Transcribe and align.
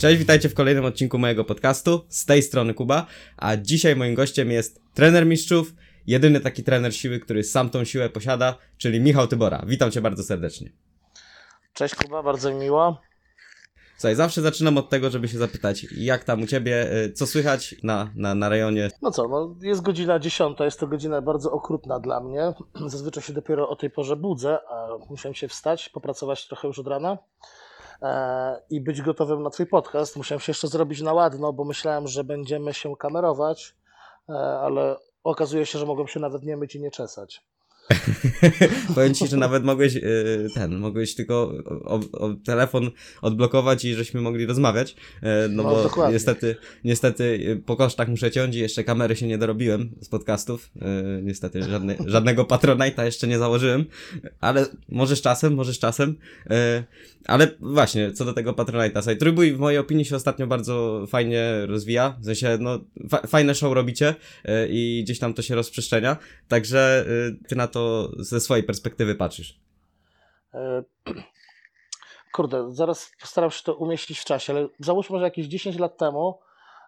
Cześć, 0.00 0.18
witajcie 0.18 0.48
w 0.48 0.54
kolejnym 0.54 0.84
odcinku 0.84 1.18
mojego 1.18 1.44
podcastu. 1.44 2.00
Z 2.08 2.26
tej 2.26 2.42
strony 2.42 2.74
Kuba, 2.74 3.06
a 3.36 3.56
dzisiaj 3.56 3.96
moim 3.96 4.14
gościem 4.14 4.50
jest 4.50 4.80
trener 4.94 5.26
mistrzów, 5.26 5.74
jedyny 6.06 6.40
taki 6.40 6.64
trener 6.64 6.94
siły, 6.96 7.20
który 7.20 7.44
sam 7.44 7.70
tą 7.70 7.84
siłę 7.84 8.08
posiada, 8.08 8.58
czyli 8.78 9.00
Michał 9.00 9.26
Tybora. 9.26 9.62
Witam 9.66 9.90
cię 9.90 10.00
bardzo 10.00 10.22
serdecznie. 10.22 10.72
Cześć 11.74 11.94
Kuba, 11.94 12.22
bardzo 12.22 12.50
mi 12.50 12.56
miło. 12.56 13.00
Słuchaj, 13.96 14.14
zawsze 14.14 14.42
zaczynam 14.42 14.78
od 14.78 14.88
tego, 14.88 15.10
żeby 15.10 15.28
się 15.28 15.38
zapytać, 15.38 15.86
jak 15.96 16.24
tam 16.24 16.42
u 16.42 16.46
ciebie, 16.46 16.92
y, 17.04 17.12
co 17.12 17.26
słychać 17.26 17.74
na, 17.82 18.10
na, 18.14 18.34
na 18.34 18.48
rejonie? 18.48 18.90
No 19.02 19.10
co, 19.10 19.28
no 19.28 19.56
jest 19.62 19.82
godzina 19.82 20.18
dziesiąta, 20.18 20.64
jest 20.64 20.80
to 20.80 20.86
godzina 20.86 21.22
bardzo 21.22 21.52
okrutna 21.52 22.00
dla 22.00 22.20
mnie. 22.20 22.52
Zazwyczaj 22.86 23.22
się 23.22 23.32
dopiero 23.32 23.68
o 23.68 23.76
tej 23.76 23.90
porze 23.90 24.16
budzę, 24.16 24.58
a 24.70 24.88
musiałem 25.10 25.34
się 25.34 25.48
wstać, 25.48 25.88
popracować 25.88 26.48
trochę 26.48 26.68
już 26.68 26.78
od 26.78 26.86
rana 26.86 27.18
i 28.70 28.80
być 28.80 29.02
gotowym 29.02 29.42
na 29.42 29.50
twój 29.50 29.66
podcast. 29.66 30.16
Musiałem 30.16 30.40
się 30.40 30.50
jeszcze 30.50 30.68
zrobić 30.68 31.00
na 31.00 31.12
ładno, 31.12 31.52
bo 31.52 31.64
myślałem, 31.64 32.08
że 32.08 32.24
będziemy 32.24 32.74
się 32.74 32.96
kamerować, 32.96 33.74
e, 34.28 34.32
ale 34.32 34.96
okazuje 35.24 35.66
się, 35.66 35.78
że 35.78 35.86
mogłem 35.86 36.08
się 36.08 36.20
nawet 36.20 36.42
nie 36.42 36.56
myć 36.56 36.74
i 36.74 36.80
nie 36.80 36.90
czesać. 36.90 37.49
Powiem 38.94 39.14
ci, 39.14 39.26
że 39.28 39.36
nawet 39.36 39.64
mogłeś 39.64 39.96
y, 39.96 40.48
ten, 40.54 40.78
mogłeś 40.78 41.14
tylko 41.14 41.52
o, 41.84 42.00
o, 42.12 42.34
telefon 42.44 42.90
odblokować 43.22 43.84
i 43.84 43.94
żeśmy 43.94 44.20
mogli 44.20 44.46
rozmawiać. 44.46 44.90
y, 44.90 45.26
No, 45.48 45.62
No, 45.62 45.70
bo 45.70 45.82
dokładnie. 45.82 46.14
niestety, 46.14 46.56
niestety 46.84 47.24
y, 47.24 47.62
po 47.66 47.76
kosztach 47.76 48.08
muszę 48.08 48.30
ciąć 48.30 48.56
i 48.56 48.58
jeszcze 48.58 48.84
kamery 48.84 49.16
się 49.16 49.26
nie 49.26 49.38
dorobiłem 49.38 49.90
z 50.00 50.08
podcastów. 50.08 50.70
Niestety 51.22 51.62
żadne, 51.62 51.96
żadnego 52.06 52.44
Patronite'a 52.44 53.04
jeszcze 53.04 53.26
nie 53.26 53.38
założyłem, 53.38 53.84
ale 54.40 54.66
może 54.88 55.16
z 55.16 55.20
czasem, 55.20 55.54
może 55.54 55.74
z 55.74 55.78
czasem. 55.78 56.16
Ale 57.24 57.48
właśnie, 57.60 58.12
co 58.12 58.24
do 58.24 58.32
tego 58.32 58.52
Patronite'a, 58.52 58.92
słuchaj, 58.94 59.16
Trójbój 59.16 59.52
w 59.52 59.58
mojej 59.58 59.78
opinii 59.78 60.04
się 60.04 60.16
ostatnio 60.16 60.46
bardzo 60.46 61.06
fajnie 61.08 61.66
rozwija. 61.66 62.16
W 62.20 62.24
sensie, 62.24 62.58
no, 62.60 62.80
fa 63.10 63.26
fajne 63.26 63.54
show 63.54 63.74
robicie 63.74 64.14
i 64.70 65.00
gdzieś 65.04 65.18
tam 65.18 65.34
to 65.34 65.42
się 65.42 65.54
rozprzestrzenia. 65.54 66.16
Także 66.48 67.04
ty 67.48 67.56
na 67.56 67.66
to 67.66 67.79
ze 68.18 68.40
swojej 68.40 68.64
perspektywy 68.64 69.14
patrzysz. 69.14 69.60
E, 70.54 70.82
Kurde, 72.34 72.70
zaraz 72.70 73.12
postaram 73.20 73.50
się 73.50 73.62
to 73.64 73.74
umieścić 73.74 74.18
w 74.18 74.24
czasie, 74.24 74.52
ale 74.52 74.68
załóżmy, 74.78 75.18
że 75.18 75.24
jakieś 75.24 75.46
10 75.46 75.78
lat 75.78 75.98
temu, 75.98 76.38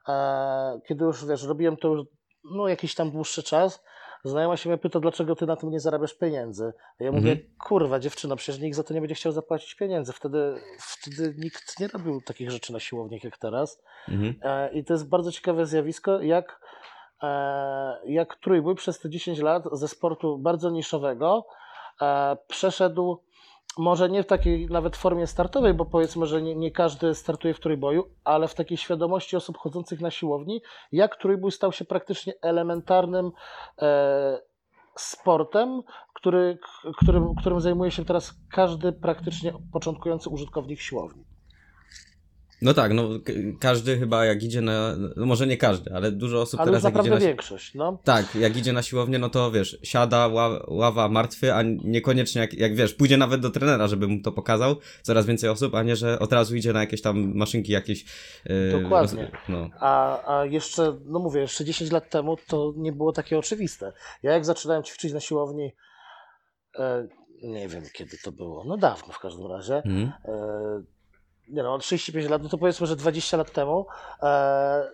e, 0.08 0.80
kiedy 0.88 1.04
już 1.04 1.26
wiesz, 1.26 1.42
robiłem 1.42 1.76
to 1.76 1.88
już 1.88 2.06
no, 2.44 2.68
jakiś 2.68 2.94
tam 2.94 3.10
dłuższy 3.10 3.42
czas, 3.42 3.82
znajoma 4.24 4.56
się 4.56 4.68
mnie 4.70 4.78
pyta, 4.78 5.00
dlaczego 5.00 5.36
ty 5.36 5.46
na 5.46 5.56
tym 5.56 5.70
nie 5.70 5.80
zarabiasz 5.80 6.14
pieniędzy. 6.14 6.72
A 7.00 7.04
ja 7.04 7.12
mówię, 7.12 7.32
Mhm. 7.32 7.50
kurwa 7.58 7.98
dziewczyno, 8.00 8.36
przecież 8.36 8.60
nikt 8.60 8.76
za 8.76 8.82
to 8.82 8.94
nie 8.94 9.00
będzie 9.00 9.14
chciał 9.14 9.32
zapłacić 9.32 9.74
pieniędzy. 9.74 10.12
Wtedy, 10.12 10.54
wtedy 10.78 11.34
nikt 11.38 11.80
nie 11.80 11.88
robił 11.88 12.20
takich 12.20 12.50
rzeczy 12.50 12.72
na 12.72 12.80
siłowniach 12.80 13.24
jak 13.24 13.38
teraz. 13.38 13.82
Mhm. 14.08 14.34
E, 14.42 14.72
I 14.72 14.84
to 14.84 14.92
jest 14.94 15.08
bardzo 15.08 15.32
ciekawe 15.32 15.66
zjawisko, 15.66 16.20
jak, 16.20 16.60
jak 18.04 18.36
trójbój 18.36 18.74
przez 18.74 18.98
te 18.98 19.10
10 19.10 19.38
lat 19.38 19.64
ze 19.72 19.88
sportu 19.88 20.38
bardzo 20.38 20.70
niszowego 20.70 21.46
e, 22.02 22.36
przeszedł 22.48 23.22
może 23.78 24.10
nie 24.10 24.22
w 24.22 24.26
takiej 24.26 24.66
nawet 24.66 24.96
formie 24.96 25.26
startowej, 25.26 25.74
bo 25.74 25.84
powiedzmy, 25.84 26.26
że 26.26 26.42
nie, 26.42 26.56
nie 26.56 26.70
każdy 26.70 27.14
startuje 27.14 27.54
w 27.54 27.60
trójboju, 27.60 28.04
ale 28.24 28.48
w 28.48 28.54
takiej 28.54 28.76
świadomości 28.76 29.36
osób 29.36 29.58
chodzących 29.58 30.00
na 30.00 30.10
siłowni, 30.10 30.62
jak 30.92 31.16
trójbój 31.16 31.52
stał 31.52 31.72
się 31.72 31.84
praktycznie 31.84 32.34
elementarnym 32.42 33.32
e, 33.82 34.38
sportem, 34.96 35.82
który, 36.14 36.58
którym, 36.96 37.34
którym 37.34 37.60
zajmuje 37.60 37.90
się 37.90 38.04
teraz 38.04 38.34
każdy 38.50 38.92
praktycznie 38.92 39.52
początkujący 39.72 40.30
użytkownik 40.30 40.80
siłowni. 40.80 41.24
No 42.62 42.74
tak, 42.74 42.92
no 42.92 43.08
każdy 43.60 43.98
chyba 43.98 44.24
jak 44.24 44.42
idzie 44.42 44.60
na, 44.60 44.96
no 45.16 45.26
może 45.26 45.46
nie 45.46 45.56
każdy, 45.56 45.94
ale 45.94 46.12
dużo 46.12 46.40
osób 46.40 46.60
Ale 46.60 46.66
teraz 46.70 46.84
jak 46.84 47.00
idzie 47.00 47.10
na, 47.10 47.18
większość, 47.18 47.74
no. 47.74 47.98
tak, 48.04 48.34
jak 48.34 48.56
idzie 48.56 48.72
na 48.72 48.82
siłownię, 48.82 49.18
no 49.18 49.28
to 49.30 49.50
wiesz, 49.50 49.78
siada, 49.82 50.28
ła, 50.28 50.64
ława 50.68 51.08
martwy, 51.08 51.54
a 51.54 51.62
niekoniecznie 51.84 52.40
jak, 52.40 52.54
jak 52.54 52.74
wiesz, 52.74 52.94
pójdzie 52.94 53.16
nawet 53.16 53.40
do 53.40 53.50
trenera, 53.50 53.88
żeby 53.88 54.08
mu 54.08 54.22
to 54.22 54.32
pokazał, 54.32 54.76
coraz 55.02 55.26
więcej 55.26 55.50
osób, 55.50 55.74
a 55.74 55.82
nie, 55.82 55.96
że 55.96 56.18
od 56.18 56.32
razu 56.32 56.56
idzie 56.56 56.72
na 56.72 56.80
jakieś 56.80 57.02
tam 57.02 57.32
maszynki 57.36 57.72
jakieś. 57.72 58.04
Yy, 58.44 58.82
Dokładnie. 58.82 59.30
no. 59.48 59.68
A, 59.80 60.20
a 60.38 60.44
jeszcze, 60.44 60.98
no 61.06 61.18
mówię, 61.18 61.40
jeszcze 61.40 61.64
10 61.64 61.90
lat 61.92 62.10
temu 62.10 62.36
to 62.48 62.72
nie 62.76 62.92
było 62.92 63.12
takie 63.12 63.38
oczywiste. 63.38 63.92
Ja 64.22 64.32
jak 64.32 64.44
zaczynałem 64.44 64.82
ćwiczyć 64.82 65.12
na 65.12 65.20
siłowni, 65.20 65.72
e, 66.78 67.08
nie 67.42 67.68
wiem 67.68 67.82
kiedy 67.92 68.16
to 68.24 68.32
było, 68.32 68.64
no 68.64 68.76
dawno 68.76 69.12
w 69.12 69.18
każdym 69.18 69.46
razie, 69.46 69.76
Mhm. 69.76 70.12
e, 70.24 70.82
nie 71.52 71.62
no, 71.62 71.78
35 71.78 72.28
lat, 72.30 72.42
no 72.42 72.48
to 72.48 72.58
powiedzmy, 72.58 72.86
że 72.86 72.96
20 72.96 73.36
lat 73.36 73.52
temu, 73.52 73.86
e, 74.22 74.90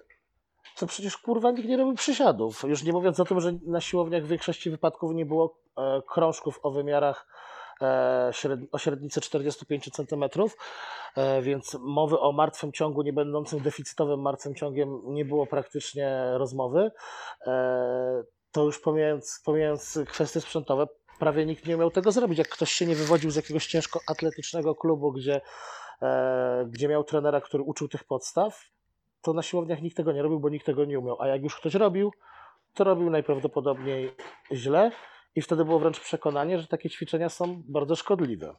to 0.79 0.87
przecież 0.87 1.19
kurwa 1.19 1.51
nikt 1.51 1.69
nie 1.69 1.77
robił 1.77 1.95
przysiadów. 1.95 2.65
Już 2.69 2.83
nie 2.83 2.93
mówiąc 2.93 3.21
o 3.21 3.25
tym, 3.25 3.41
że 3.41 3.53
na 3.67 3.81
siłowniach 3.81 4.25
w 4.25 4.29
większości 4.29 4.71
wypadków 4.71 5.15
nie 5.15 5.27
było 5.27 5.59
e, 5.77 6.03
krążków 6.09 6.61
o 6.63 6.71
wymiarach 6.71 7.27
e, 7.83 8.31
śred, 8.33 8.61
o 8.73 8.79
średnicy 8.79 9.21
45 9.21 9.91
cm, 9.93 10.25
e, 11.17 11.43
więc 11.43 11.77
mowy 11.81 12.21
o 12.21 12.33
martwym 12.33 12.73
ciągu 12.73 13.03
nie 13.03 13.13
będącym 13.13 13.61
deficytowym 13.61 14.21
martwym 14.21 14.55
ciągiem 14.55 15.01
nie 15.05 15.25
było 15.25 15.47
praktycznie 15.47 16.33
rozmowy. 16.35 16.91
E, 17.47 18.23
to 18.53 18.65
już 18.65 18.81
pomijając, 18.81 19.43
pomijając 19.45 19.99
kwestie 20.07 20.41
sprzętowe, 20.41 20.87
prawie 21.19 21.47
nikt 21.47 21.67
nie 21.67 21.77
umiał 21.77 21.91
tego 21.91 22.13
zrobić. 22.13 22.39
Jak 22.39 22.49
ktoś 22.49 22.73
się 22.73 22.87
nie 22.87 22.95
wywodził 22.95 23.31
z 23.31 23.37
jakiegoś 23.37 23.67
ciężko 23.67 24.01
atletycznego 24.07 24.75
klubu, 24.75 25.13
gdzie, 25.13 25.41
gdzie 26.67 26.89
miał 26.89 27.05
trenera, 27.05 27.41
który 27.41 27.63
uczył 27.63 27.89
tych 27.89 28.05
podstaw, 28.05 28.71
to 29.23 29.33
na 29.33 29.43
siłowniach 29.43 29.83
nikt 29.83 29.97
tego 29.97 30.13
nie 30.13 30.23
robił, 30.23 30.41
bo 30.41 30.49
nikt 30.49 30.67
tego 30.67 30.85
nie 30.85 30.99
umiał. 30.99 31.23
A 31.23 31.27
jak 31.27 31.43
już 31.43 31.57
ktoś 31.57 31.75
robił, 31.75 32.13
to 32.75 32.85
robił 32.85 33.11
najprawdopodobniej 33.11 34.11
źle 34.53 34.91
i 35.35 35.43
wtedy 35.43 35.65
było 35.65 35.79
wręcz 35.79 36.01
przekonanie, 36.01 36.59
że 36.59 36.67
takie 36.67 36.91
ćwiczenia 36.91 37.29
są 37.29 37.63
bardzo 37.69 37.97
szkodliwe. 37.97 38.55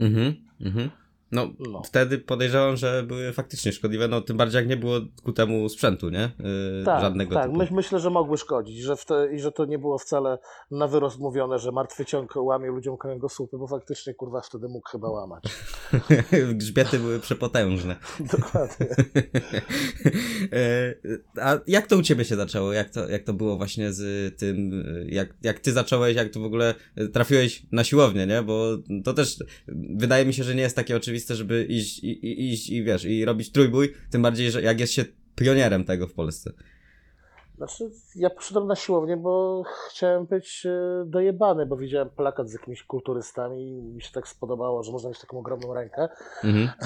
Mhm. 0.00 0.34
Mhm. 0.60 0.90
No, 1.32 1.48
No. 1.72 1.82
wtedy 1.82 2.18
podejrzewam, 2.18 2.76
że 2.76 3.02
były 3.02 3.32
faktycznie 3.32 3.72
szkodliwe, 3.72 4.08
no 4.08 4.20
tym 4.20 4.36
bardziej 4.36 4.58
jak 4.58 4.68
nie 4.68 4.76
było 4.76 5.00
ku 5.24 5.32
temu 5.32 5.68
sprzętu, 5.68 6.08
nie? 6.10 6.30
Yy, 6.78 6.84
Tak, 6.84 7.00
żadnego 7.00 7.34
tak. 7.34 7.44
typu. 7.44 7.56
My, 7.58 7.68
myślę, 7.70 8.00
że 8.00 8.10
mogły 8.10 8.38
szkodzić 8.38 8.78
że 8.78 8.96
te, 8.96 9.34
i 9.34 9.40
że 9.40 9.52
to 9.52 9.64
nie 9.64 9.78
było 9.78 9.98
wcale 9.98 10.38
na 10.70 10.86
wyrost 10.86 11.18
mówione, 11.18 11.58
że 11.58 11.72
martwy 11.72 12.04
ciąg 12.04 12.36
łamie 12.36 12.68
ludziom 12.68 12.96
kręgosłupy, 12.96 13.58
bo 13.58 13.66
faktycznie 13.66 14.14
kurwa 14.14 14.40
wtedy 14.40 14.68
mógł 14.68 14.88
chyba 14.88 15.08
łamać. 15.10 15.44
Grzbiety 16.54 16.98
były 16.98 17.20
przepotężne. 17.20 17.96
Dokładnie. 18.32 18.86
E, 20.52 20.94
A 21.42 21.58
jak 21.66 21.86
to 21.86 21.96
u 21.96 22.02
ciebie 22.02 22.24
się 22.24 22.36
zaczęło? 22.36 22.72
Jak 22.72 22.90
to, 22.90 23.08
jak 23.08 23.24
to 23.24 23.32
było 23.32 23.56
właśnie 23.56 23.92
z 23.92 24.36
tym, 24.38 24.84
jak, 25.08 25.34
jak 25.42 25.60
ty 25.60 25.72
zacząłeś, 25.72 26.16
jak 26.16 26.32
tu 26.32 26.40
w 26.40 26.44
ogóle 26.44 26.74
trafiłeś 27.12 27.62
na 27.72 27.84
siłownię, 27.84 28.26
nie? 28.26 28.42
Bo 28.42 28.76
to 29.04 29.14
też 29.14 29.38
wydaje 29.94 30.26
mi 30.26 30.34
się, 30.34 30.44
że 30.44 30.54
nie 30.54 30.62
jest 30.62 30.76
takie 30.76 30.96
oczywiste, 30.96 31.17
żeby 31.26 31.64
iść 31.64 32.04
i, 32.04 32.26
i, 32.26 32.52
iść 32.52 32.70
i 32.70 32.84
wiesz, 32.84 33.04
i 33.04 33.24
robić 33.24 33.52
trójbój, 33.52 33.94
tym 34.10 34.22
bardziej, 34.22 34.50
że 34.50 34.62
jak 34.62 34.80
jest 34.80 34.92
się 34.92 35.04
pionierem 35.34 35.84
tego 35.84 36.06
w 36.06 36.14
Polsce. 36.14 36.52
Znaczy, 37.58 37.90
ja 38.14 38.30
poszedłem 38.30 38.66
na 38.66 38.76
siłownię, 38.76 39.16
bo 39.16 39.62
chciałem 39.88 40.26
być 40.26 40.66
e, 40.66 41.04
dojebany, 41.06 41.66
bo 41.66 41.76
widziałem 41.76 42.10
plakat 42.10 42.48
z 42.48 42.52
jakimiś 42.52 42.82
kulturystami 42.82 43.68
i 43.68 43.82
mi 43.82 44.02
się 44.02 44.12
tak 44.12 44.28
spodobało, 44.28 44.82
że 44.82 44.92
można 44.92 45.08
mieć 45.08 45.20
taką 45.20 45.38
ogromną 45.38 45.74
rękę. 45.74 46.08
Mhm. 46.44 46.68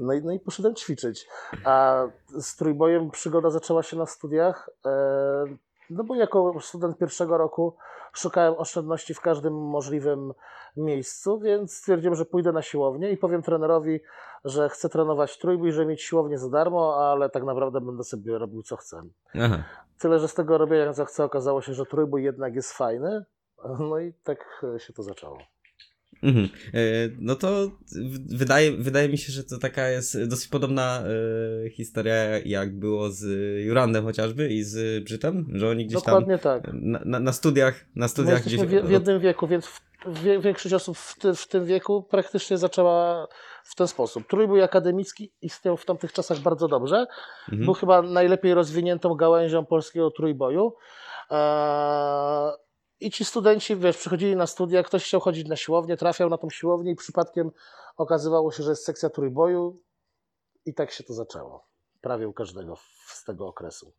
No 0.00 0.12
i, 0.12 0.22
no 0.22 0.32
i 0.32 0.40
poszedłem 0.40 0.74
ćwiczyć. 0.74 1.26
A 1.64 2.04
z 2.40 2.56
trójbojem 2.56 3.10
przygoda 3.10 3.50
zaczęła 3.50 3.82
się 3.82 3.96
na 3.96 4.06
studiach. 4.06 4.70
e, 4.86 5.71
No 5.92 6.04
bo 6.04 6.14
jako 6.14 6.60
student 6.60 6.98
pierwszego 6.98 7.38
roku 7.38 7.76
szukałem 8.12 8.54
oszczędności 8.58 9.14
w 9.14 9.20
każdym 9.20 9.54
możliwym 9.54 10.32
miejscu, 10.76 11.38
więc 11.38 11.74
stwierdziłem, 11.74 12.14
że 12.14 12.24
pójdę 12.24 12.52
na 12.52 12.62
siłownię 12.62 13.10
i 13.10 13.16
powiem 13.16 13.42
trenerowi, 13.42 14.00
że 14.44 14.68
chcę 14.68 14.88
trenować 14.88 15.38
trójbój, 15.38 15.72
że 15.72 15.86
mieć 15.86 16.02
siłownię 16.02 16.38
za 16.38 16.50
darmo, 16.50 16.96
ale 16.96 17.30
tak 17.30 17.44
naprawdę 17.44 17.80
będę 17.80 18.04
sobie 18.04 18.38
robił 18.38 18.62
co 18.62 18.76
chcę. 18.76 19.02
Aha. 19.34 19.64
Tyle, 19.98 20.18
że 20.18 20.28
z 20.28 20.34
tego 20.34 20.58
robienia 20.58 20.92
co 20.92 21.04
chcę 21.04 21.24
okazało 21.24 21.62
się, 21.62 21.74
że 21.74 21.86
trójbój 21.86 22.24
jednak 22.24 22.54
jest 22.54 22.72
fajny. 22.72 23.24
No 23.78 23.98
i 23.98 24.12
tak 24.12 24.64
się 24.78 24.92
to 24.92 25.02
zaczęło. 25.02 25.38
Mhm. 26.22 26.48
E, 26.74 26.78
No 27.18 27.36
to 27.36 27.70
wydaje, 28.26 28.72
wydaje 28.72 29.08
mi 29.08 29.18
się, 29.18 29.32
że 29.32 29.44
to 29.44 29.58
taka 29.58 29.88
jest 29.88 30.24
dosyć 30.24 30.48
podobna 30.48 31.02
e, 31.66 31.70
historia, 31.70 32.14
jak 32.44 32.78
było 32.78 33.10
z 33.10 33.24
Jurandem 33.64 34.04
chociażby 34.04 34.48
i 34.48 34.62
z 34.62 35.04
Brzytem, 35.04 35.46
że 35.52 35.68
oni 35.68 35.86
gdzieś 35.86 36.02
tam 36.02 36.14
Dokładnie 36.14 36.38
tak. 36.38 36.62
na, 36.72 37.00
na, 37.04 37.20
na 37.20 37.32
studiach, 37.32 37.84
na 37.96 38.04
My 38.04 38.08
studiach 38.08 38.34
jesteśmy 38.34 38.66
gdzieś... 38.66 38.82
w, 38.82 38.86
w 38.86 38.90
jednym 38.90 39.20
wieku, 39.20 39.46
więc 39.46 39.80
większość 40.40 40.74
osób 40.74 40.96
w, 40.98 41.18
ty, 41.18 41.34
w 41.34 41.48
tym 41.48 41.64
wieku 41.66 42.02
praktycznie 42.02 42.58
zaczęła 42.58 43.28
w 43.64 43.74
ten 43.74 43.88
sposób. 43.88 44.26
Trójbój 44.28 44.62
akademicki 44.62 45.32
istniał 45.42 45.76
w 45.76 45.84
tamtych 45.84 46.12
czasach 46.12 46.38
bardzo 46.38 46.68
dobrze. 46.68 47.06
Mhm. 47.48 47.64
Był 47.64 47.74
chyba 47.74 48.02
najlepiej 48.02 48.54
rozwiniętą 48.54 49.14
gałęzią 49.14 49.66
polskiego 49.66 50.10
trójboju. 50.10 50.72
Eee, 51.30 52.52
I 53.02 53.10
ci 53.10 53.24
studenci, 53.24 53.76
wiesz, 53.76 53.96
przychodzili 53.96 54.36
na 54.36 54.46
studia, 54.46 54.82
ktoś 54.82 55.04
chciał 55.04 55.20
chodzić 55.20 55.48
na 55.48 55.56
siłownię, 55.56 55.96
trafiał 55.96 56.30
na 56.30 56.38
tą 56.38 56.50
siłownię 56.50 56.92
i 56.92 56.96
przypadkiem 56.96 57.50
okazywało 57.96 58.52
się, 58.52 58.62
że 58.62 58.70
jest 58.70 58.84
sekcja 58.84 59.10
trójboju 59.10 59.82
i 60.66 60.74
tak 60.74 60.90
się 60.90 61.04
to 61.04 61.14
zaczęło. 61.14 61.66
Prawie 62.00 62.28
u 62.28 62.32
każdego 62.32 62.76
z 63.06 63.24
tego 63.24 63.46
okresu. 63.46 63.92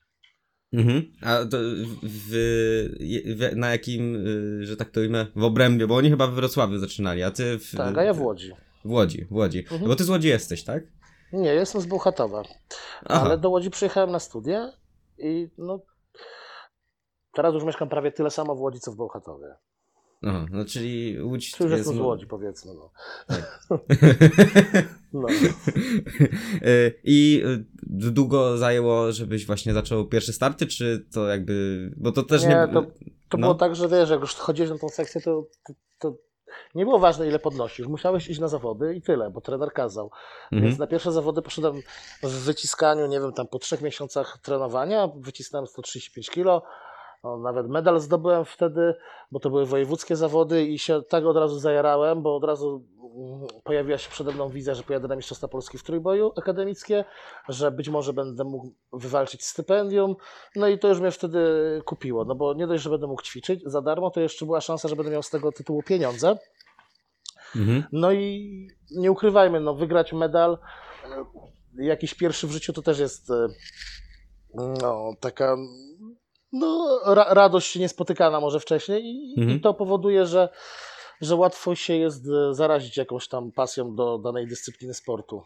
Mhm. 0.74 1.14
A 1.22 1.46
to 1.46 1.58
w, 2.04 2.30
w, 3.38 3.56
na 3.56 3.72
jakim, 3.72 4.28
y, 4.62 4.66
że 4.66 4.78
tak 4.78 4.90
to 4.90 5.00
ujmę, 5.00 5.28
w 5.36 5.44
obrębie, 5.44 5.88
bo 5.88 5.96
oni 5.96 6.10
chyba 6.10 6.28
w 6.28 6.34
Wrocławiu 6.34 6.78
zaczynali, 6.78 7.24
a 7.24 7.32
ty 7.32 7.60
w... 7.60 7.76
Tak, 7.78 7.98
a 7.98 8.04
ja 8.04 8.14
w 8.14 8.22
Łodzi. 8.22 8.52
W 8.86 8.92
Łodzi, 8.92 9.26
w 9.26 9.34
Łodzi. 9.34 9.60
Mhm. 9.60 9.88
Bo 9.88 9.96
ty 9.96 10.04
z 10.04 10.10
Łodzi 10.10 10.28
jesteś, 10.28 10.64
tak? 10.64 10.84
Nie, 11.34 11.54
jestem 11.54 11.82
z 11.82 11.86
Bełchatowa. 11.86 12.44
Aha. 13.06 13.22
Ale 13.22 13.38
do 13.38 13.50
Łodzi 13.50 13.70
przyjechałem 13.70 14.12
na 14.12 14.20
studia 14.20 14.74
i 15.18 15.50
no 15.58 15.80
teraz 17.33 17.53
już 17.53 17.63
mieszkam 17.63 17.89
prawie 17.89 18.12
tyle 18.12 18.31
samo 18.31 18.56
w 18.56 18.62
Łodzi, 18.62 18.80
co 18.80 18.91
w 18.91 18.95
Bełchatowie. 18.95 19.56
Aha, 20.25 20.45
no 20.51 20.65
czyli 20.65 21.21
Łódź... 21.21 21.51
Czy 21.51 21.63
już 21.63 21.71
jest 21.71 21.85
z 21.85 22.00
Łodzi, 22.00 22.27
powiedzmy, 22.27 22.74
no. 22.74 22.91
Tak. 23.27 23.59
no. 25.13 25.27
E, 26.62 26.91
I 27.03 27.44
e, 27.45 27.63
długo 28.12 28.57
zajęło, 28.57 29.12
żebyś 29.12 29.45
właśnie 29.45 29.74
zaczął 29.74 30.06
pierwsze 30.06 30.33
starty, 30.33 30.68
czy 30.68 31.06
to 31.13 31.27
jakby... 31.27 31.89
Bo 31.97 32.12
to 32.12 32.24
też 32.24 32.44
nie... 32.44 32.50
nie... 32.50 32.68
To, 32.74 32.81
to 33.30 33.38
no. 33.38 33.38
było 33.38 33.56
tak, 33.56 33.75
że 33.75 33.88
wiesz, 33.88 34.09
jak 34.09 34.21
już 34.21 34.35
chodziłeś 34.35 34.71
na 34.71 34.77
tą 34.77 34.89
sekcję, 34.89 35.21
to, 35.21 35.47
to, 35.63 35.74
to 36.00 36.15
nie 36.75 36.85
było 36.85 37.00
ważne, 37.00 37.27
ile 37.27 37.39
podnosisz. 37.39 37.88
Musiałeś 37.88 38.30
iść 38.30 38.39
na 38.39 38.47
zawody 38.47 38.95
i 38.95 39.01
tyle, 39.01 39.30
bo 39.30 39.41
trener 39.41 39.74
kazał. 39.74 40.12
Mhm. 40.51 40.63
Więc 40.63 40.80
na 40.80 40.88
pierwsze 40.88 41.12
zawody 41.12 41.41
poszedłem 41.41 41.81
w 42.24 42.31
wyciskaniu, 42.31 43.07
nie 43.07 43.19
wiem, 43.19 43.33
tam 43.33 43.47
po 43.47 43.59
trzech 43.59 43.81
miesiącach 43.81 44.38
trenowania, 44.41 45.09
wycisnąłem 45.15 45.68
135 45.68 46.30
kilo, 46.30 46.63
no, 47.24 47.38
nawet 47.38 47.68
medal 47.68 48.00
zdobyłem 48.00 48.46
wtedy, 48.46 48.96
bo 49.31 49.40
to 49.40 49.50
były 49.50 49.66
wojewódzkie 49.66 50.16
zawody 50.16 50.66
i 50.66 50.80
się 50.80 51.02
tak 51.10 51.25
od 51.25 51.38
razu 51.38 51.60
zajarałem, 51.60 52.22
bo 52.22 52.36
od 52.36 52.44
razu 52.44 52.86
mm, 53.00 53.48
pojawiła 53.64 53.98
się 53.98 54.10
przede 54.10 54.31
mną 54.31 54.50
wizja, 54.50 54.74
że 54.74 54.84
pojadę 54.84 55.08
na 55.08 55.16
Mistrzostwa 55.16 55.48
Polski 55.48 55.78
w 55.78 55.84
trójboju 55.84 56.31
akademickie, 56.38 57.06
że 57.50 57.72
być 57.72 57.90
może 57.90 58.14
będę 58.14 58.44
mógł 58.44 58.74
wywalczyć 58.94 59.46
stypendium. 59.46 60.16
No 60.56 60.68
i 60.68 60.80
to 60.80 60.88
już 60.88 61.00
mnie 61.00 61.12
wtedy 61.12 61.40
kupiło, 61.86 62.25
no 62.25 62.36
bo 62.36 62.54
nie 62.54 62.68
dość, 62.68 62.84
że 62.84 62.90
będę 62.90 63.08
mógł 63.08 63.22
ćwiczyć 63.22 63.62
za 63.66 63.81
darmo, 63.81 64.10
to 64.10 64.22
jeszcze 64.22 64.46
była 64.46 64.62
szansa, 64.62 64.88
że 64.88 64.96
będę 64.96 65.12
miał 65.12 65.24
z 65.24 65.30
tego 65.30 65.52
tytułu 65.52 65.84
pieniądze. 65.84 66.38
Mhm. 67.56 67.84
No 67.92 68.12
i 68.12 68.68
nie 68.92 69.12
ukrywajmy, 69.12 69.60
no 69.60 69.76
wygrać 69.76 70.14
medal 70.14 70.58
jakiś 71.76 72.14
pierwszy 72.14 72.48
w 72.48 72.52
życiu 72.52 72.74
to 72.74 72.81
też 72.81 73.00
jest 73.00 73.31
e, 73.31 73.48
no, 74.81 75.14
taka 75.19 75.58
no, 76.54 77.00
ra 77.06 77.34
radość 77.34 77.76
niespotykana 77.76 78.40
może 78.40 78.60
wcześniej 78.60 79.04
i, 79.06 79.40
mhm. 79.40 79.58
i, 79.58 79.62
to 79.62 79.74
powoduje, 79.74 80.26
że, 80.26 80.50
że 81.22 81.36
łatwo 81.36 81.76
się 81.76 81.96
jest 81.96 82.26
e, 82.28 82.54
zarazić 82.54 82.98
jakąś 82.98 83.28
tam 83.28 83.52
pasją 83.52 83.96
do 83.96 84.18
danej 84.18 84.48
dyscypliny 84.48 84.94
sportu. 84.94 85.44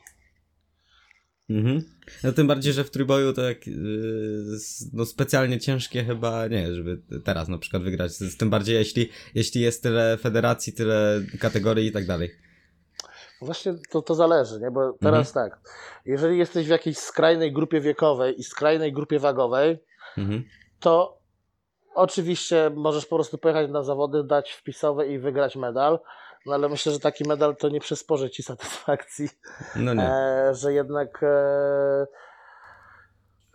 Mhm. 1.49 1.83
No 2.23 2.31
tym 2.31 2.47
bardziej, 2.47 2.73
że 2.73 2.83
w 2.83 2.91
trójboju 2.91 3.33
to 3.33 3.41
jak, 3.41 3.67
yy, 3.67 3.75
no 4.93 5.05
specjalnie 5.05 5.59
ciężkie 5.59 6.03
chyba 6.03 6.47
nie, 6.47 6.73
żeby 6.73 7.01
teraz 7.23 7.47
na 7.47 7.57
przykład 7.57 7.83
wygrać. 7.83 8.11
Tym 8.39 8.49
bardziej 8.49 8.75
jeśli, 8.75 9.09
jeśli 9.35 9.61
jest 9.61 9.83
tyle 9.83 10.17
federacji, 10.17 10.73
tyle 10.73 11.21
kategorii 11.39 11.87
i 11.87 11.91
tak 11.91 12.05
dalej. 12.05 12.31
Właśnie 13.41 13.73
to, 13.89 14.01
to 14.01 14.15
zależy, 14.15 14.59
nie? 14.59 14.71
bo 14.71 14.93
teraz 14.93 15.27
mhm. 15.27 15.49
tak, 15.49 15.59
jeżeli 16.05 16.37
jesteś 16.37 16.67
w 16.67 16.69
jakiejś 16.69 16.97
skrajnej 16.97 17.53
grupie 17.53 17.81
wiekowej 17.81 18.39
i 18.39 18.43
skrajnej 18.43 18.93
grupie 18.93 19.19
wagowej, 19.19 19.77
mhm 20.17 20.43
to 20.79 21.17
oczywiście 21.95 22.71
możesz 22.75 23.05
po 23.05 23.15
prostu 23.15 23.37
pojechać 23.37 23.71
na 23.71 23.83
zawody, 23.83 24.23
dać 24.23 24.51
wpisowe 24.51 25.07
i 25.07 25.19
wygrać 25.19 25.55
medal. 25.55 25.99
No 26.45 26.53
ale 26.53 26.69
myślę, 26.69 26.91
że 26.91 26.99
taki 26.99 27.27
medal 27.27 27.55
to 27.55 27.69
nie 27.69 27.79
przysporzy 27.79 28.29
ci 28.29 28.43
satysfakcji. 28.43 29.29
No 29.75 29.93
nie. 29.93 30.03
E, 30.03 30.55
że 30.55 30.73
jednak 30.73 31.23
e, 31.23 32.07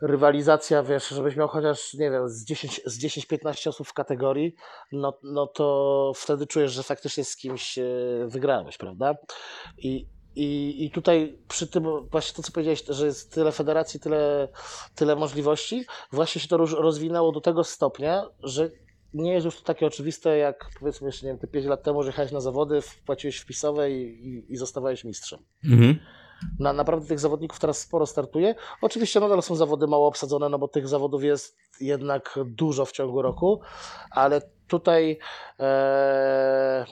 rywalizacja, 0.03 0.83
wiesz, 0.83 1.09
żebyś 1.09 1.37
miał 1.37 1.49
chociaż, 1.49 1.95
nie 1.95 2.11
wiem, 2.11 2.29
z 2.29 2.47
10-15 2.51 2.81
z 2.87 2.99
10, 2.99 3.67
osób 3.67 3.89
w 3.89 3.93
kategorii, 3.93 4.55
no, 4.93 5.19
no 5.23 5.47
to 5.47 6.13
wtedy 6.17 6.47
czujesz, 6.47 6.73
że 6.73 6.83
faktycznie 6.83 7.25
z 7.25 7.37
kimś 7.37 7.79
e, 7.79 7.85
wygrałeś, 8.27 8.79
prawda? 8.79 9.15
I, 9.79 10.07
i, 10.37 10.84
I 10.84 10.90
tutaj 10.90 11.38
przy 11.49 11.67
tym, 11.67 11.84
właśnie 12.11 12.37
to 12.37 12.43
co 12.43 12.52
powiedziałeś, 12.52 12.84
że 12.88 13.06
jest 13.06 13.32
tyle 13.34 13.52
federacji, 13.52 14.00
tyle, 14.00 14.49
tyle 14.94 15.17
możliwości, 15.17 15.84
właśnie 16.12 16.40
się 16.40 16.49
to 16.49 16.56
rozwinęło 16.56 17.32
do 17.32 17.40
tego 17.40 17.64
stopnia, 17.64 18.26
że 18.43 18.70
nie 19.14 19.32
jest 19.32 19.44
już 19.44 19.56
to 19.56 19.62
takie 19.62 19.87
oczywiste, 19.87 20.37
jak 20.37 20.70
powiedzmy 20.81 21.06
jeszcze, 21.06 21.26
nie 21.26 21.32
wiem, 21.32 21.38
te 21.38 21.46
5 21.46 21.67
lat 21.67 21.82
temu, 21.82 22.02
że 22.02 22.08
jechałeś 22.08 22.32
na 22.32 22.40
zawody, 22.40 22.81
wpłaciłeś 22.81 23.38
wpisowe 23.38 23.90
i, 23.90 24.29
i, 24.29 24.52
i 24.52 24.56
zostawałeś 24.56 25.05
mistrzem. 25.05 25.38
Mhm. 25.64 25.99
Na, 26.59 26.73
naprawdę 26.73 27.06
tych 27.06 27.21
zawodników 27.21 27.59
teraz 27.59 27.79
sporo 27.79 28.06
startuje. 28.06 28.55
Oczywiście 28.81 29.21
nadal 29.21 29.43
są 29.43 29.56
zawody 29.56 29.87
mało 29.87 30.06
obsadzone, 30.06 30.49
no 30.49 30.59
bo 30.59 30.69
tych 30.69 30.89
zawodów 30.89 31.25
jest 31.25 31.56
jednak 31.81 32.39
dużo 32.44 32.85
w 32.85 32.93
ciągu 32.93 33.23
roku, 33.23 33.61
ale 34.11 34.43
tutaj 34.73 35.19
e, 35.61 36.87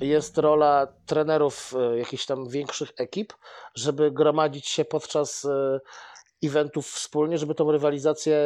jest 0.00 0.38
rola 0.38 0.86
trenerów 1.06 1.74
e, 1.74 1.98
jakichś 1.98 2.26
tam 2.26 2.48
większych 2.48 2.92
ekip, 2.96 3.32
żeby 3.74 4.10
gromadzić 4.10 4.68
się 4.68 4.84
podczas 4.84 5.44
e, 5.44 5.80
eventów 6.42 6.86
wspólnie, 6.86 7.38
żeby 7.38 7.54
tą 7.54 7.72
rywalizację 7.72 8.38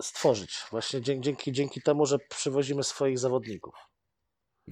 stworzyć. 0.00 0.64
Właśnie 0.70 1.00
dzięki, 1.00 1.52
dzięki 1.52 1.82
temu, 1.82 2.06
że 2.06 2.18
przywozimy 2.18 2.82
swoich 2.82 3.18
zawodników. 3.18 3.74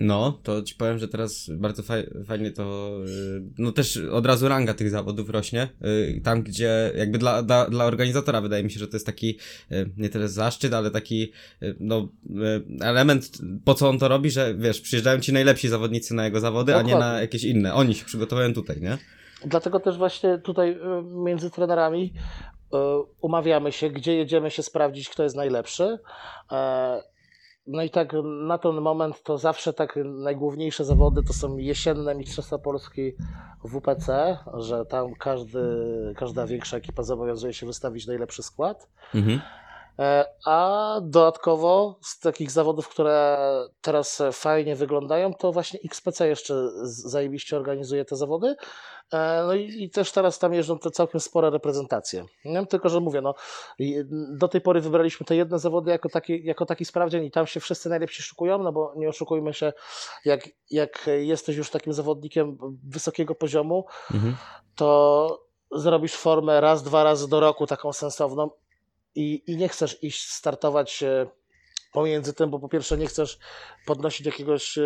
No, 0.01 0.39
to 0.43 0.63
ci 0.63 0.75
powiem, 0.75 0.99
że 0.99 1.09
teraz 1.09 1.51
bardzo 1.51 1.83
fajnie 2.27 2.51
to, 2.51 2.99
y, 3.07 3.43
no 3.59 3.73
też 3.73 3.97
od 3.97 4.27
razu 4.27 4.49
ranga 4.49 4.75
tych 4.75 4.91
zawodów 4.91 5.31
rośnie. 5.31 5.69
Y, 5.85 6.21
tam, 6.25 6.43
gdzie 6.43 6.93
jakby 6.97 7.19
dla, 7.19 7.43
dla, 7.43 7.71
dla 7.71 7.85
organizatora 7.85 8.41
wydaje 8.41 8.65
mi 8.65 8.71
się, 8.71 8.79
że 8.79 8.89
to 8.89 8.97
jest 8.97 9.07
taki 9.07 9.39
y, 9.73 9.91
nie 9.97 10.09
tyle 10.09 10.29
zaszczyt, 10.29 10.75
ale 10.75 10.91
taki 10.91 11.33
no 11.81 12.09
element, 12.81 13.31
po 13.65 13.75
co 13.75 13.89
on 13.89 13.99
to 13.99 14.09
robi, 14.09 14.31
że 14.31 14.55
wiesz, 14.55 14.81
przyjeżdżają 14.81 15.21
ci 15.21 15.33
najlepsi 15.33 15.69
zawodnicy 15.69 16.15
na 16.15 16.25
jego 16.25 16.41
zawody, 16.41 16.73
Dokładnie. 16.73 16.93
a 16.93 16.97
nie 16.97 17.01
na 17.01 17.21
jakieś 17.21 17.45
inne. 17.45 17.75
Oni 17.75 17.95
się 17.95 18.05
przygotowują 18.05 18.55
tutaj, 18.55 18.81
nie? 18.81 18.99
Dlatego 19.47 19.81
też 19.81 19.99
właśnie 19.99 20.39
tutaj 20.39 20.79
między 21.25 21.51
trenerami 21.51 22.13
umawiamy 23.21 23.73
się, 23.73 23.91
gdzie 23.91 24.15
jedziemy 24.15 24.51
się 24.51 24.63
sprawdzić, 24.63 25.09
kto 25.09 25.23
jest 25.23 25.37
najlepszy 25.37 25.99
e, 26.53 27.14
no 27.67 27.83
i 27.83 27.91
tak 27.91 28.13
na 28.47 28.59
ten 28.59 28.73
moment 28.73 29.23
to 29.23 29.39
zawsze 29.39 29.73
tak 29.73 29.99
najgłówniejsze 30.05 30.85
zawody 30.85 31.23
to 31.23 31.33
są 31.33 31.57
jesienne 31.57 32.15
Mistrzostwa 32.15 32.59
Polski 32.59 33.13
WPC, 33.65 34.39
że 34.55 34.87
tam 34.87 35.15
każdy, 35.15 35.61
każda 36.17 36.47
większa 36.47 36.77
ekipa 36.77 37.03
zobowiązuje 37.03 37.53
się 37.53 37.67
wystawić 37.67 38.07
najlepszy 38.07 38.43
skład. 38.43 38.89
Mhm. 39.15 39.41
E, 39.99 40.25
a 40.47 41.01
dodatkowo 41.03 41.99
z 42.03 42.19
takich 42.19 42.51
zawodów, 42.51 42.89
które 42.89 43.39
teraz 43.81 44.23
fajnie 44.33 44.77
wyglądają, 44.77 45.35
to 45.35 45.53
właśnie 45.53 45.81
XPC 45.85 46.29
jeszcze 46.29 46.69
zajebiście 46.83 47.57
organizuje 47.57 48.05
te 48.05 48.17
zawody. 48.17 48.57
E, 49.13 49.43
no 49.47 49.55
i, 49.55 49.83
i, 49.83 49.91
też 49.91 50.13
teraz 50.13 50.39
tam 50.39 50.55
jeżdżą 50.55 50.79
te 50.79 50.91
całkiem 50.91 51.21
spore 51.21 51.51
reprezentacje. 51.51 52.25
Nie? 52.45 52.67
Tylko, 52.67 52.89
że 52.89 53.01
mówię, 53.01 53.21
no, 53.21 53.35
do 54.31 54.49
tej 54.49 54.61
pory 54.61 54.81
wybraliśmy 54.81 55.27
te 55.27 55.37
jedne 55.37 55.59
zawody 55.59 55.91
jako 55.91 56.09
taki, 56.09 56.45
jako 56.45 56.67
taki 56.67 56.85
sprawdzian 56.85 57.25
i 57.25 57.31
tam 57.31 57.47
się 57.47 57.61
wszyscy 57.61 57.89
najlepsi 57.89 58.23
szukują, 58.23 58.59
no 58.59 58.73
bo 58.73 58.93
nie 58.97 59.09
oszukujmy 59.09 59.55
się, 59.55 59.73
jak, 60.25 60.49
jak 60.71 61.11
jesteś 61.19 61.57
już 61.57 61.71
takim 61.71 61.93
zawodnikiem 61.93 62.59
wysokiego 62.89 63.35
poziomu, 63.35 63.87
mhm. 64.15 64.37
to 64.75 65.41
zrobisz 65.75 66.15
formę 66.15 66.61
raz, 66.61 66.83
dwa 66.83 67.05
razy 67.05 67.29
do 67.29 67.41
roku 67.41 67.67
taką 67.67 67.93
sensowną 67.93 68.51
i, 69.15 69.43
i 69.47 69.57
nie 69.57 69.69
chcesz 69.69 70.03
iść 70.03 70.31
startować 70.31 71.03
e, 71.03 71.27
pomiędzy 71.93 72.35
tym, 72.35 72.51
bo 72.51 72.59
po 72.59 72.69
pierwsze 72.69 72.99
nie 72.99 73.07
chcesz 73.07 73.39
podnosić 73.87 74.27
jakiegoś 74.27 74.79
e, 74.79 74.83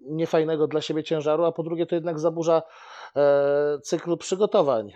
niefajnego 0.00 0.66
dla 0.66 0.80
siebie 0.80 1.04
ciężaru, 1.04 1.44
a 1.44 1.52
po 1.52 1.62
drugie 1.62 1.86
to 1.86 1.94
jednak 1.94 2.18
zaburza 2.18 2.62
e, 3.16 3.78
cyklu 3.82 4.16
przygotowań, 4.16 4.92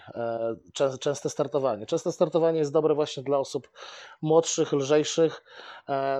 częste 1.01 1.31
startowanie. 1.31 1.87
Częste 1.87 2.13
startowanie 2.13 2.59
jest 2.59 2.73
dobre 2.73 2.95
właśnie 2.95 3.23
dla 3.23 3.39
osób 3.39 3.71
młodszych, 4.23 4.73
lżejszych, 4.73 5.45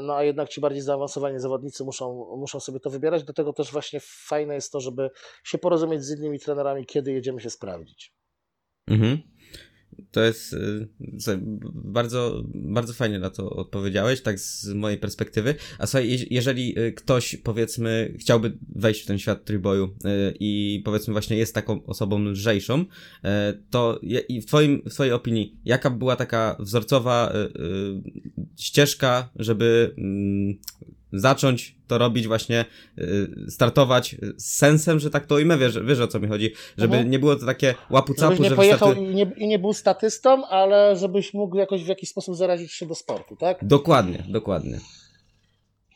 no 0.03 0.15
a 0.15 0.23
jednak 0.23 0.49
ci 0.49 0.61
bardziej 0.61 0.83
zaawansowani 0.83 1.39
zawodnicy 1.39 1.85
muszą, 1.85 2.37
muszą 2.37 2.61
sobie 2.61 2.81
to 2.81 2.91
wybierać, 2.91 3.25
dlatego 3.25 3.53
też 3.53 3.73
właśnie 3.73 4.01
fajne 4.03 4.55
jest 4.55 4.73
to, 4.73 4.81
żeby 4.81 5.11
się 5.45 5.59
porozumieć 5.59 6.05
z 6.05 6.19
innymi 6.19 6.41
trenerami, 6.41 6.87
kiedy 6.87 7.13
jedziemy 7.13 7.41
się 7.41 7.51
sprawdzić. 7.51 8.13
Mhm. 8.89 9.36
To 10.11 10.25
jest 10.25 10.53
y, 10.53 10.89
bardzo, 11.75 12.43
bardzo 12.55 12.93
fajnie 12.93 13.19
na 13.19 13.31
to 13.31 13.51
odpowiedziałeś, 13.51 14.23
tak 14.23 14.41
z 14.41 14.67
mojej 14.69 14.99
perspektywy. 14.99 15.55
A 15.79 15.87
słuchaj, 15.87 16.27
jeżeli 16.31 16.79
y, 16.79 16.93
ktoś, 16.93 17.37
powiedzmy, 17.37 18.15
chciałby 18.19 18.59
wejść 18.69 19.03
w 19.03 19.07
ten 19.07 19.19
świat 19.19 19.45
trójboju 19.45 19.85
y, 19.85 19.89
i 20.41 20.83
powiedzmy 20.85 21.13
właśnie 21.13 21.37
jest 21.37 21.55
taką 21.55 21.85
osobą 21.85 22.25
lżejszą, 22.25 22.85
to 23.71 24.01
w, 24.43 24.45
twoim, 24.45 24.83
w 24.87 24.95
twojej 24.95 25.13
opinii, 25.13 25.57
jaka 25.65 25.91
była 25.91 26.17
taka 26.17 26.57
wzorcowa 26.61 27.33
ścieżka, 28.57 29.31
żeby 29.37 29.95
mm, 29.99 30.59
zacząć 31.13 31.76
to 31.87 31.99
robić 31.99 32.27
właśnie, 32.27 32.65
y, 32.99 33.29
startować 33.51 34.17
z 34.37 34.57
sensem, 34.57 34.99
że 34.99 35.11
tak 35.11 35.27
to 35.27 35.35
ujmę, 35.35 35.59
wiesz, 35.59 35.79
wiesz 35.85 36.01
o 36.01 36.09
co 36.09 36.21
mi 36.21 36.29
chodzi, 36.29 36.53
żeby 36.79 36.95
Mhm. 36.97 37.11
nie 37.11 37.19
było 37.19 37.37
to 37.37 37.47
takie 37.47 37.75
łapu 37.91 38.15
capu, 38.15 38.33
Żebyś 38.33 38.41
nie 38.41 38.49
że 38.51 38.57
pojechał 38.57 38.89
wystarczy... 38.89 39.11
i 39.13 39.15
nie, 39.15 39.33
i 39.37 39.47
nie 39.49 39.59
był 39.59 39.73
statystą, 39.73 40.47
ale 40.47 40.97
żebyś 40.97 41.35
mógł 41.35 41.57
jakoś 41.57 41.85
w 41.85 41.89
jakiś 41.89 42.09
sposób 42.09 42.37
zarazić 42.37 42.73
się 42.73 42.87
do 42.87 42.95
sportu, 42.95 43.37
tak? 43.37 43.65
Dokładnie, 43.65 44.25
dokładnie. 44.29 44.81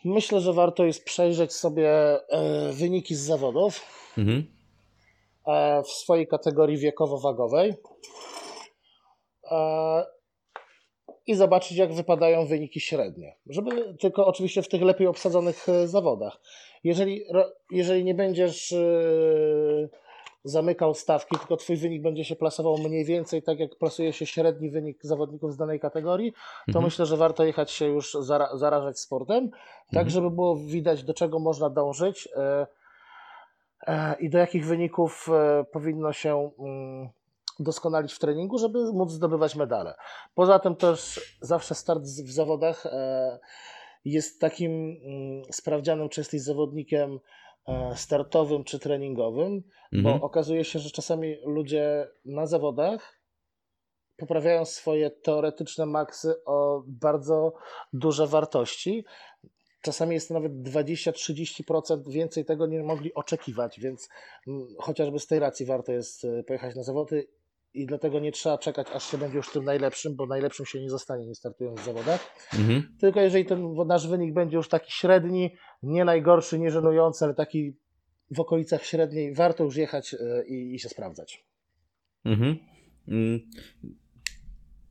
Myślę, 0.04 0.40
że 0.40 0.52
warto 0.52 0.84
jest 0.84 1.04
przejrzeć 1.04 1.52
sobie 1.52 1.90
e, 2.28 2.72
wyniki 2.72 3.14
z 3.14 3.20
zawodów 3.20 3.80
Mhm. 4.18 4.44
e, 5.46 5.82
w 5.82 5.88
swojej 5.88 6.26
kategorii 6.28 6.78
wiekowo-wagowej 6.78 7.74
e, 9.50 10.04
i 11.26 11.34
zobaczyć, 11.34 11.76
jak 11.78 11.92
wypadają 11.92 12.46
wyniki 12.46 12.80
średnie. 12.80 13.36
Żeby 13.46 13.94
tylko 13.94 14.26
oczywiście 14.26 14.62
w 14.62 14.68
tych 14.68 14.82
lepiej 14.82 15.06
obsadzonych 15.06 15.68
e, 15.68 15.88
zawodach. 15.88 16.40
Jeżeli, 16.84 17.24
jeżeli 17.70 18.04
nie 18.04 18.14
będziesz 18.14 18.72
e, 18.72 18.78
zamykał 20.44 20.94
stawki, 20.94 21.36
tylko 21.38 21.56
twój 21.56 21.76
wynik 21.76 22.02
będzie 22.02 22.24
się 22.24 22.36
plasował 22.36 22.78
mniej 22.78 23.04
więcej 23.04 23.42
tak, 23.42 23.58
jak 23.60 23.76
plasuje 23.76 24.12
się 24.12 24.26
średni 24.26 24.70
wynik 24.70 24.98
zawodników 25.02 25.52
z 25.52 25.56
danej 25.56 25.80
kategorii, 25.80 26.32
to 26.32 26.38
Mhm. 26.68 26.84
myślę, 26.84 27.06
że 27.06 27.16
warto 27.16 27.44
jechać 27.44 27.70
się 27.70 27.86
już 27.86 28.14
zara- 28.14 28.56
zarażać 28.56 28.98
sportem, 28.98 29.50
tak 29.86 30.06
Mhm. 30.06 30.10
żeby 30.10 30.30
było 30.30 30.56
widać, 30.56 31.04
do 31.04 31.14
czego 31.14 31.38
można 31.38 31.70
dążyć 31.70 32.28
e, 32.36 32.66
i 34.20 34.30
do 34.30 34.38
jakich 34.38 34.66
wyników 34.66 35.28
powinno 35.72 36.12
się 36.12 36.50
mm, 36.58 37.08
doskonalić 37.60 38.12
w 38.12 38.18
treningu, 38.18 38.58
żeby 38.58 38.92
móc 38.92 39.10
zdobywać 39.10 39.56
medale. 39.56 39.94
Poza 40.34 40.58
tym 40.58 40.76
też 40.76 41.20
zawsze 41.40 41.74
start 41.74 42.02
w 42.02 42.32
zawodach 42.32 42.86
e, 42.86 43.38
jest 44.04 44.40
takim 44.40 44.72
mm, 44.72 45.42
sprawdzianem, 45.52 46.08
czy 46.08 46.20
jesteś 46.20 46.40
zawodnikiem 46.42 47.20
e, 47.68 47.96
startowym 47.96 48.64
czy 48.64 48.78
treningowym, 48.78 49.62
Mhm. 49.92 50.18
bo 50.18 50.26
okazuje 50.26 50.64
się, 50.64 50.78
że 50.78 50.90
czasami 50.90 51.36
ludzie 51.44 52.08
na 52.24 52.46
zawodach 52.46 53.20
poprawiają 54.16 54.64
swoje 54.64 55.10
teoretyczne 55.10 55.86
maksy 55.86 56.44
o 56.44 56.82
bardzo 56.86 57.52
duże 57.92 58.26
wartości. 58.26 59.04
Czasami 59.82 60.14
jest 60.14 60.28
to 60.28 60.34
nawet 60.34 60.52
20-30% 60.52 62.10
więcej 62.10 62.44
tego 62.44 62.66
nie 62.66 62.82
mogli 62.82 63.14
oczekiwać, 63.14 63.80
więc 63.80 64.08
mm, 64.48 64.66
chociażby 64.78 65.18
z 65.18 65.26
tej 65.26 65.38
racji 65.38 65.66
warto 65.66 65.92
jest 65.92 66.24
e, 66.24 66.42
pojechać 66.42 66.76
na 66.76 66.82
zawody 66.82 67.28
i 67.74 67.86
dlatego 67.86 68.20
nie 68.20 68.32
trzeba 68.32 68.58
czekać, 68.58 68.86
aż 68.94 69.10
się 69.10 69.18
będzie 69.18 69.36
już 69.36 69.52
tym 69.52 69.64
najlepszym, 69.64 70.16
bo 70.16 70.26
najlepszym 70.26 70.66
się 70.66 70.80
nie 70.80 70.90
zostanie, 70.90 71.26
nie 71.26 71.34
startując 71.34 71.80
w 71.80 71.84
zawodach. 71.84 72.48
Mhm. 72.58 72.96
Tylko 73.00 73.20
jeżeli 73.20 73.44
ten 73.44 73.74
nasz 73.86 74.08
wynik 74.08 74.34
będzie 74.34 74.56
już 74.56 74.68
taki 74.68 74.92
średni, 74.92 75.56
nie 75.82 76.04
najgorszy, 76.04 76.58
nie 76.58 76.70
żenujący, 76.70 77.24
ale 77.24 77.34
taki 77.34 77.76
w 78.30 78.40
okolicach 78.40 78.84
średniej, 78.84 79.34
warto 79.34 79.64
już 79.64 79.76
jechać 79.76 80.14
e, 80.14 80.46
i, 80.46 80.74
i 80.74 80.78
się 80.78 80.88
sprawdzać. 80.88 81.44
Mhm. 82.24 82.56
Mm. 83.08 83.40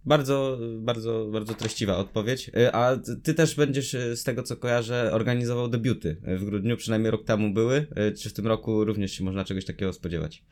Bardzo, 0.05 0.57
bardzo, 0.79 1.29
bardzo 1.31 1.53
treściwa 1.53 1.97
odpowiedź. 1.97 2.49
Y, 2.49 2.73
A 2.73 2.97
ty 3.23 3.33
też 3.33 3.55
będziesz, 3.55 3.93
y, 3.93 4.17
z 4.17 4.23
tego 4.23 4.43
co 4.43 4.55
kojarzę, 4.55 5.11
organizował 5.13 5.67
debiuty 5.67 6.21
w 6.37 6.45
grudniu, 6.45 6.77
przynajmniej 6.77 7.11
rok 7.11 7.25
temu 7.25 7.53
były. 7.53 7.87
Czy 8.21 8.29
w 8.29 8.33
tym 8.33 8.47
roku 8.47 8.85
również 8.85 9.11
się 9.11 9.23
można 9.23 9.45
czegoś 9.45 9.65
takiego 9.65 9.93
spodziewać? 9.93 10.43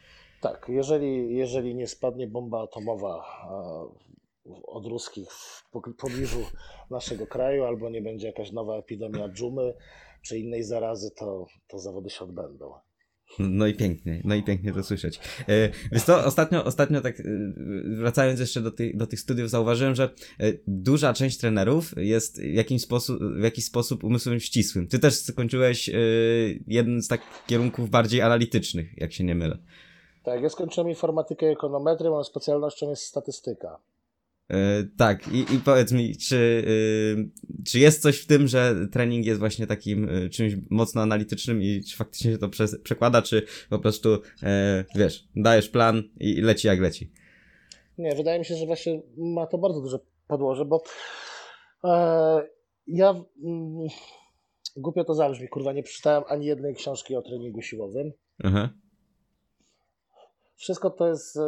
Tak, 0.41 0.65
jeżeli, 0.70 1.36
jeżeli 1.36 1.75
nie 1.75 1.88
spadnie 1.88 2.27
bomba 2.27 2.63
atomowa 2.63 3.25
e, 3.50 4.51
od 4.63 4.86
ruskich 4.86 5.32
w 5.32 5.63
pobliżu 5.98 6.39
naszego 6.89 7.27
kraju, 7.27 7.63
albo 7.63 7.89
nie 7.89 8.01
będzie 8.01 8.27
jakaś 8.27 8.51
nowa 8.51 8.77
epidemia 8.77 9.29
dżumy 9.29 9.74
czy 10.22 10.39
innej 10.39 10.63
zarazy, 10.63 11.12
to, 11.12 11.46
to 11.67 11.79
zawody 11.79 12.10
się 12.10 12.20
odbędą. 12.20 12.74
No 13.39 13.67
i 13.67 13.74
pięknie, 13.74 14.22
no 14.24 14.36
i 14.36 14.44
pięknie 14.44 14.74
to 14.74 14.84
słyszeć. 14.84 15.20
E, 15.48 15.70
Wiesz 15.91 16.10
ostatnio, 16.10 16.63
ostatnio 16.65 17.01
tak 17.01 17.20
e, 17.20 17.24
wracając 17.98 18.39
jeszcze 18.39 18.62
do, 18.62 18.72
tych 18.72 18.98
do 18.98 19.08
tych 19.08 19.20
studiów, 19.20 19.50
zauważyłem, 19.50 19.96
że 19.96 20.10
duża 20.67 21.13
część 21.13 21.38
trenerów 21.38 21.94
jest 21.98 22.41
sposób, 22.79 23.20
w 23.39 23.44
jakiś 23.44 23.65
sposób 23.65 24.03
umysłem 24.03 24.39
ścisłym. 24.39 24.88
Ty 24.88 25.00
też 25.00 25.15
skończyłeś 25.15 25.89
jeden 26.67 27.01
z 27.01 27.08
takich 27.08 27.44
kierunków 27.48 27.89
bardziej 27.89 28.22
analitycznych, 28.22 28.98
jak 28.98 29.13
się 29.13 29.24
nie 29.24 29.36
mylę. 29.36 29.58
Tak, 30.27 30.41
ja 30.41 30.50
skończyłem 30.50 30.89
informatykę 30.89 31.50
i 31.50 31.53
ekonometrię, 31.53 32.10
moją 32.10 32.24
specjalnością 32.24 32.89
jest 32.89 33.03
statystyka. 33.03 33.79
E, 34.50 34.55
tak, 34.98 35.27
i, 35.27 35.55
i 35.55 35.60
powiedz 35.65 35.91
mi, 35.91 36.17
czy, 36.17 36.63
e, 37.60 37.63
czy 37.63 37.79
jest 37.79 38.01
coś 38.01 38.19
w 38.19 38.27
tym, 38.27 38.48
że 38.48 38.75
trening 38.91 39.25
jest 39.25 39.39
właśnie 39.39 39.67
takim 39.67 40.10
e, 40.10 40.29
czymś 40.29 40.53
mocno 40.69 41.01
analitycznym 41.01 41.62
i 41.62 41.84
czy 41.84 41.98
faktycznie 41.98 42.31
się 42.31 42.38
to 42.38 42.50
przez, 42.50 42.81
przekłada, 42.81 43.22
czy 43.22 43.46
po 43.69 43.79
prostu, 43.79 44.10
e, 44.43 44.86
wiesz, 44.96 45.27
dajesz 45.36 45.69
plan 45.69 46.03
i 46.19 46.41
leci 46.41 46.67
jak 46.67 46.79
leci? 46.79 47.12
Nie, 47.98 48.15
wydaje 48.15 48.39
mi 48.39 48.46
się, 48.46 48.55
że 48.55 48.65
właśnie 48.65 49.01
ma 49.17 49.48
to 49.48 49.57
bardzo 49.57 49.81
duże 49.81 50.00
podłoże, 50.27 50.65
bo 50.65 50.84
e, 51.84 52.48
ja 52.88 53.10
mm, 53.43 53.88
głupio 54.77 55.03
to 55.03 55.13
zabrzmi, 55.13 55.48
kurwa, 55.48 55.74
nie 55.74 55.84
przeczytałem 55.84 56.24
ani 56.27 56.46
jednej 56.46 56.75
książki 56.75 57.15
o 57.15 57.22
treningu 57.22 57.62
siłowym. 57.62 58.12
Aha. 58.43 58.69
Wszystko 60.57 60.89
to 60.89 61.07
jest 61.07 61.37
e, 61.37 61.41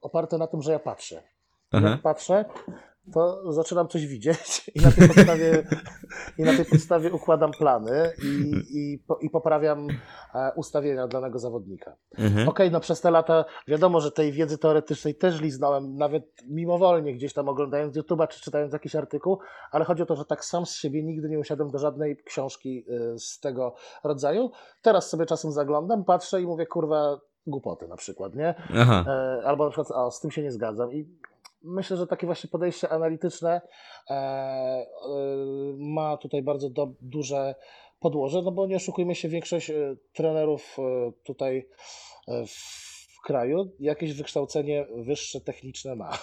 oparte 0.00 0.38
na 0.38 0.46
tym, 0.46 0.62
że 0.62 0.72
ja 0.72 0.78
patrzę. 0.78 1.22
Aha. 1.72 1.88
Jak 1.88 2.02
patrzę, 2.02 2.44
to 3.12 3.52
zaczynam 3.52 3.88
coś 3.88 4.06
widzieć 4.06 4.70
i 4.74 4.80
na 4.80 4.92
tej 4.92 5.08
podstawie, 5.08 5.66
i 6.38 6.42
na 6.42 6.56
tej 6.56 6.64
podstawie 6.64 7.12
układam 7.12 7.50
plany 7.50 8.12
i, 8.22 8.52
i, 8.70 8.98
po, 8.98 9.16
i 9.16 9.30
poprawiam 9.30 9.88
e, 10.34 10.52
ustawienia 10.56 11.08
danego 11.08 11.38
zawodnika. 11.38 11.96
Mhm. 12.18 12.48
Okej, 12.48 12.70
no 12.70 12.80
przez 12.80 13.00
te 13.00 13.10
lata 13.10 13.44
wiadomo, 13.68 14.00
że 14.00 14.12
tej 14.12 14.32
wiedzy 14.32 14.58
teoretycznej 14.58 15.14
też 15.14 15.40
liznąłem, 15.40 15.96
nawet 15.96 16.24
mimowolnie 16.48 17.14
gdzieś 17.14 17.32
tam 17.32 17.48
oglądając 17.48 17.96
YouTube'a 17.96 18.28
czy 18.28 18.40
czytając 18.40 18.72
jakiś 18.72 18.96
artykuł, 18.96 19.38
ale 19.70 19.84
chodzi 19.84 20.02
o 20.02 20.06
to, 20.06 20.16
że 20.16 20.24
tak 20.24 20.44
sam 20.44 20.66
z 20.66 20.74
siebie 20.74 21.02
nigdy 21.02 21.28
nie 21.28 21.38
usiadłem 21.38 21.70
do 21.70 21.78
żadnej 21.78 22.16
książki 22.16 22.84
y, 23.14 23.18
z 23.18 23.40
tego 23.40 23.74
rodzaju. 24.04 24.50
Teraz 24.82 25.10
sobie 25.10 25.26
czasem 25.26 25.52
zaglądam, 25.52 26.04
patrzę 26.04 26.42
i 26.42 26.46
mówię, 26.46 26.66
kurwa, 26.66 27.20
głupoty 27.46 27.88
na 27.88 27.96
przykład, 27.96 28.34
nie? 28.34 28.54
Aha. 28.74 29.04
E, 29.08 29.46
albo 29.46 29.64
na 29.64 29.70
przykład, 29.70 29.90
a 29.90 30.10
z 30.10 30.20
tym 30.20 30.30
się 30.30 30.42
nie 30.42 30.52
zgadzam. 30.52 30.92
I 30.92 31.08
myślę, 31.62 31.96
że 31.96 32.06
takie 32.06 32.26
właśnie 32.26 32.50
podejście 32.50 32.88
analityczne 32.88 33.60
e, 34.10 34.14
e, 34.14 34.86
ma 35.78 36.16
tutaj 36.16 36.42
bardzo 36.42 36.70
do, 36.70 36.88
duże 37.00 37.54
podłoże, 38.00 38.42
no 38.42 38.52
bo 38.52 38.66
nie 38.66 38.76
oszukujmy 38.76 39.14
się, 39.14 39.28
większość 39.28 39.72
trenerów 40.12 40.76
tutaj 41.24 41.68
w 42.46 43.22
kraju 43.24 43.72
jakieś 43.80 44.12
wykształcenie 44.12 44.86
wyższe 44.96 45.40
techniczne 45.40 45.96
ma. 45.96 46.18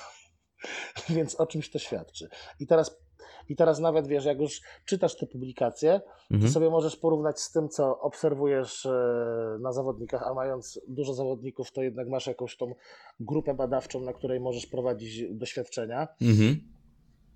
Więc 1.10 1.36
o 1.36 1.48
czymś 1.48 1.70
to 1.70 1.80
świadczy. 1.80 2.30
I 2.60 2.68
teraz, 2.68 3.00
I 3.50 3.56
teraz 3.56 3.80
nawet 3.80 4.08
wiesz, 4.08 4.26
jak 4.26 4.40
już 4.40 4.62
czytasz 4.86 5.16
te 5.18 5.26
publikacje, 5.28 6.02
to 6.30 6.36
Mhm. 6.36 6.52
sobie 6.52 6.70
możesz 6.70 6.96
porównać 6.98 7.40
z 7.40 7.52
tym, 7.52 7.70
co 7.70 8.00
obserwujesz 8.00 8.86
e, 8.86 8.92
na 9.62 9.74
zawodnikach, 9.74 10.24
a 10.28 10.34
mając 10.34 10.80
dużo 10.88 11.14
zawodników, 11.14 11.72
to 11.72 11.82
jednak 11.84 12.08
masz 12.10 12.28
jakąś 12.28 12.58
tą 12.58 12.74
grupę 13.20 13.54
badawczą, 13.54 14.00
na 14.02 14.14
której 14.14 14.40
możesz 14.40 14.66
prowadzić 14.66 15.34
doświadczenia. 15.34 16.08
Mhm. 16.22 16.60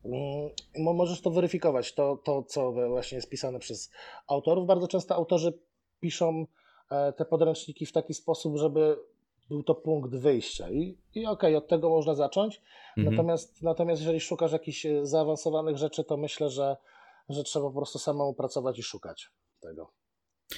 Mm, 0.05 0.50
mo- 0.77 0.93
Możesz 0.93 1.22
to 1.22 1.32
weryfikować, 1.32 1.93
to, 1.93 2.17
to 2.24 2.43
co 2.43 2.72
właśnie 2.72 3.15
jest 3.15 3.29
pisane 3.29 3.60
przez 3.60 3.91
autorów. 4.27 4.67
Bardzo 4.67 4.88
często 4.88 5.15
autorzy 5.15 5.60
piszą 6.00 6.46
e, 6.91 7.13
te 7.13 7.25
podręczniki 7.25 7.86
w 7.86 7.91
taki 7.91 8.13
sposób, 8.13 8.58
żeby 8.58 8.98
był 9.53 9.63
to 9.63 9.75
punkt 9.75 10.15
wyjścia. 10.15 10.69
I, 10.69 10.98
i 11.15 11.25
okej, 11.25 11.55
od 11.55 11.67
tego 11.67 11.89
można 11.89 12.15
zacząć. 12.15 12.62
Mhm. 12.98 13.15
Natomiast, 13.15 13.62
natomiast 13.62 14.01
jeżeli 14.01 14.19
szukasz 14.19 14.51
jakichś 14.51 14.86
e, 14.86 15.05
zaawansowanych 15.05 15.77
rzeczy, 15.77 16.03
to 16.03 16.17
myślę, 16.17 16.50
że, 16.50 16.77
że 17.29 17.43
trzeba 17.43 17.65
po 17.65 17.75
prostu 17.75 18.00
samemu 18.00 18.33
pracować 18.33 18.79
i 18.79 18.83
szukać 18.83 19.29
tego. 19.60 19.91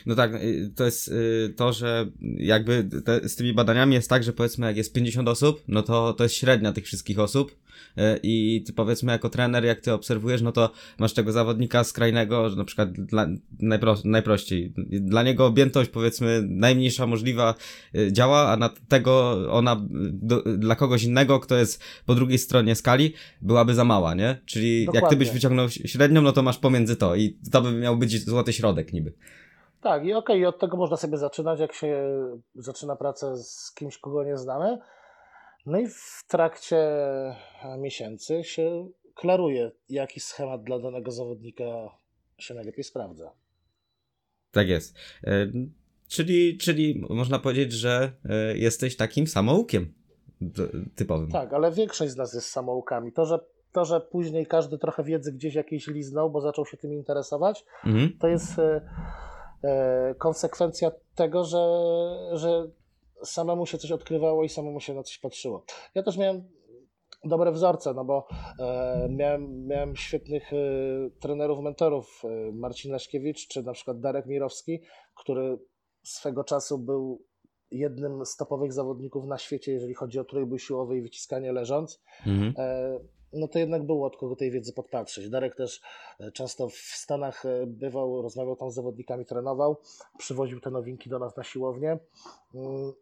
No 0.06 0.16
tak, 0.16 0.34
y, 0.34 0.72
to 0.76 0.86
jest 0.86 1.08
y, 1.08 1.54
to, 1.58 1.74
że 1.74 2.08
jakby 2.38 2.90
te, 3.06 3.30
z 3.30 3.36
tymi 3.36 3.54
badaniami 3.54 3.94
jest 3.94 4.10
tak, 4.10 4.24
że 4.24 4.34
powiedzmy 4.34 4.68
jak 4.68 4.78
jest 4.78 4.94
50 4.94 5.30
osób, 5.30 5.64
no 5.68 5.84
to 5.84 6.14
to 6.14 6.24
jest 6.24 6.36
średnia 6.36 6.72
tych 6.72 6.86
wszystkich 6.86 7.20
osób 7.20 7.52
y, 7.52 8.02
i 8.24 8.64
ty 8.68 8.74
powiedzmy 8.74 9.12
jako 9.12 9.30
trener, 9.30 9.66
jak 9.66 9.82
ty 9.82 9.94
obserwujesz, 9.94 10.42
no 10.42 10.52
to 10.52 10.72
masz 11.00 11.14
tego 11.14 11.32
zawodnika 11.32 11.84
skrajnego, 11.84 12.50
że 12.50 12.56
na 12.56 12.66
przykład 12.66 12.92
dla, 12.92 13.28
najpro, 13.60 13.98
najprościej, 14.04 14.74
dla 14.88 15.24
niego 15.24 15.46
objętość 15.46 15.90
powiedzmy 15.90 16.44
najmniejsza 16.48 17.08
możliwa 17.08 17.56
działa, 18.12 18.52
a 18.52 18.58
na 18.58 18.70
tego 18.88 19.46
ona 19.52 19.86
do, 20.12 20.42
dla 20.42 20.76
kogoś 20.76 21.04
innego, 21.04 21.40
kto 21.40 21.56
jest 21.56 21.84
po 22.06 22.16
drugiej 22.16 22.38
stronie 22.38 22.76
skali, 22.76 23.14
byłaby 23.42 23.74
za 23.74 23.84
mała, 23.84 24.14
nie? 24.14 24.42
Czyli 24.46 24.84
jak 24.84 24.92
ty 24.92 24.98
Dokładnie. 24.98 25.18
byś 25.18 25.30
wyciągnął 25.30 25.70
średnią, 25.70 26.22
no 26.22 26.32
to 26.32 26.44
masz 26.44 26.58
pomiędzy 26.58 26.96
to 26.96 27.16
i 27.16 27.38
to 27.52 27.62
by 27.62 27.72
miał 27.72 27.98
być 27.98 28.26
złoty 28.26 28.54
środek 28.54 28.94
niby. 28.94 29.14
Tak, 29.82 30.06
i 30.06 30.14
okej, 30.14 30.40
i 30.40 30.46
od 30.46 30.60
tego 30.60 30.78
można 30.78 30.98
sobie 30.98 31.18
zaczynać, 31.18 31.60
jak 31.60 31.74
się 31.74 32.12
zaczyna 32.56 32.96
pracę 32.96 33.38
z 33.38 33.74
kimś, 33.76 33.98
kogo 33.98 34.24
nie 34.24 34.38
znamy. 34.38 34.78
No 35.66 35.80
i 35.80 35.88
w 35.88 36.24
trakcie 36.28 36.78
e, 36.78 37.78
miesięcy 37.78 38.44
się 38.44 38.88
klaruje, 39.16 39.72
jaki 39.90 40.20
schemat 40.20 40.64
dla 40.64 40.80
danego 40.80 41.12
zawodnika 41.12 41.64
się 42.38 42.54
najlepiej 42.54 42.84
sprawdza. 42.84 43.32
Tak 44.52 44.68
jest. 44.68 44.96
E, 45.24 45.48
czyli, 46.08 46.58
czyli 46.58 47.06
można 47.10 47.40
powiedzieć, 47.40 47.74
że 47.74 48.12
e, 48.26 48.58
jesteś 48.58 48.96
takim 48.96 49.28
samoukiem 49.28 49.94
typowym. 50.96 51.32
Tak, 51.32 51.54
ale 51.54 51.72
większość 51.72 52.12
z 52.12 52.16
nas 52.18 52.34
jest 52.34 52.48
samoukami. 52.48 53.12
To, 53.12 53.26
że, 53.26 53.40
to, 53.72 53.86
że 53.86 54.02
później 54.02 54.46
każdy 54.46 54.78
trochę 54.78 55.04
wiedzy 55.04 55.34
gdzieś 55.34 55.56
jakiejś 55.56 55.88
liznął, 55.88 56.32
bo 56.32 56.42
zaczął 56.42 56.66
się 56.66 56.78
tym 56.78 56.94
interesować, 56.94 57.66
mhm. 57.86 58.18
to 58.20 58.28
jest 58.28 58.62
konsekwencja 60.18 60.92
tego, 61.16 61.44
że, 61.44 61.68
że 62.34 62.68
samemu 63.24 63.66
się 63.66 63.78
coś 63.78 63.92
odkrywało 63.92 64.44
i 64.44 64.50
samemu 64.50 64.80
się 64.80 64.94
na 64.94 65.04
coś 65.04 65.18
patrzyło. 65.18 65.66
Ja 65.96 66.04
też 66.04 66.18
miałem 66.18 66.44
dobre 67.26 67.52
wzorce, 67.52 67.94
no 67.94 68.06
bo 68.06 68.28
e, 68.60 69.08
miałem, 69.10 69.68
miałem 69.68 69.96
świetnych 69.96 70.54
e, 70.54 70.58
trenerów, 71.20 71.60
mentorów, 71.60 72.22
e, 72.24 72.52
Marcin 72.52 72.92
Leszkiewicz 72.92 73.48
czy 73.48 73.64
na 73.64 73.74
przykład 73.74 74.00
Darek 74.00 74.26
Mirowski, 74.26 74.82
który 75.16 75.58
swego 76.04 76.44
czasu 76.44 76.78
był 76.78 77.26
jednym 77.72 78.26
z 78.26 78.36
topowych 78.36 78.74
zawodników 78.74 79.26
na 79.26 79.38
świecie, 79.38 79.72
jeżeli 79.72 79.94
chodzi 79.94 80.20
o 80.20 80.24
trójbój 80.24 80.60
siłowy 80.60 80.98
i 80.98 81.02
wyciskanie 81.02 81.52
leżąc. 81.52 82.04
Mhm. 82.26 82.54
E, 83.36 83.40
no 83.40 83.48
to 83.48 83.60
jednak 83.60 83.84
było 83.84 84.08
od 84.08 84.18
kogo 84.18 84.36
tej 84.36 84.52
wiedzy 84.52 84.74
podpatrzeć. 84.74 85.30
Darek 85.30 85.56
też 85.56 85.82
e, 86.20 86.32
często 86.32 86.70
w 86.70 86.76
Stanach 86.76 87.46
e, 87.46 87.68
bywał, 87.68 88.22
rozmawiał 88.22 88.56
tam 88.56 88.72
z 88.72 88.76
zawodnikami, 88.76 89.26
trenował, 89.26 89.78
przywoził 90.18 90.60
te 90.60 90.72
nowinki 90.72 91.10
do 91.10 91.20
nas 91.20 91.38
na 91.38 91.44
siłownię. 91.44 92.00
Mm, 92.56 92.94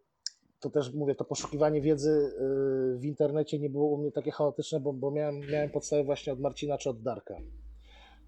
to 0.64 0.70
też 0.70 0.94
mówię, 0.94 1.16
to 1.16 1.26
poszukiwanie 1.26 1.82
wiedzy 1.82 2.10
y, 2.10 3.00
w 3.00 3.06
internecie 3.06 3.60
nie 3.60 3.70
było 3.70 3.88
u 3.88 3.98
mnie 3.98 4.12
takie 4.12 4.32
chaotyczne, 4.32 4.80
bo, 4.80 4.94
bo 4.94 5.12
miałem, 5.12 5.40
miałem 5.40 5.70
podstawę 5.70 6.04
właśnie 6.04 6.34
od 6.34 6.40
Marcina 6.40 6.78
czy 6.78 6.90
od 6.90 7.02
Darka. 7.02 7.38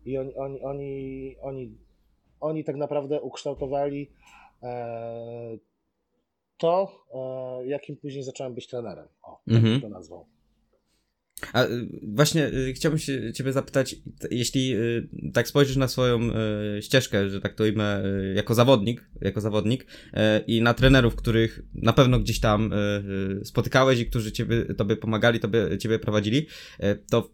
I 0.05 0.17
oni, 0.17 0.35
oni, 0.35 0.61
oni, 0.61 1.35
oni, 1.41 1.77
oni 2.39 2.63
tak 2.63 2.75
naprawdę 2.75 3.21
ukształtowali 3.21 4.11
e, 4.63 5.57
to, 6.57 6.91
e, 7.13 7.67
jakim 7.67 7.97
później 7.97 8.23
zacząłem 8.23 8.53
być 8.53 8.67
trenerem. 8.67 9.07
O, 9.23 9.39
tak 9.47 9.55
mhm. 9.57 9.81
to 9.81 9.89
nazwał. 9.89 10.25
A 11.53 11.63
y, 11.65 11.87
właśnie 12.03 12.47
y, 12.47 12.73
chciałbym 12.73 12.99
się 12.99 13.33
ciebie 13.33 13.53
zapytać, 13.53 13.95
jeśli 14.31 14.75
y, 14.75 15.07
tak 15.33 15.47
spojrzysz 15.47 15.75
na 15.75 15.87
swoją 15.87 16.29
ścieżkę, 16.81 17.29
że 17.29 17.41
tak 17.41 17.53
to 17.53 17.63
ujmę, 17.63 18.03
jako 18.35 18.55
zawodnik, 18.55 19.09
jako 19.21 19.41
zawodnik 19.41 19.85
i 20.47 20.61
na 20.61 20.73
trenerów, 20.73 21.15
których 21.15 21.61
na 21.73 21.93
pewno 21.93 22.19
gdzieś 22.19 22.39
tam 22.39 22.71
spotykałeś 23.43 23.99
i 23.99 24.05
którzy 24.05 24.31
ciebie, 24.31 24.65
tobie 24.65 24.95
pomagali, 24.95 25.39
tobie, 25.39 25.77
ciebie 25.77 25.99
prowadzili, 25.99 26.47
to 27.09 27.31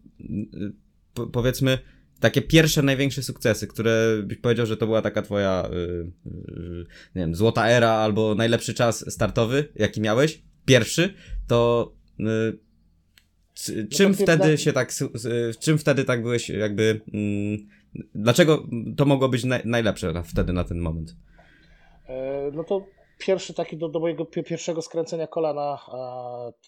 powiedzmy 1.31 1.77
takie 2.20 2.41
pierwsze 2.41 2.81
największe 2.81 3.24
sukcesy, 3.24 3.67
które 3.67 4.24
byś 4.24 4.38
powiedział, 4.38 4.65
że 4.65 4.77
to 4.77 4.86
była 4.86 5.01
taka 5.01 5.22
twoja 5.22 5.70
nie 7.15 7.22
wiem, 7.22 7.36
złota 7.36 7.70
era 7.70 7.91
albo 7.91 8.36
najlepszy 8.36 8.74
czas 8.74 9.13
startowy, 9.13 9.65
jaki 9.75 10.01
miałeś, 10.01 10.41
pierwszy, 10.65 11.13
to 11.48 11.91
czym 13.91 14.13
wtedy 14.13 14.58
się 14.58 14.74
tak, 14.74 14.91
czym 15.60 15.77
wtedy 15.77 16.05
tak 16.05 16.22
byłeś 16.22 16.50
jakby, 16.50 17.01
mm, 17.13 17.58
dlaczego 18.15 18.67
to 18.98 19.05
mogło 19.05 19.29
być 19.29 19.43
naj, 19.43 19.62
najlepsze 19.65 20.12
na, 20.13 20.24
wtedy 20.24 20.53
na 20.53 20.63
ten 20.63 20.79
moment? 20.79 21.15
E, 22.08 22.51
no 22.53 22.63
to 22.63 22.86
pierwszy 23.17 23.53
taki 23.53 23.77
do, 23.77 23.89
do 23.89 24.00
mojego 24.00 24.25
pierwszego 24.25 24.81
skręcenia 24.81 25.27
kolana, 25.27 25.79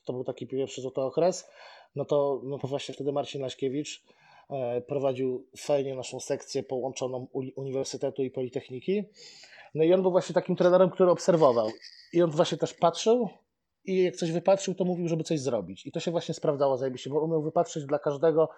to 0.06 0.14
był 0.14 0.24
taki 0.24 0.48
pierwszy 0.48 0.82
złoty 0.82 1.02
okres, 1.02 1.50
no 1.96 2.06
to, 2.06 2.42
no 2.44 2.60
to 2.60 2.68
właśnie 2.68 2.96
wtedy 2.96 3.12
Marcin 3.12 3.42
Laśkiewicz 3.42 4.04
e, 4.50 4.82
prowadził 4.82 5.48
fajnie 5.58 5.96
naszą 5.96 6.20
sekcję 6.20 6.64
połączoną 6.64 7.28
Uniwersytetu 7.56 8.24
i 8.24 8.32
Politechniki. 8.32 9.04
No 9.76 9.84
i 9.84 9.94
on 9.94 10.02
był 10.02 10.12
właśnie 10.12 10.34
takim 10.34 10.56
trenerem, 10.56 10.90
który 10.90 11.12
obserwował. 11.12 11.70
I 12.14 12.22
on 12.22 12.32
właśnie 12.32 12.58
też 12.58 12.74
patrzył, 12.74 13.30
i 13.86 14.04
jak 14.04 14.16
coś 14.16 14.32
wypatrzył, 14.32 14.76
to 14.76 14.86
mówił, 14.86 15.08
żeby 15.08 15.24
coś 15.24 15.40
zrobić. 15.40 15.86
I 15.86 15.92
to 15.92 16.00
się 16.00 16.12
właśnie 16.12 16.34
sprawdzało 16.34 16.78
zajebiście, 16.78 17.10
bo 17.10 17.22
umiał 17.22 17.42
wypatrzyć 17.42 17.86
dla 17.86 18.00
każdego 18.00 18.50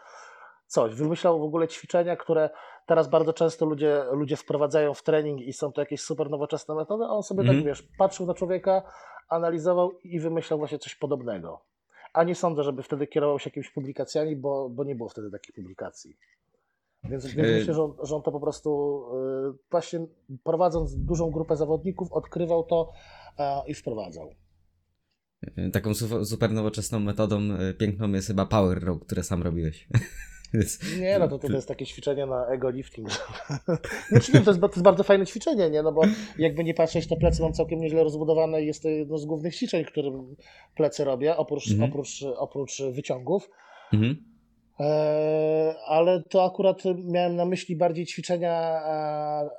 coś. 0.67 0.95
Wymyślał 0.95 1.39
w 1.39 1.43
ogóle 1.43 1.67
ćwiczenia, 1.67 2.15
które 2.15 2.49
teraz 2.85 3.09
bardzo 3.09 3.33
często 3.33 3.65
ludzie, 3.65 4.03
ludzie 4.11 4.35
wprowadzają 4.35 4.93
w 4.93 5.03
trening 5.03 5.41
i 5.41 5.53
są 5.53 5.71
to 5.71 5.81
jakieś 5.81 6.01
super 6.01 6.29
nowoczesne 6.29 6.75
metody, 6.75 7.03
a 7.03 7.07
on 7.07 7.23
sobie 7.23 7.41
mm. 7.41 7.47
tak, 7.47 7.57
mhm. 7.57 7.75
wiesz, 7.75 7.87
patrzył 7.97 8.25
na 8.25 8.33
człowieka, 8.33 8.83
analizował 9.29 9.91
i 10.03 10.19
wymyślał 10.19 10.59
właśnie 10.59 10.79
coś 10.79 10.95
podobnego. 10.95 11.61
A 12.13 12.23
nie 12.23 12.35
sądzę, 12.35 12.63
żeby 12.63 12.83
wtedy 12.83 13.07
kierował 13.07 13.39
się 13.39 13.47
jakimiś 13.47 13.69
publikacjami, 13.71 14.35
bo, 14.35 14.69
bo 14.69 14.83
nie 14.83 14.95
było 14.95 15.09
wtedy 15.09 15.31
takich 15.31 15.55
publikacji. 15.55 16.17
Więc, 17.03 17.25
więc 17.25 17.37
myślę, 17.37 17.73
że 17.73 17.83
on, 17.83 17.93
że 18.03 18.15
on, 18.15 18.21
to 18.21 18.31
po 18.31 18.39
prostu 18.39 19.01
yy, 19.43 19.53
właśnie 19.71 19.99
prowadząc 20.43 20.95
dużą 20.95 21.31
grupę 21.31 21.55
zawodników, 21.55 22.11
odkrywał 22.11 22.63
to 22.63 22.91
yy, 23.39 23.45
i 23.67 23.73
wprowadzał. 23.73 24.29
Taką 25.73 25.93
super 26.25 26.51
nowoczesną 26.51 26.99
metodą 26.99 27.41
e, 27.41 27.73
piękną 27.73 28.11
jest 28.11 28.27
chyba 28.27 28.45
Power 28.45 28.83
Row, 28.83 29.01
które 29.01 29.23
sam 29.23 29.43
robiłeś. 29.43 29.87
Nie, 30.99 31.19
no 31.19 31.27
to, 31.27 31.39
to 31.39 31.53
jest 31.53 31.67
takie 31.67 31.85
ćwiczenie 31.85 32.25
na 32.25 32.47
ego 32.47 32.69
lifting. 32.69 33.09
Znaczy, 34.09 34.31
nie, 34.33 34.41
to 34.41 34.51
jest, 34.51 34.61
to 34.61 34.67
jest 34.67 34.81
bardzo 34.81 35.03
fajne 35.03 35.25
ćwiczenie, 35.25 35.69
nie? 35.69 35.83
No 35.83 35.91
bo 35.91 36.01
jakby 36.37 36.63
nie 36.63 36.73
patrzeć, 36.73 37.07
to 37.07 37.15
plecy 37.15 37.41
mam 37.41 37.53
całkiem 37.53 37.79
nieźle 37.79 38.03
rozbudowane 38.03 38.63
i 38.63 38.65
jest 38.65 38.83
to 38.83 38.89
jedno 38.89 39.17
z 39.17 39.25
głównych 39.25 39.55
ćwiczeń, 39.55 39.85
którym 39.85 40.35
plecy 40.75 41.03
robię, 41.03 41.37
oprócz, 41.37 41.71
mhm. 41.71 41.89
oprócz, 41.89 42.23
oprócz 42.37 42.81
wyciągów. 42.81 43.49
Mhm. 43.93 44.35
E, 44.79 45.75
ale 45.87 46.23
to 46.23 46.45
akurat 46.45 46.83
miałem 47.03 47.35
na 47.35 47.45
myśli 47.45 47.75
bardziej 47.75 48.05
ćwiczenia 48.05 48.81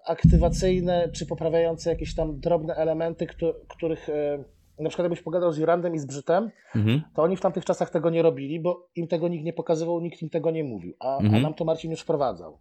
aktywacyjne, 0.06 1.08
czy 1.12 1.26
poprawiające 1.26 1.90
jakieś 1.90 2.14
tam 2.14 2.40
drobne 2.40 2.74
elementy, 2.74 3.26
których 3.68 4.08
e, 4.08 4.44
na 4.78 4.88
przykład 4.88 5.04
jakbyś 5.04 5.22
pogadał 5.22 5.52
z 5.52 5.58
Jurandem 5.58 5.94
i 5.94 5.98
z 5.98 6.06
Brzytem, 6.06 6.50
mhm. 6.76 7.02
to 7.14 7.22
oni 7.22 7.36
w 7.36 7.40
tamtych 7.40 7.64
czasach 7.64 7.90
tego 7.90 8.10
nie 8.10 8.22
robili, 8.22 8.60
bo 8.60 8.88
im 8.96 9.08
tego 9.08 9.28
nikt 9.28 9.44
nie 9.44 9.52
pokazywał, 9.52 10.00
nikt 10.00 10.22
im 10.22 10.30
tego 10.30 10.50
nie 10.50 10.64
mówił, 10.64 10.94
a, 11.00 11.16
mhm. 11.16 11.34
a 11.34 11.40
nam 11.40 11.54
to 11.54 11.64
Marcin 11.64 11.90
już 11.90 12.00
wprowadzał. 12.00 12.58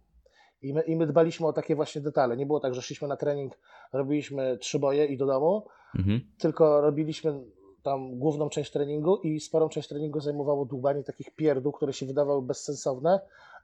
I 0.62 0.74
my, 0.74 0.82
I 0.82 0.96
my 0.96 1.06
dbaliśmy 1.06 1.46
o 1.46 1.52
takie 1.52 1.76
właśnie 1.76 2.00
detale. 2.00 2.36
Nie 2.36 2.46
było 2.46 2.60
tak, 2.60 2.74
że 2.74 2.82
szliśmy 2.82 3.08
na 3.08 3.16
trening, 3.16 3.58
robiliśmy 3.92 4.58
trzy 4.58 4.78
boje 4.78 5.06
i 5.06 5.16
do 5.16 5.26
domu, 5.26 5.66
mhm. 5.98 6.20
tylko 6.38 6.80
robiliśmy 6.80 7.40
tam 7.82 8.18
główną 8.18 8.48
część 8.48 8.72
treningu 8.72 9.16
i 9.16 9.40
sporą 9.40 9.68
część 9.68 9.88
treningu 9.88 10.20
zajmowało 10.20 10.64
dłubanie 10.64 11.04
takich 11.04 11.34
pierdół, 11.34 11.72
które 11.72 11.92
się 11.92 12.06
wydawały 12.06 12.42
bezsensowne, 12.42 13.20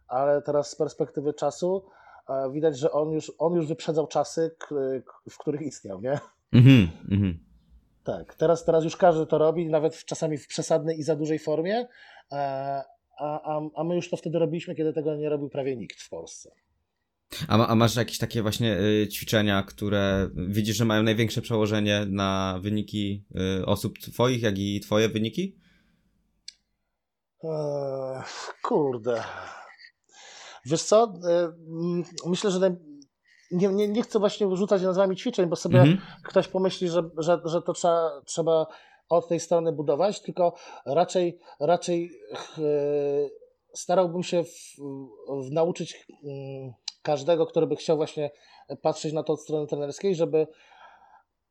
ale 0.09 0.43
teraz 0.43 0.71
z 0.71 0.77
perspektywy 0.77 1.35
czasu 1.35 1.85
e, 2.29 2.53
widać, 2.53 2.79
że 2.79 2.93
on 2.93 3.11
już, 3.11 3.33
on 3.38 3.55
już 3.55 3.67
wyprzedzał 3.67 4.07
czasy, 4.07 4.51
w 5.31 5.38
których 5.38 5.62
istniał, 5.62 6.01
nie? 6.01 6.19
Mhm, 6.53 6.88
mhm. 7.11 7.38
Tak, 8.05 8.35
teraz, 8.35 8.65
teraz 8.65 8.85
już 8.85 8.97
każdy 8.97 9.27
to 9.27 9.38
robi, 9.38 9.67
nawet 9.67 10.05
czasami 10.05 10.38
w 10.38 10.47
przesadnej 10.47 10.99
i 10.99 11.03
za 11.03 11.17
dużej 11.17 11.38
formie, 11.38 11.87
e, 12.33 12.83
a, 13.19 13.57
a, 13.57 13.61
a 13.75 13.85
my 13.85 13.95
już 13.95 14.11
to 14.11 14.17
wtedy 14.17 14.38
robiliśmy, 14.38 14.75
kiedy 14.75 14.93
tego 14.93 15.17
nie 15.17 15.29
robił 15.29 15.49
prawie 15.49 15.77
nikt 15.77 16.01
w 16.01 16.09
Polsce. 16.09 16.51
A, 17.49 17.67
a 17.67 17.75
masz 17.75 17.97
jakieś 17.97 18.19
takie 18.19 18.43
właśnie 18.43 18.79
y, 18.81 19.09
ćwiczenia, 19.09 19.62
które 19.62 20.31
widzisz, 20.35 20.77
że 20.77 20.85
mają 20.85 21.03
największe 21.03 21.43
przełożenie 21.43 22.07
na 22.09 22.59
wyniki 22.62 23.25
y, 23.61 23.67
osób 23.67 23.99
twoich, 23.99 24.43
jak 24.43 24.59
i 24.59 24.81
twoje 24.81 25.09
wyniki? 25.09 25.57
Eee, 27.45 28.23
kurde. 28.62 29.23
Wiesz 30.67 30.83
co? 30.83 31.15
E, 31.29 31.53
myślę, 32.27 32.51
że 32.51 32.61
nie, 33.53 33.69
nie, 33.69 33.88
nie 33.88 34.03
chcę 34.03 34.19
właśnie 34.19 34.57
rzucać 34.57 34.83
nazwami 34.83 35.17
ćwiczeń, 35.17 35.47
bo 35.47 35.57
sobie 35.57 35.81
mhm. 35.81 35.99
ktoś 36.25 36.49
pomyśli, 36.49 36.88
że, 36.88 37.03
że, 37.19 37.41
że 37.45 37.62
to 37.62 37.73
trzeba, 37.73 38.21
trzeba 38.25 38.67
od 39.09 39.29
tej 39.29 39.41
strony 39.41 39.73
budować, 39.73 40.21
tylko 40.21 40.55
raczej, 40.87 41.38
raczej 41.61 42.11
yy, 42.59 43.31
starałbym 43.75 44.23
się 44.23 44.45
w, 44.45 44.77
w 45.49 45.51
nauczyć 45.53 46.07
yy, 46.23 46.33
każdego, 47.03 47.47
który 47.47 47.67
by 47.67 47.77
chciał 47.77 47.97
właśnie 47.97 48.31
patrzeć 48.83 49.12
na 49.12 49.23
to 49.23 49.33
od 49.33 49.41
strony 49.41 49.67
trenerskiej, 49.67 50.15
żeby 50.15 50.47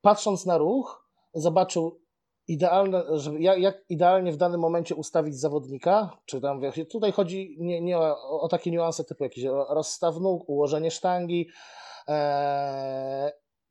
patrząc 0.02 0.46
na 0.46 0.58
ruch, 0.58 1.10
zobaczył 1.34 2.02
idealne, 2.48 3.04
żeby 3.12 3.42
jak, 3.42 3.60
jak, 3.60 3.86
idealnie 3.90 4.32
w 4.32 4.38
danym 4.38 4.62
momencie 4.62 4.96
ustawić 4.96 5.40
zawodnika, 5.40 6.18
czy 6.26 6.42
tam 6.42 6.62
tutaj 6.92 7.12
chodzi 7.12 7.56
nie, 7.60 7.82
nie 7.82 7.98
o, 7.98 8.42
o, 8.42 8.48
takie 8.48 8.72
niuanse 8.72 9.04
typu 9.04 9.24
jakiś 9.24 9.44
rozstaw 9.70 10.16
nóg, 10.20 10.50
ułożenie 10.50 10.92
sztangi, 10.92 11.50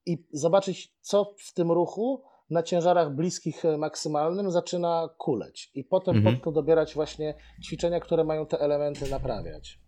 i 0.06 0.24
zobaczyć, 0.32 0.94
co 1.00 1.34
w 1.38 1.52
tym 1.52 1.72
ruchu 1.72 2.22
na 2.50 2.62
ciężarach 2.62 3.14
bliskich 3.14 3.62
maksymalnym 3.78 4.50
zaczyna 4.50 5.08
kuleć. 5.18 5.70
I 5.74 5.84
potem 5.84 6.16
mhm. 6.16 6.36
pod 6.36 6.44
to 6.44 6.52
dobierać 6.52 6.94
właśnie 6.94 7.34
ćwiczenia, 7.64 8.00
które 8.00 8.24
mają 8.24 8.46
te 8.46 8.60
elementy 8.60 9.10
naprawiać. 9.10 9.80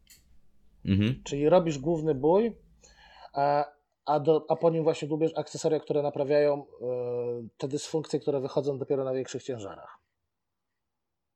Mhm. 0.85 1.23
Czyli 1.25 1.49
robisz 1.49 1.79
główny 1.79 2.15
bój, 2.15 2.57
a, 3.35 3.65
a, 4.05 4.21
do, 4.21 4.47
a 4.49 4.57
po 4.57 4.71
nim 4.71 4.83
właśnie 4.83 5.09
dłubiesz 5.09 5.33
akcesoria, 5.37 5.81
które 5.81 6.03
naprawiają 6.03 6.63
y, 6.63 6.67
te 7.57 7.69
dysfunkcje, 7.69 8.21
które 8.21 8.41
wychodzą 8.41 8.79
dopiero 8.79 9.05
na 9.05 9.13
większych 9.13 9.43
ciężarach. 9.43 9.99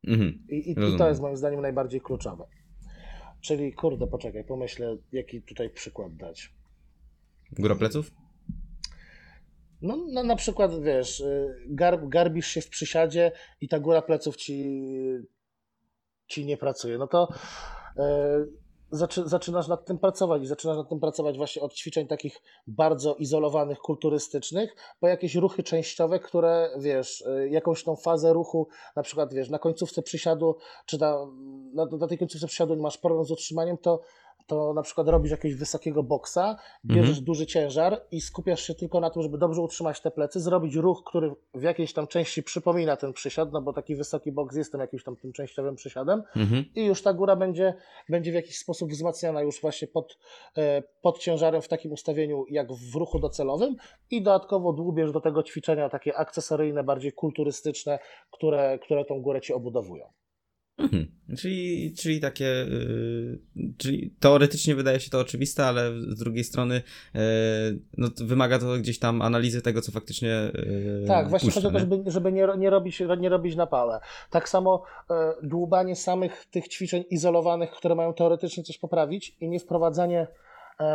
Mhm. 0.07 0.47
I, 0.51 0.55
i, 0.55 0.71
I 0.71 0.99
to 0.99 1.09
jest 1.09 1.21
moim 1.21 1.37
zdaniem 1.37 1.61
najbardziej 1.61 2.01
kluczowe. 2.01 2.47
Czyli 3.41 3.73
kurde, 3.73 4.07
poczekaj, 4.07 4.45
pomyślę, 4.45 4.97
jaki 5.13 5.43
tutaj 5.43 5.71
przykład 5.71 6.17
dać. 6.17 6.56
Góra 7.53 7.75
pleców? 7.75 8.11
No, 9.83 9.97
no 9.97 10.23
na 10.23 10.37
przykład, 10.37 10.83
wiesz, 10.83 11.21
y, 11.21 11.57
gar, 11.67 12.09
garbisz 12.09 12.47
się 12.47 12.61
w 12.61 12.69
przysiadzie 12.69 13.33
i 13.61 13.69
ta 13.69 13.81
góra 13.81 14.03
pleców 14.03 14.37
ci, 14.37 14.83
ci 16.27 16.47
nie 16.47 16.57
pracuje. 16.57 16.99
No 16.99 17.07
to 17.07 17.29
y, 17.99 18.03
zaczy, 18.91 19.29
zaczynasz 19.29 19.69
nad 19.69 19.85
tym 19.85 19.99
pracować 19.99 20.43
i 20.43 20.47
zaczynasz 20.47 20.77
nad 20.77 20.89
tym 20.89 21.01
pracować 21.01 21.37
właśnie 21.37 21.63
od 21.63 21.75
ćwiczeń 21.75 22.07
takich 22.07 22.43
bardzo 22.67 23.15
izolowanych, 23.15 23.79
kulturystycznych, 23.79 24.77
po 25.01 25.09
jakieś 25.09 25.35
ruchy 25.35 25.63
częściowe, 25.63 26.21
które 26.21 26.71
wiesz, 26.79 27.21
y, 27.21 27.49
jakąś 27.49 27.85
tą 27.85 27.97
fazę 27.97 28.33
ruchu, 28.33 28.69
na 28.97 29.03
przykład 29.03 29.35
wiesz, 29.35 29.51
na 29.51 29.59
końcówce 29.59 30.03
przysiadu, 30.03 30.57
czy 30.87 30.99
na, 30.99 31.27
na, 31.75 31.87
na 31.87 32.07
tej 32.07 32.19
końcówce 32.19 32.47
przysiadu 32.47 32.77
masz 32.77 32.99
problem 32.99 33.25
z 33.25 33.31
utrzymaniem, 33.31 33.79
to 33.79 34.01
to 34.47 34.75
na 34.75 34.83
przykład 34.83 35.09
robisz 35.09 35.31
jakiegoś 35.31 35.59
wysokiego 35.59 36.03
boksa, 36.03 36.57
bierzesz 36.85 37.09
mhm. 37.09 37.25
duży 37.25 37.47
ciężar 37.47 38.03
i 38.11 38.21
skupiasz 38.21 38.63
się 38.63 38.75
tylko 38.75 39.01
na 39.01 39.11
tym, 39.11 39.23
żeby 39.23 39.39
dobrze 39.39 39.63
utrzymać 39.63 40.01
te 40.01 40.11
plecy, 40.11 40.41
zrobić 40.41 40.75
ruch, 40.75 41.03
który 41.07 41.33
w 41.55 41.63
jakiejś 41.63 41.93
tam 41.93 42.07
części 42.07 42.43
przypomina 42.43 42.97
ten 42.97 43.13
przysiad, 43.13 43.53
no 43.53 43.63
bo 43.63 43.73
taki 43.73 43.97
wysoki 43.97 44.33
boks 44.33 44.57
jest 44.57 44.73
tym 44.73 44.81
jakimś 44.81 45.05
tam 45.05 45.17
tym 45.17 45.33
częściowym 45.33 45.77
przysiadem 45.77 46.23
mhm. 46.37 46.65
i 46.75 46.85
już 46.85 47.03
ta 47.03 47.13
góra 47.13 47.37
będzie, 47.37 47.75
będzie 48.09 48.33
w 48.33 48.35
jakiś 48.35 48.59
sposób 48.59 48.91
wzmacniana 48.91 49.43
już 49.43 49.61
właśnie 49.61 49.89
pod, 49.89 50.19
e, 50.57 50.83
pod 51.03 51.19
ciężarem 51.19 51.63
w 51.63 51.69
takim 51.69 51.93
ustawieniu 51.93 52.45
jak 52.51 52.73
w 52.73 52.95
ruchu 52.95 53.19
docelowym 53.19 53.77
i 54.11 54.23
dodatkowo 54.23 54.73
dłubiesz 54.73 55.13
do 55.13 55.21
tego 55.21 55.43
ćwiczenia 55.43 55.89
takie 55.89 56.17
akcesoryjne, 56.17 56.85
bardziej 56.85 57.13
kulturystyczne, 57.13 57.99
które, 58.31 58.79
które 58.79 59.05
tą 59.05 59.23
górę 59.23 59.41
ci 59.41 59.53
obudowują. 59.53 60.13
Mhm. 60.79 61.07
Czyli, 61.39 61.95
czyli 61.95 62.21
takie, 62.21 62.45
yy, 62.45 63.39
czyli 63.79 64.15
teoretycznie 64.21 64.75
wydaje 64.75 65.01
się 65.01 65.11
to 65.11 65.21
oczywiste, 65.21 65.67
ale 65.67 65.93
z 66.01 66.19
drugiej 66.19 66.45
strony 66.45 66.83
yy, 67.15 67.21
no, 67.97 68.09
wymaga 68.17 68.59
to 68.59 68.79
gdzieś 68.79 68.99
tam 68.99 69.23
analizy 69.23 69.63
tego, 69.63 69.83
co 69.83 69.93
faktycznie. 69.93 70.29
Yy, 70.55 71.05
tak, 71.07 71.29
właśnie 71.29 71.51
chodzi 71.51 71.67
o 71.67 71.71
to, 71.71 71.79
żeby, 71.79 72.03
żeby 72.07 72.33
nie, 72.33 72.47
nie, 72.59 72.71
robić, 72.71 73.03
nie 73.19 73.29
robić 73.29 73.57
na 73.57 73.67
pałę. 73.67 74.01
Tak 74.31 74.49
samo 74.49 74.83
yy, 75.11 75.17
dłubanie 75.43 75.97
samych 75.97 76.45
tych 76.51 76.69
ćwiczeń 76.69 77.05
izolowanych, 77.11 77.71
które 77.71 77.95
mają 77.95 78.15
teoretycznie 78.15 78.63
coś 78.63 78.79
poprawić 78.79 79.37
i 79.41 79.49
nie 79.49 79.61
wprowadzanie 79.61 80.27
yy, 80.81 80.87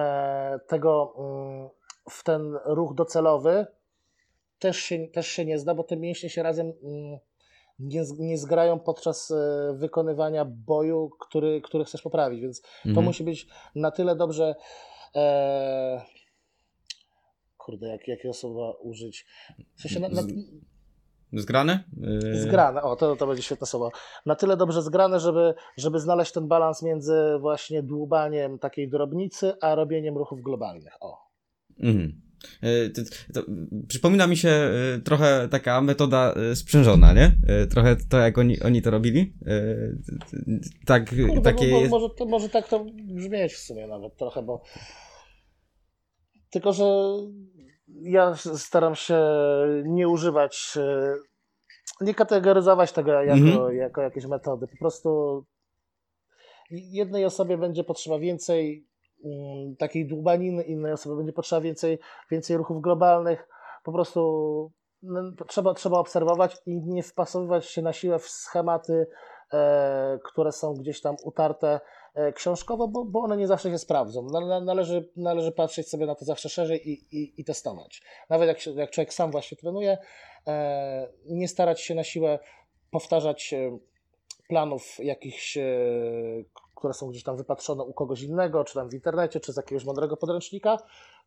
tego 0.68 1.14
yy, 2.06 2.14
w 2.14 2.24
ten 2.24 2.58
ruch 2.66 2.96
docelowy 2.96 3.66
też 4.60 4.78
się, 4.78 5.08
też 5.08 5.28
się 5.28 5.46
nie 5.46 5.60
zda, 5.60 5.76
bo 5.76 5.84
te 5.84 5.98
mięśnie 5.98 6.30
się 6.30 6.44
razem 6.44 6.68
yy, 6.68 7.20
nie, 7.82 8.04
nie 8.20 8.38
zgrają 8.38 8.80
podczas 8.80 9.32
e, 9.32 9.74
wykonywania 9.78 10.46
boju, 10.46 11.10
który, 11.20 11.62
który 11.62 11.86
chcesz 11.86 12.02
poprawić, 12.02 12.42
więc 12.42 12.62
mhm. 12.78 12.96
to 12.96 13.02
musi 13.02 13.24
być 13.24 13.48
na 13.76 13.92
tyle 13.92 14.16
dobrze. 14.16 14.56
E... 15.16 16.02
Kurde, 17.58 17.88
jak, 17.88 18.08
jakie 18.08 18.34
słowa 18.34 18.72
użyć? 18.72 19.26
W 19.76 19.82
sensie 19.82 20.00
na, 20.00 20.10
na... 20.10 20.22
Zgrane? 21.34 21.84
Yy... 21.98 22.42
Zgrane, 22.42 22.82
o 22.82 22.96
to, 22.96 23.16
to 23.16 23.28
będzie 23.28 23.44
świetne 23.44 23.68
słowo. 23.68 23.92
Na 24.26 24.36
tyle 24.36 24.58
dobrze 24.58 24.82
zgrane, 24.82 25.20
żeby, 25.20 25.54
żeby 25.78 26.00
znaleźć 26.00 26.32
ten 26.32 26.48
balans 26.48 26.82
między 26.82 27.38
właśnie 27.40 27.84
dłubaniem 27.84 28.60
takiej 28.60 28.90
drobnicy, 28.90 29.54
a 29.62 29.76
robieniem 29.76 30.18
ruchów 30.18 30.42
globalnych. 30.42 30.94
O. 31.00 31.18
Mhm. 31.80 32.31
E, 32.62 32.90
to, 32.90 33.02
to, 33.34 33.52
przypomina 33.88 34.28
mi 34.28 34.38
się 34.38 34.50
e, 34.50 35.00
trochę 35.00 35.48
taka 35.52 35.82
metoda 35.82 36.34
e, 36.34 36.56
sprzężona, 36.56 37.14
nie? 37.14 37.32
Trochę 37.70 37.96
to, 38.10 38.18
jak 38.18 38.38
oni, 38.38 38.62
oni 38.62 38.82
to 38.82 38.92
robili. 38.92 39.34
Tak, 40.86 41.10
Kurde, 41.10 41.42
takie 41.42 41.72
bo, 41.72 41.82
bo, 41.82 41.88
może, 41.88 42.16
to, 42.18 42.26
może 42.26 42.50
tak 42.50 42.68
to 42.68 42.86
brzmieć 43.16 43.54
w 43.54 43.60
sumie 43.60 43.88
nawet 43.88 44.18
trochę, 44.18 44.44
bo 44.44 44.62
tylko, 46.50 46.74
że 46.74 46.86
ja 47.88 48.36
staram 48.36 48.96
się 48.96 49.20
nie 49.84 50.08
używać, 50.08 50.78
nie 52.02 52.14
kategoryzować 52.14 52.92
tego 52.92 53.12
jako, 53.12 53.34
mhm. 53.34 53.76
jako 53.76 54.02
jakieś 54.02 54.26
metody. 54.26 54.68
Po 54.68 54.78
prostu 54.78 55.44
jednej 56.72 57.26
osobie 57.26 57.58
będzie 57.58 57.84
potrzeba 57.84 58.20
więcej 58.20 58.91
takiej 59.78 60.08
dłubaniny, 60.08 60.64
innej 60.64 60.94
osoby 60.94 61.16
będzie 61.16 61.34
potrzeba 61.34 61.62
więcej, 61.62 62.00
więcej 62.32 62.58
ruchów 62.58 62.82
globalnych. 62.82 63.48
Po 63.84 63.92
prostu 63.92 64.72
no, 65.04 65.22
trzeba, 65.48 65.74
trzeba 65.74 66.00
obserwować 66.00 66.58
i 66.66 66.82
nie 66.82 67.04
wpasowywać 67.04 67.66
się 67.66 67.82
na 67.82 67.94
siłę 67.94 68.20
w 68.20 68.28
schematy, 68.28 69.08
e, 69.54 70.20
które 70.24 70.52
są 70.52 70.74
gdzieś 70.74 71.02
tam 71.02 71.16
utarte 71.24 71.80
e, 72.14 72.34
książkowo, 72.34 72.88
bo, 72.88 73.06
bo 73.06 73.20
one 73.20 73.38
nie 73.38 73.48
zawsze 73.48 73.72
się 73.72 73.78
sprawdzą. 73.78 74.28
Należy, 74.66 75.10
należy 75.16 75.52
patrzeć 75.52 75.90
sobie 75.90 76.06
na 76.06 76.16
to 76.16 76.26
zawsze 76.26 76.50
szerzej 76.50 76.90
i, 76.90 77.18
i, 77.18 77.42
i 77.42 77.46
testować. 77.46 78.02
Nawet 78.30 78.48
jak, 78.48 78.76
jak 78.76 78.92
człowiek 78.92 79.14
sam 79.14 79.32
właśnie 79.32 79.58
trenuje, 79.58 79.98
e, 80.48 81.08
nie 81.26 81.48
starać 81.48 81.82
się 81.82 81.96
na 81.96 82.04
siłę 82.04 82.40
powtarzać 82.92 83.54
e, 83.54 83.78
planów 84.48 84.98
jakichś, 85.00 85.58
e, 85.58 85.64
które 86.82 86.94
są 86.94 87.10
gdzieś 87.10 87.24
tam 87.24 87.38
wypatrzone 87.38 87.84
u 87.84 87.94
kogoś 87.94 88.22
innego, 88.22 88.64
czy 88.64 88.74
tam 88.74 88.90
w 88.90 88.94
internecie, 88.94 89.40
czy 89.40 89.54
z 89.54 89.58
jakiegoś 89.58 89.86
mądrego 89.86 90.18
podręcznika, 90.18 90.78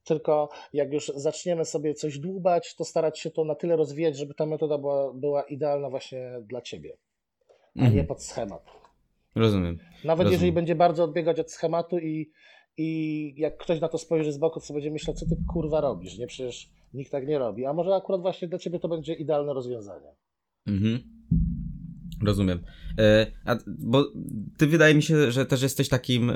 tylko 0.05 0.49
jak 0.73 0.93
już 0.93 1.12
zaczniemy 1.14 1.64
sobie 1.64 1.95
coś 1.95 2.19
dłubać, 2.19 2.75
to 2.75 2.85
starać 2.85 3.19
się 3.19 3.31
to 3.31 3.45
na 3.45 3.55
tyle 3.55 3.77
rozwijać, 3.77 4.17
żeby 4.17 4.35
ta 4.35 4.47
metoda 4.47 4.79
była, 4.79 5.12
była 5.12 5.43
idealna 5.43 5.90
właśnie 5.90 6.31
dla 6.43 6.61
Ciebie, 6.61 6.97
a 7.77 7.81
mhm. 7.81 7.97
nie 7.97 8.05
pod 8.05 8.23
schemat. 8.23 8.62
Rozumiem. 9.35 9.79
Nawet 10.05 10.25
Rozumiem. 10.25 10.33
jeżeli 10.33 10.53
będzie 10.53 10.75
bardzo 10.75 11.05
odbiegać 11.05 11.40
od 11.40 11.51
schematu 11.51 11.99
i, 11.99 12.31
i 12.77 13.35
jak 13.37 13.57
ktoś 13.57 13.81
na 13.81 13.88
to 13.88 13.99
spojrzy 13.99 14.33
z 14.33 14.38
boku, 14.38 14.61
to 14.61 14.75
będzie 14.75 14.90
myślał, 14.90 15.17
co 15.17 15.27
ty 15.27 15.37
kurwa 15.53 15.81
robisz, 15.81 16.19
nie? 16.19 16.27
Przecież 16.27 16.71
nikt 16.95 17.12
tak 17.12 17.27
nie 17.27 17.38
robi. 17.38 17.67
A 17.67 17.73
może 17.73 17.95
akurat 17.95 18.21
właśnie 18.21 18.49
dla 18.49 18.59
Ciebie 18.59 18.79
to 18.79 18.88
będzie 18.88 19.14
idealne 19.14 19.55
rozwiązanie. 19.55 20.14
Mhm. 20.67 21.03
Rozumiem. 22.22 22.59
E, 22.98 23.27
a, 23.44 23.57
bo 23.66 24.12
ty 24.57 24.66
wydaje 24.66 24.94
mi 24.94 25.03
się, 25.03 25.33
że 25.33 25.46
też 25.46 25.62
jesteś 25.62 25.88
takim 25.88 26.31
e, 26.31 26.35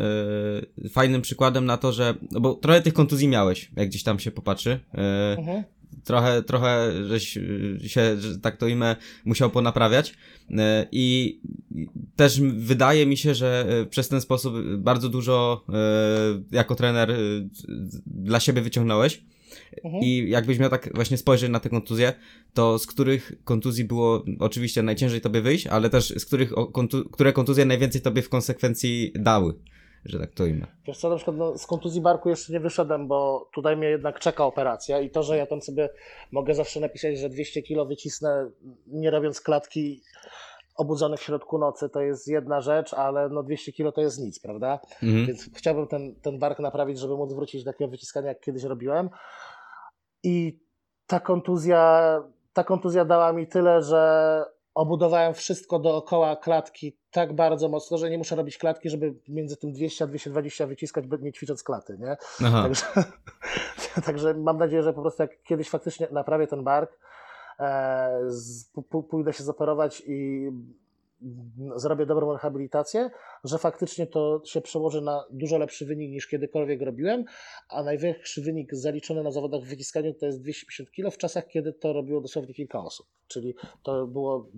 fajnym 0.91 1.23
przykładem 1.23 1.67
na 1.67 1.77
to, 1.77 1.93
że. 1.93 2.15
No 2.31 2.41
bo 2.41 2.55
trochę 2.55 2.83
tych 2.83 2.95
kontuzji 2.95 3.29
miałeś, 3.29 3.71
jak 3.77 3.89
gdzieś 3.89 4.03
tam 4.03 4.19
się 4.19 4.31
popatrzy. 4.31 4.81
E, 4.95 5.37
mhm. 5.39 5.65
Trochę, 6.05 6.43
trochę 6.43 6.93
żeś 7.07 7.39
się, 7.87 8.21
że 8.21 8.39
tak 8.39 8.57
to 8.57 8.67
imię, 8.67 8.97
musiał 9.25 9.51
ponaprawiać. 9.51 10.15
E, 10.51 10.87
I 10.93 11.41
też 12.17 12.41
wydaje 12.41 13.07
mi 13.07 13.17
się, 13.17 13.35
że 13.35 13.67
przez 13.91 14.09
ten 14.09 14.21
sposób 14.21 14.55
bardzo 14.77 15.09
dużo 15.09 15.65
jako 16.51 16.75
trener 16.75 17.17
dla 18.07 18.41
siebie 18.41 18.63
wyciągnąłeś. 18.63 19.25
Mhm. 19.85 20.03
I 20.03 20.31
jakbyś 20.31 20.59
miał 20.59 20.71
tak 20.71 20.95
właśnie 20.95 21.17
spojrzeć 21.17 21.51
na 21.51 21.61
te 21.61 21.69
kontuzje, 21.69 22.13
to 22.55 22.79
z 22.79 22.87
których 22.87 23.33
kontuzji 23.45 23.85
było 23.85 24.25
oczywiście 24.39 24.83
najciężej 24.83 25.21
tobie 25.21 25.41
wyjść, 25.41 25.67
ale 25.67 25.91
też 25.91 26.09
z 26.09 26.27
których 26.27 26.53
kontu 26.73 27.11
które 27.11 27.33
kontuzje 27.33 27.65
najwięcej 27.65 28.01
tobie 28.01 28.23
w 28.23 28.29
konsekwencji 28.29 29.13
dały? 29.15 29.55
że 30.05 30.19
tak 30.19 30.35
to 30.35 30.47
imię. 30.47 30.67
Wiesz 30.87 30.99
co, 30.99 31.11
na 31.11 31.17
przykład 31.17 31.37
no, 31.37 31.59
z 31.59 31.67
kontuzji 31.67 32.01
barku 32.01 32.29
jeszcze 32.29 32.53
nie 32.53 32.61
wyszedłem, 32.61 33.09
bo 33.09 33.49
tutaj 33.55 33.77
mnie 33.77 33.89
jednak 33.89 34.21
czeka 34.21 34.45
operacja 34.45 35.01
i 35.01 35.11
to, 35.11 35.23
że 35.23 35.37
ja 35.37 35.47
tam 35.47 35.63
sobie 35.63 35.89
mogę 36.33 36.55
zawsze 36.55 36.81
napisać, 36.81 37.19
że 37.19 37.29
200 37.29 37.63
kilo 37.63 37.87
wycisnę 37.87 38.51
nie 38.87 39.11
robiąc 39.11 39.41
klatki 39.41 40.03
obudzony 40.79 41.17
w 41.17 41.23
środku 41.23 41.59
nocy 41.59 41.89
to 41.89 42.01
jest 42.01 42.29
jedna 42.29 42.61
rzecz, 42.61 42.95
ale 42.95 43.29
no 43.29 43.43
200 43.43 43.73
kilo 43.73 43.93
to 43.93 44.01
jest 44.01 44.19
nic, 44.19 44.39
prawda? 44.39 44.81
Mhm. 45.03 45.27
Więc 45.27 45.51
chciałbym 45.55 45.87
ten, 45.87 46.15
ten 46.23 46.39
bark 46.39 46.59
naprawić, 46.59 46.99
żeby 46.99 47.17
móc 47.17 47.33
wrócić 47.33 47.65
do 47.65 47.73
takiego 47.73 47.91
wyciskania, 47.91 48.29
jak 48.29 48.41
kiedyś 48.41 48.63
robiłem. 48.63 49.11
I 50.29 50.59
ta 51.07 51.21
kontuzja, 51.21 52.23
ta 52.53 52.65
kontuzja 52.65 53.05
dała 53.05 53.33
mi 53.33 53.47
tyle, 53.47 53.83
że 53.83 54.45
obudowałem 54.75 55.35
wszystko 55.35 55.79
dookoła 55.79 56.37
klatki 56.37 56.97
tak 57.11 57.33
bardzo 57.33 57.69
mocno, 57.69 57.99
że 57.99 58.11
nie 58.11 58.19
muszę 58.19 58.37
robić 58.37 58.59
klatki, 58.59 58.91
żeby 58.91 59.15
między 59.29 59.57
tym 59.57 59.73
200 59.73 60.05
a 60.05 60.07
220 60.07 60.67
wyciskać, 60.67 61.05
nie 61.21 61.33
ćwicząc 61.33 61.63
klaty, 61.63 61.99
nie? 61.99 62.17
Także, 62.63 62.87
także 64.07 64.35
mam 64.35 64.59
nadzieję, 64.59 64.83
że 64.83 64.93
po 64.93 65.03
prostu 65.03 65.23
jak 65.23 65.43
kiedyś 65.43 65.71
faktycznie 65.71 66.09
naprawię 66.13 66.47
ten 66.47 66.65
bark, 66.65 66.99
e, 67.61 68.21
z, 68.27 68.71
pójdę 69.11 69.33
się 69.33 69.45
zoperować 69.45 70.03
i 70.07 70.49
zrobię 71.77 72.07
dobrą 72.07 72.33
rehabilitację, 72.33 73.11
że 73.45 73.59
faktycznie 73.59 74.07
to 74.07 74.43
się 74.45 74.61
przełoży 74.61 75.01
na 75.01 75.25
dużo 75.31 75.59
lepszy 75.59 75.87
wynik 75.87 76.11
niż 76.11 76.27
kiedykolwiek 76.27 76.83
robiłem, 76.83 77.25
a 77.69 77.83
największy 77.83 78.43
wynik 78.43 78.75
zaliczony 78.75 79.23
na 79.23 79.31
zawodach 79.31 79.61
w 79.61 79.69
wyciskaniu 79.69 80.15
to 80.15 80.27
jest 80.27 80.41
250 80.43 80.91
kg 80.91 81.11
w 81.15 81.19
czasach, 81.19 81.47
kiedy 81.47 81.73
to 81.73 81.93
robiło 81.93 82.21
dosłownie 82.21 82.55
kilka 82.55 82.81
osób, 82.81 83.07
czyli 83.29 83.55
to 83.83 84.07
było, 84.07 84.49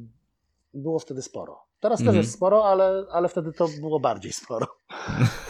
było 0.75 0.99
wtedy 0.99 1.23
sporo. 1.23 1.59
Teraz 1.81 1.99
-hmm. 2.01 2.03
też 2.03 2.09
mhm. 2.09 2.23
jest 2.23 2.35
sporo, 2.35 2.65
ale, 2.65 3.05
ale 3.11 3.29
wtedy 3.29 3.53
to 3.53 3.69
było 3.81 4.01
bardziej 4.01 4.33
sporo. 4.33 4.67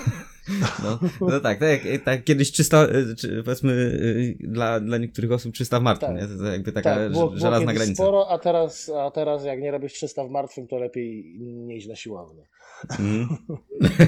No, 0.84 0.98
no 1.20 1.40
tak, 1.40 1.58
tak, 1.60 1.80
tak 2.04 2.24
kiedyś 2.24 2.52
300, 2.52 2.84
y, 2.84 3.16
czy 3.16 3.42
powiedzmy 3.44 3.72
y, 3.72 4.36
dla, 4.40 4.80
dla 4.80 4.98
niektórych 4.98 5.32
osób 5.32 5.54
300 5.54 5.80
w 5.80 5.82
martwym, 5.82 6.16
Tak. 6.18 6.30
nie? 6.30 6.36
To, 6.38 6.44
jakby 6.44 6.72
taka 6.72 6.94
tak, 6.94 7.10
było, 7.12 7.24
ż- 7.26 7.28
było 7.28 7.40
żelazna 7.40 7.72
granica. 7.74 8.02
sporo, 8.02 8.28
a 8.30 8.38
teraz, 8.38 8.90
a 8.98 9.10
teraz 9.10 9.44
jak 9.44 9.60
nie 9.60 9.70
robisz 9.70 9.92
300 9.92 10.24
w 10.24 10.30
martwym, 10.30 10.66
to 10.68 10.78
lepiej 10.78 11.34
nie 11.40 11.76
iść 11.76 11.88
na 11.88 11.96
siłownię. 11.96 12.42
Mhm. 12.90 13.28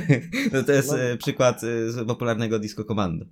No 0.53 0.63
to 0.63 0.73
jest 0.73 0.91
No. 0.93 1.03
y, 1.03 1.17
przykład 1.17 1.61
z 1.61 2.07
popularnego 2.07 2.59
disco 2.59 2.85
commando. 2.85 3.25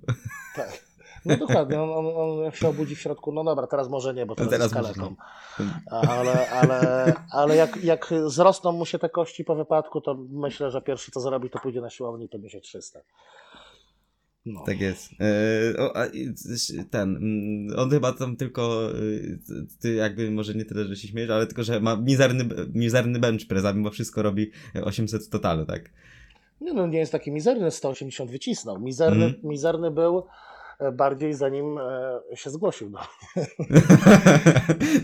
Tak. 0.56 0.89
No 1.24 1.36
dokładnie, 1.36 1.82
on, 1.82 1.90
on, 1.90 2.06
on 2.16 2.44
jak 2.44 2.56
się 2.56 2.68
obudzi 2.68 2.96
w 2.96 3.00
środku, 3.00 3.32
no 3.32 3.44
dobra, 3.44 3.66
teraz 3.66 3.88
może 3.88 4.14
nie, 4.14 4.26
bo 4.26 4.34
teraz, 4.34 4.70
teraz 4.70 4.88
jest 4.88 5.00
no. 5.00 5.16
Ale, 5.90 6.50
ale, 6.50 7.12
ale 7.30 7.56
jak, 7.56 7.84
jak 7.84 8.14
zrosną 8.26 8.72
mu 8.72 8.86
się 8.86 8.98
te 8.98 9.08
kości 9.08 9.44
po 9.44 9.54
wypadku, 9.54 10.00
to 10.00 10.14
myślę, 10.30 10.70
że 10.70 10.82
pierwszy 10.82 11.10
co 11.10 11.20
zrobi, 11.20 11.50
to 11.50 11.58
pójdzie 11.58 11.80
na 11.80 11.90
siłownię 11.90 12.24
i 12.24 12.28
podniesie 12.28 12.60
300. 12.60 13.00
No. 14.46 14.62
Tak 14.66 14.80
jest. 14.80 15.10
E, 15.20 15.78
o, 15.78 15.96
a, 15.96 16.06
ten, 16.90 17.16
mm, 17.16 17.78
on 17.78 17.90
chyba 17.90 18.12
tam 18.12 18.36
tylko, 18.36 18.90
y, 18.96 19.38
ty 19.80 19.94
jakby 19.94 20.30
może 20.30 20.54
nie 20.54 20.64
tyle, 20.64 20.84
że 20.84 20.96
się 20.96 21.08
śmiejesz, 21.08 21.30
ale 21.30 21.46
tylko, 21.46 21.62
że 21.62 21.80
ma 21.80 21.96
mizerny, 21.96 22.44
mizerny 22.74 23.18
bench 23.18 23.46
press, 23.48 23.64
a 23.64 23.72
mimo 23.72 23.90
wszystko 23.90 24.22
robi 24.22 24.50
800 24.84 25.30
totalu, 25.30 25.66
tak? 25.66 25.90
Nie, 26.60 26.72
no 26.72 26.86
nie 26.86 26.98
jest 26.98 27.12
taki 27.12 27.32
mizerny, 27.32 27.70
180 27.70 28.30
wycisnął. 28.30 28.80
Mizerny, 28.80 29.24
Mhm. 29.24 29.42
mizerny 29.44 29.90
był 29.90 30.18
e, 30.18 30.22
bardziej 30.92 31.34
zanim 31.34 31.78
e, 31.78 32.36
się 32.36 32.50
zgłosił. 32.50 32.90
No. 32.90 33.00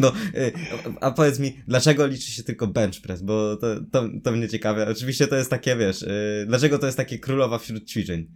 No, 0.00 0.12
y, 0.34 0.52
a 1.00 1.10
powiedz 1.10 1.38
mi, 1.38 1.60
dlaczego 1.68 2.06
liczy 2.06 2.30
się 2.30 2.42
tylko 2.42 2.66
bench 2.66 3.00
press, 3.02 3.22
bo 3.22 3.56
to, 3.56 3.66
to, 3.92 4.08
to 4.24 4.32
mnie 4.32 4.48
ciekawe. 4.48 4.88
Oczywiście 4.88 5.26
to 5.26 5.36
jest 5.36 5.50
takie, 5.50 5.76
wiesz, 5.76 6.02
y, 6.02 6.44
dlaczego 6.48 6.78
to 6.78 6.86
jest 6.86 6.98
takie 6.98 7.18
królowa 7.18 7.58
wśród 7.58 7.90
ćwiczeń? 7.90 8.28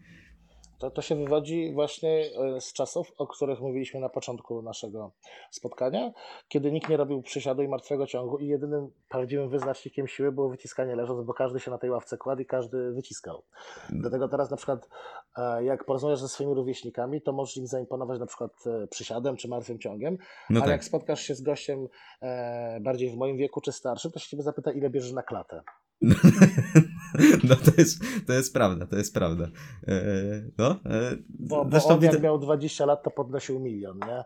To, 0.81 0.91
to 0.91 1.03
się 1.03 1.15
wywodzi 1.17 1.73
właśnie 1.73 2.31
e, 2.57 2.61
z 2.61 2.73
czasów, 2.73 3.13
o 3.19 3.27
których 3.27 3.61
mówiliśmy 3.61 4.01
na 4.01 4.09
początku 4.09 4.63
naszego 4.63 5.13
spotkania, 5.51 6.13
kiedy 6.49 6.73
nikt 6.73 6.89
nie 6.89 6.97
robił 6.97 7.23
przysiadu 7.23 7.63
i 7.63 7.69
martwego 7.69 8.07
ciągu 8.07 8.39
i 8.39 8.47
jedynym 8.47 8.91
prawdziwym 9.09 9.49
wyznacznikiem 9.49 10.09
siły 10.09 10.33
było 10.33 10.49
wyciskanie 10.49 10.97
leżąc, 10.97 11.27
bo 11.27 11.35
każdy 11.35 11.61
się 11.61 11.71
na 11.71 11.79
tej 11.79 11.91
ławce 11.91 12.19
kładł 12.19 12.43
i 12.43 12.47
każdy 12.47 12.93
wyciskał. 12.93 13.43
Dlatego 13.91 14.29
teraz 14.29 14.51
na 14.51 14.57
przykład 14.57 14.89
e, 15.37 15.65
jak 15.65 15.85
porozmawiasz 15.85 16.21
ze 16.21 16.29
swoimi 16.29 16.55
rówieśnikami, 16.55 17.23
to 17.23 17.33
możesz 17.33 17.57
im 17.57 17.67
zaimponować 17.67 18.21
na 18.21 18.27
przykład 18.27 18.53
e, 18.67 18.87
przysiadem 18.87 19.37
czy 19.37 19.49
martwym 19.49 19.79
ciągiem, 19.79 20.17
No 20.51 20.61
ale 20.61 20.61
tak. 20.61 20.71
jak 20.71 20.85
spotkasz 20.85 21.21
się 21.21 21.35
z 21.35 21.43
gościem 21.43 21.89
bardziej 22.81 23.11
w 23.11 23.17
moim 23.17 23.37
wieku 23.37 23.61
czy 23.61 23.73
starszym, 23.73 24.11
to 24.13 24.19
się 24.19 24.29
ciebie 24.29 24.43
zapyta, 24.43 24.73
ile 24.73 24.91
bierzesz 24.91 25.13
na 25.13 25.23
klatę. 25.23 25.63
No 27.49 27.57
to 27.57 27.71
jest, 27.79 28.03
to 28.27 28.33
jest 28.33 28.55
prawda, 28.55 28.87
to 28.87 28.97
jest 28.97 29.15
prawda. 29.15 29.49
E, 29.89 30.03
no, 30.59 30.71
e, 30.71 31.17
Bo, 31.29 31.65
bo 31.65 31.85
on 31.85 32.03
jak 32.03 32.23
miał 32.23 32.39
20 32.39 32.87
lat, 32.87 33.03
to 33.03 33.11
podnosił 33.11 33.61
milion, 33.61 33.99
nie? 33.99 34.25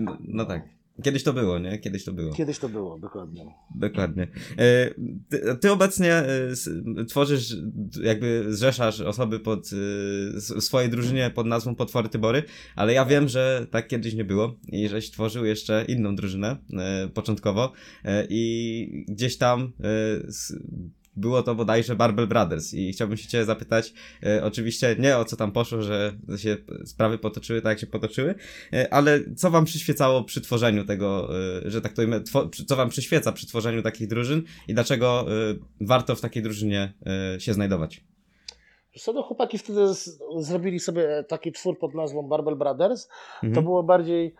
no, 0.00 0.18
no 0.20 0.44
tak. 0.44 0.62
Kiedyś 1.02 1.22
to 1.22 1.32
było, 1.32 1.58
nie? 1.58 1.78
Kiedyś 1.78 2.04
to 2.04 2.12
było. 2.12 2.32
Kiedyś 2.32 2.58
to 2.58 2.68
było, 2.68 2.98
dokładnie. 2.98 3.54
Dokładnie. 3.74 4.22
E, 4.58 4.90
Ty, 5.28 5.56
ty 5.60 5.72
obecnie 5.72 6.22
tworzysz, 7.08 7.56
jakby 8.02 8.44
zrzeszasz 8.48 9.00
osoby 9.00 9.40
pod 9.40 9.70
swojej 10.60 10.90
drużynie 10.90 11.30
pod 11.30 11.46
nazwą 11.46 11.74
Potwory 11.74 12.08
Tybory, 12.08 12.42
ale 12.76 12.92
ja 12.92 13.04
wiem, 13.04 13.28
że 13.28 13.66
tak 13.70 13.88
kiedyś 13.88 14.14
nie 14.14 14.24
było 14.24 14.54
i 14.68 14.88
żeś 14.88 15.10
tworzył 15.10 15.44
jeszcze 15.44 15.84
inną 15.88 16.16
drużynę 16.16 16.56
początkowo 17.14 17.72
i 18.28 19.04
gdzieś 19.08 19.38
tam 19.38 19.72
było 21.16 21.42
to 21.42 21.54
bodajże 21.54 21.96
Barbell 21.96 22.26
Brothers 22.26 22.74
i 22.74 22.92
chciałbym 22.92 23.16
się 23.16 23.28
cię 23.28 23.44
zapytać, 23.44 23.92
e, 24.22 24.44
oczywiście 24.44 24.96
nie 24.98 25.16
o 25.16 25.24
co 25.24 25.36
tam 25.36 25.52
poszło, 25.52 25.82
że 25.82 26.12
się 26.36 26.56
sprawy 26.84 27.18
potoczyły 27.18 27.62
tak 27.62 27.70
jak 27.70 27.78
się 27.78 27.86
potoczyły, 27.86 28.34
E, 28.72 28.94
Ale 28.94 29.20
co 29.36 29.50
wam 29.50 29.64
przyświecało 29.64 30.24
przy 30.24 30.40
tworzeniu 30.40 30.84
tego, 30.84 31.28
e, 31.66 31.70
że 31.70 31.80
tak 31.80 31.92
to 31.92 32.02
imię, 32.02 32.20
co 32.66 32.76
wam 32.76 32.88
przyświeca 32.88 33.32
przy 33.32 33.46
tworzeniu 33.46 33.82
takich 33.82 34.08
drużyn 34.08 34.42
i 34.68 34.74
dlaczego 34.74 35.20
e, 35.20 35.54
warto 35.80 36.14
w 36.14 36.20
takiej 36.20 36.42
drużynie 36.42 36.92
e, 37.36 37.40
się 37.40 37.54
znajdować? 37.54 38.04
Co 39.00 39.12
no, 39.12 39.22
chłopaki 39.22 39.58
wtedy 39.58 39.94
z, 39.94 40.18
zrobili 40.38 40.80
sobie 40.80 41.24
taki 41.28 41.52
twór 41.52 41.78
pod 41.78 41.94
nazwą 41.94 42.28
Barbell 42.28 42.56
Brothers. 42.56 43.08
Mhm. 43.34 43.54
To 43.54 43.62
było 43.62 43.82
bardziej. 43.82 44.34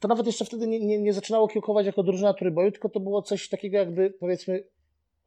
To 0.00 0.08
nawet 0.08 0.26
jeszcze 0.26 0.44
wtedy 0.44 0.66
nie, 0.66 0.80
nie, 0.80 0.98
nie 0.98 1.12
zaczynało 1.12 1.48
kiełkować 1.48 1.86
jako 1.86 2.02
drużyna 2.02 2.34
trójboju, 2.34 2.70
tylko 2.70 2.88
to 2.88 3.00
było 3.00 3.22
coś 3.22 3.48
takiego 3.48 3.76
jakby 3.76 4.10
powiedzmy 4.10 4.64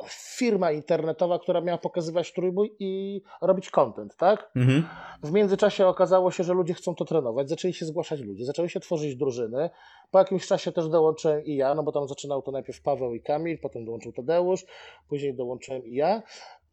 firma 0.09 0.71
internetowa, 0.71 1.39
która 1.39 1.61
miała 1.61 1.77
pokazywać 1.77 2.33
trójbój 2.33 2.75
i 2.79 3.21
robić 3.41 3.69
content, 3.69 4.15
tak? 4.17 4.51
Mhm. 4.55 4.85
W 5.23 5.31
międzyczasie 5.31 5.87
okazało 5.87 6.31
się, 6.31 6.43
że 6.43 6.53
ludzie 6.53 6.73
chcą 6.73 6.95
to 6.95 7.05
trenować, 7.05 7.49
zaczęli 7.49 7.73
się 7.73 7.85
zgłaszać 7.85 8.19
ludzie, 8.19 8.45
zaczęły 8.45 8.69
się 8.69 8.79
tworzyć 8.79 9.15
drużyny. 9.15 9.69
Po 10.11 10.19
jakimś 10.19 10.47
czasie 10.47 10.71
też 10.71 10.89
dołączyłem 10.89 11.45
i 11.45 11.55
ja, 11.55 11.75
no 11.75 11.83
bo 11.83 11.91
tam 11.91 12.07
zaczynał 12.07 12.41
to 12.41 12.51
najpierw 12.51 12.81
Paweł 12.81 13.13
i 13.13 13.21
Kamil, 13.21 13.59
potem 13.59 13.85
dołączył 13.85 14.11
Tadeusz, 14.11 14.65
później 15.09 15.35
dołączyłem 15.35 15.85
i 15.85 15.95
ja. 15.95 16.21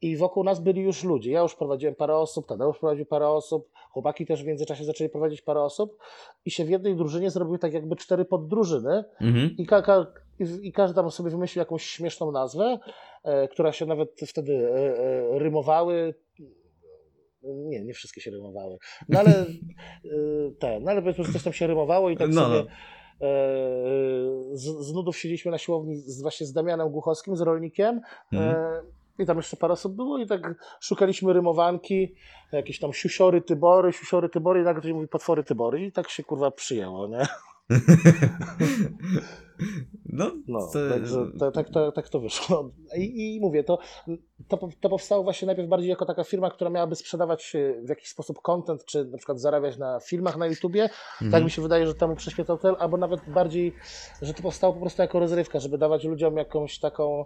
I 0.03 0.17
wokół 0.17 0.45
nas 0.45 0.61
byli 0.61 0.83
już 0.83 1.05
ludzie. 1.05 1.31
Ja 1.33 1.41
już 1.41 1.55
prowadziłem 1.55 1.95
parę 1.95 2.17
osób, 2.17 2.47
Tadeusz 2.47 2.79
prowadził 2.79 3.07
parę 3.07 3.29
osób, 3.29 3.69
chłopaki 3.91 4.27
też 4.27 4.43
w 4.43 4.47
międzyczasie 4.47 4.85
zaczęli 4.85 5.11
prowadzić 5.11 5.43
parę 5.43 5.63
osób 5.63 5.99
i 6.45 6.51
się 6.51 6.65
w 6.65 6.71
jednej 6.71 6.97
drużynie 6.97 7.31
zrobiły 7.31 7.59
tak 7.59 7.73
jakby 7.73 7.97
cztery 7.97 8.25
poddrużyny 8.25 9.05
Mhm. 9.21 9.51
i, 9.59 9.67
ka- 9.67 9.83
ka- 9.83 10.07
i, 10.39 10.69
i 10.69 10.73
każdy 10.73 10.95
tam 10.95 11.11
sobie 11.11 11.31
wymyślił 11.31 11.61
jakąś 11.61 11.85
śmieszną 11.85 12.33
nazwę, 12.33 12.79
e, 13.25 13.49
która 13.49 13.73
się 13.73 13.87
nawet 13.87 14.21
wtedy 14.27 14.53
e, 14.73 14.99
e, 15.35 15.39
rymowały. 15.39 16.15
Nie, 17.43 17.85
nie 17.85 17.95
wszystkie 17.95 18.21
się 18.21 18.31
rymowały. 18.31 18.79
No 19.09 19.19
ale 19.19 19.31
e, 19.41 19.47
te, 20.59 20.81
no 20.81 20.91
ale 20.91 21.03
powiedzmy, 21.03 21.25
coś 21.33 21.43
tam 21.45 21.53
się 21.53 21.67
rymowało 21.67 22.11
i 22.11 22.17
tak 22.17 22.31
No, 22.31 22.43
sobie 22.43 22.55
no. 23.21 23.27
e, 23.27 23.31
z, 24.53 24.63
z 24.87 24.93
nudów 24.93 25.17
siedzieliśmy 25.19 25.51
na 25.51 25.59
siłowni 25.59 25.97
z, 25.97 26.23
właśnie 26.23 26.47
z 26.47 26.53
Damianem 26.53 26.89
Głuchowskim, 26.91 27.37
z 27.37 27.41
rolnikiem. 27.41 28.01
Mhm. 28.33 28.57
I 29.19 29.27
tam 29.27 29.37
jeszcze 29.37 29.57
parę 29.57 29.73
osób 29.73 29.95
było 29.95 30.19
i 30.19 30.27
tak 30.27 30.55
szukaliśmy 30.81 31.33
rymowanki, 31.33 32.15
jakieś 32.53 32.79
tam 32.79 32.93
siusiory, 32.93 33.43
tybory, 33.43 33.93
siusiory, 33.93 34.29
tybory 34.29 34.61
i 34.61 34.65
nagle 34.65 34.81
ktoś 34.81 34.93
mówi 34.93 35.09
potwory, 35.09 35.45
tybory 35.45 35.85
i 35.85 35.93
tak 35.93 36.11
się 36.11 36.23
kurwa 36.23 36.51
przyjęło, 36.51 37.09
nie? 37.09 37.27
No, 40.13 40.31
No, 40.49 40.69
to, 40.73 40.89
także 40.91 41.27
to, 41.39 41.53
tak, 41.53 41.71
to, 41.71 41.93
tak 41.93 42.09
to 42.09 42.21
wyszło. 42.21 42.71
I, 42.97 43.35
I 43.37 43.41
mówię, 43.41 43.65
to, 43.65 43.79
to, 44.49 44.69
to 44.81 44.89
powstało 44.89 45.25
właśnie 45.25 45.47
najpierw 45.47 45.69
bardziej 45.69 45.91
jako 45.91 46.07
taka 46.07 46.25
firma, 46.25 46.51
która 46.51 46.71
miałaby 46.71 46.97
sprzedawać 46.97 47.57
e, 47.57 47.83
w 47.83 47.89
jakiś 47.89 48.09
sposób 48.09 48.43
content, 48.43 48.85
czy 48.85 49.05
na 49.05 49.17
przykład 49.17 49.41
zarabiać 49.41 49.79
na 49.79 50.01
filmach 50.01 50.37
na 50.37 50.47
YouTubie. 50.47 50.83
Mhm. 50.83 51.33
Tak 51.33 51.45
mi 51.45 51.51
się 51.51 51.63
wydaje, 51.63 51.87
że 51.87 51.95
temu 51.95 52.17
przyświecał 52.17 52.59
cel, 52.59 52.77
albo 52.79 52.97
nawet 52.97 53.21
bardziej, 53.29 53.75
że 54.23 54.35
to 54.35 54.43
powstało 54.43 54.73
po 54.73 54.81
prostu 54.81 55.03
jako 55.03 55.21
rozrywka, 55.21 55.61
żeby 55.61 55.79
dawać 55.79 56.05
ludziom 56.05 56.37
jakąś 56.37 56.79
taką 56.79 57.25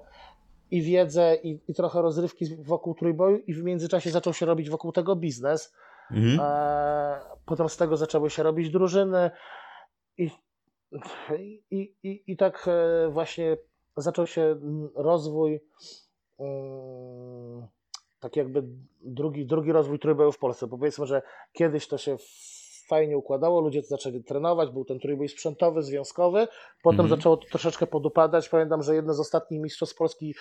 i 0.70 0.82
wiedzę, 0.82 1.36
i, 1.42 1.60
i 1.68 1.74
trochę 1.74 2.02
rozrywki 2.02 2.56
wokół 2.56 2.94
trójboju, 2.94 3.38
i 3.38 3.54
w 3.54 3.62
międzyczasie 3.64 4.10
zaczął 4.10 4.32
się 4.32 4.46
robić 4.46 4.70
wokół 4.70 4.92
tego 4.92 5.16
biznes. 5.16 5.74
Mhm. 6.10 6.40
E, 6.40 7.20
potem 7.46 7.68
z 7.68 7.76
tego 7.76 7.96
zaczęły 7.96 8.30
się 8.30 8.42
robić 8.42 8.70
drużyny 8.70 9.30
i, 10.18 10.30
i, 11.70 11.94
i, 12.02 12.22
i 12.26 12.36
tak 12.36 12.68
e, 12.68 13.08
właśnie 13.08 13.56
zaczął 13.96 14.26
się 14.26 14.56
rozwój, 14.94 15.60
mm, 16.38 17.66
tak 18.20 18.36
jakby 18.36 18.64
drugi, 19.02 19.46
drugi 19.46 19.72
rozwój 19.72 19.98
trójboju 19.98 20.32
w 20.32 20.38
Polsce. 20.38 20.66
Bo 20.66 20.78
powiedzmy, 20.78 21.06
że 21.06 21.22
kiedyś 21.52 21.88
to 21.88 21.98
się 21.98 22.16
fajnie 22.94 23.18
układało, 23.18 23.60
ludzie 23.60 23.82
zaczęli 23.82 24.24
trenować, 24.24 24.70
był 24.70 24.84
ten 24.84 24.98
trójbój 25.00 25.28
sprzętowy, 25.28 25.82
związkowy, 25.82 26.48
potem 26.82 27.00
Mhm. 27.00 27.08
zaczęło 27.08 27.36
to 27.36 27.46
troszeczkę 27.48 27.86
podupadać. 27.86 28.48
Pamiętam, 28.48 28.82
że 28.82 28.94
jedne 28.94 29.14
z 29.14 29.20
ostatnich 29.20 29.60
mistrzostw 29.60 29.96
Polski 29.96 30.34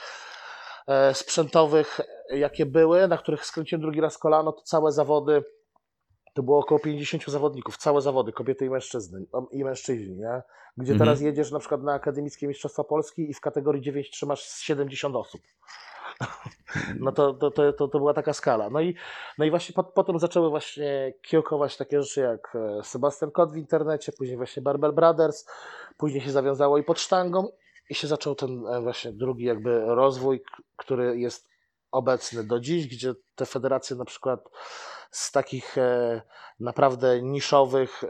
e, 0.88 1.14
sprzętowych, 1.14 2.00
jakie 2.30 2.66
były, 2.66 3.08
na 3.08 3.18
których 3.18 3.46
skręciłem 3.46 3.82
drugi 3.82 4.02
raz 4.02 4.18
kolano, 4.18 4.52
to 4.52 4.62
całe 4.62 4.92
zawody, 4.92 5.44
to 6.34 6.44
było 6.44 6.60
około 6.60 6.80
50 6.80 7.24
zawodników, 7.28 7.78
całe 7.78 8.02
zawody, 8.02 8.32
kobiety 8.32 8.66
i 8.66 8.70
mężczyzny, 8.70 9.26
i 9.52 9.64
mężczyźni, 9.64 10.16
nie? 10.18 10.42
Gdzie 10.78 10.92
Mhm. 10.92 10.98
teraz 11.00 11.22
jedziesz 11.22 11.52
na 11.52 11.60
przykład 11.60 11.84
na 11.84 11.94
Akademickie 11.94 12.48
Mistrzostwa 12.48 12.84
Polski 12.84 13.30
i 13.30 13.34
w 13.34 13.42
kategorii 13.42 13.82
9 13.82 14.10
trzymasz 14.12 14.44
z 14.46 14.62
70 14.62 15.16
osób. 15.16 15.42
No 17.00 17.12
to, 17.12 17.34
to, 17.34 17.52
to, 17.52 17.74
to, 17.74 17.88
była 17.88 18.14
taka 18.14 18.34
skala. 18.34 18.70
No 18.70 18.82
i, 18.82 18.96
no 19.38 19.46
i 19.46 19.50
właśnie 19.50 19.74
po, 19.74 19.84
potem 19.84 20.20
zaczęły 20.20 20.50
właśnie 20.50 21.14
kiełkować 21.22 21.78
takie 21.78 22.02
rzeczy 22.02 22.22
jak 22.22 22.56
e, 22.56 22.84
Sebastian 22.84 23.32
Kot 23.32 23.54
w 23.54 23.58
internecie, 23.58 24.12
później 24.12 24.38
właśnie 24.38 24.62
Barbell 24.62 24.94
Brothers, 24.94 25.46
później 25.98 26.22
się 26.22 26.32
zawiązało 26.32 26.78
i 26.78 26.84
pod 26.84 27.00
sztangą 27.00 27.48
i 27.90 27.96
się 27.96 28.08
zaczął 28.08 28.36
ten 28.36 28.68
e, 28.68 28.82
właśnie 28.82 29.12
drugi 29.12 29.46
jakby 29.46 29.86
rozwój, 29.86 30.44
który 30.76 31.20
jest 31.20 31.50
obecny 31.92 32.44
do 32.44 32.60
dziś, 32.60 32.88
gdzie 32.88 33.14
te 33.36 33.46
federacje 33.46 33.96
na 33.96 34.06
przykład 34.06 34.50
z 35.12 35.32
takich 35.32 35.78
e, 35.78 36.22
naprawdę 36.60 37.22
niszowych, 37.22 38.04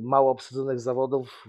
mało 0.00 0.30
obsadzonych 0.30 0.80
zawodów 0.80 1.48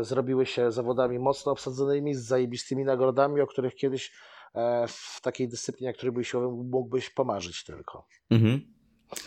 zrobiły 0.00 0.46
się 0.46 0.72
zawodami 0.72 1.18
mocno 1.18 1.52
obsadzonymi, 1.52 2.14
z 2.14 2.22
zajebistymi 2.22 2.84
nagrodami, 2.84 3.40
o 3.40 3.46
których 3.46 3.74
kiedyś 3.74 4.12
w 4.88 5.20
takiej 5.22 5.48
dyscyplinie, 5.48 5.92
której 5.92 6.12
byś 6.12 6.34
mógłbyś 6.50 7.10
pomarzyć 7.10 7.64
tylko. 7.64 8.06
Mhm. 8.30 8.79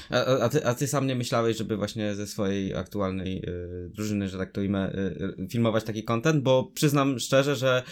A, 0.09 0.43
a, 0.43 0.49
ty, 0.49 0.65
a 0.65 0.73
ty 0.73 0.87
sam 0.87 1.07
nie 1.07 1.15
myślałeś, 1.15 1.57
żeby 1.57 1.77
właśnie 1.77 2.15
ze 2.15 2.27
swojej 2.27 2.75
aktualnej 2.75 3.37
y, 3.37 3.89
drużyny, 3.89 4.29
że 4.29 4.37
tak 4.37 4.51
to 4.51 4.61
imię, 4.61 4.79
y, 4.79 5.43
y, 5.43 5.47
filmować 5.47 5.83
taki 5.83 6.03
content? 6.03 6.43
Bo 6.43 6.71
przyznam 6.73 7.19
szczerze, 7.19 7.55
że 7.55 7.83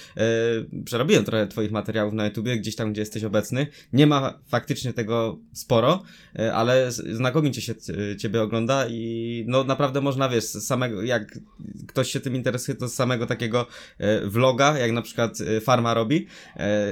y, 0.72 0.84
przerobiłem 0.86 1.26
trochę 1.26 1.48
twoich 1.48 1.72
materiałów 1.72 2.14
na 2.14 2.26
YouTubie, 2.26 2.58
gdzieś 2.58 2.76
tam, 2.76 2.92
gdzie 2.92 3.02
jesteś 3.02 3.24
obecny. 3.24 3.68
Nie 3.94 4.08
ma 4.08 4.40
faktycznie 4.48 4.94
tego 4.94 5.40
sporo, 5.54 6.04
y, 6.40 6.54
ale 6.54 6.92
znakomicie 6.92 7.62
się 7.62 7.76
ciebie 8.18 8.42
ogląda 8.42 8.88
i 8.90 9.44
no 9.48 9.64
naprawdę 9.64 10.02
można, 10.02 10.30
wiesz, 10.30 10.46
samego, 10.46 11.04
jak 11.04 11.40
ktoś 11.88 12.12
się 12.12 12.20
tym 12.20 12.36
interesuje, 12.36 12.76
to 12.76 12.88
z 12.88 12.94
samego 12.94 13.26
takiego 13.28 13.68
y, 14.02 14.30
vloga, 14.30 14.78
jak 14.78 14.92
na 14.92 15.02
przykład 15.02 15.38
Farma 15.62 15.94
robi, 15.94 16.28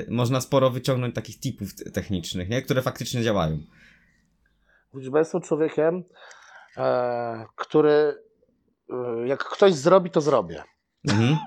można 0.07 0.41
sporo 0.41 0.69
wyciągnąć 0.69 1.15
takich 1.15 1.39
tipów 1.39 1.73
technicznych, 1.93 2.49
nie? 2.49 2.62
które 2.62 2.81
faktycznie 2.81 3.23
działają. 3.23 3.59
Bo 4.93 5.19
jestem 5.19 5.41
człowiekiem, 5.41 6.04
e, 6.78 7.45
który 7.56 8.23
e, 8.89 9.28
jak 9.28 9.43
ktoś 9.43 9.73
zrobi, 9.73 10.12
to 10.12 10.21
zrobię. 10.21 10.63
Mhm. 11.08 11.38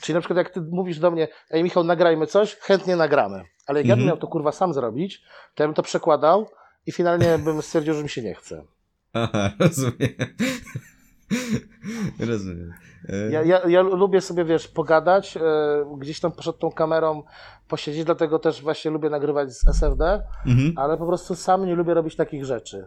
Czyli 0.00 0.14
na 0.14 0.20
przykład 0.20 0.36
jak 0.36 0.50
ty 0.50 0.60
mówisz 0.60 0.98
do 0.98 1.10
mnie, 1.10 1.28
ej 1.50 1.62
Michał, 1.62 1.84
nagrajmy 1.84 2.26
coś, 2.26 2.56
chętnie 2.56 2.96
nagramy. 2.96 3.44
Ale 3.66 3.80
jak 3.80 3.84
mhm. 3.84 3.88
ja 3.88 3.94
bym 3.96 4.02
mhm. 4.02 4.06
miał 4.06 4.16
to 4.16 4.26
kurwa 4.26 4.52
sam 4.52 4.74
zrobić, 4.74 5.22
to 5.54 5.62
ja 5.62 5.68
bym 5.68 5.74
to 5.74 5.82
przekładał 5.82 6.48
i 6.86 6.92
finalnie 6.92 7.38
bym 7.38 7.62
stwierdził, 7.62 7.94
że 7.94 8.02
mi 8.02 8.08
się 8.08 8.22
nie 8.22 8.34
chce. 8.34 8.64
Aha, 9.12 9.50
rozumiem. 9.60 10.14
Rozumiem. 12.30 12.72
E, 13.08 13.30
ja, 13.30 13.42
ja, 13.42 13.68
ja, 13.68 13.82
lubię 13.82 14.20
sobie, 14.20 14.44
wiesz, 14.44 14.68
pogadać, 14.68 15.36
e, 15.36 15.40
gdzieś 15.98 16.20
tam 16.20 16.32
przed 16.32 16.58
tą 16.58 16.72
kamerą 16.72 17.22
posiedzieć, 17.68 18.04
dlatego 18.04 18.38
też 18.38 18.62
właśnie 18.62 18.90
lubię 18.90 19.10
nagrywać 19.10 19.52
z 19.52 19.68
SFD, 19.68 20.22
mhm. 20.46 20.72
ale 20.76 20.96
po 20.96 21.06
prostu 21.06 21.34
sam 21.34 21.66
nie 21.66 21.74
lubię 21.74 21.94
robić 21.94 22.16
takich 22.16 22.44
rzeczy. 22.44 22.86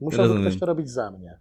Musiałby 0.00 0.40
ktoś 0.40 0.58
to 0.58 0.66
robić 0.66 0.90
za 0.90 1.10
mnie. 1.10 1.38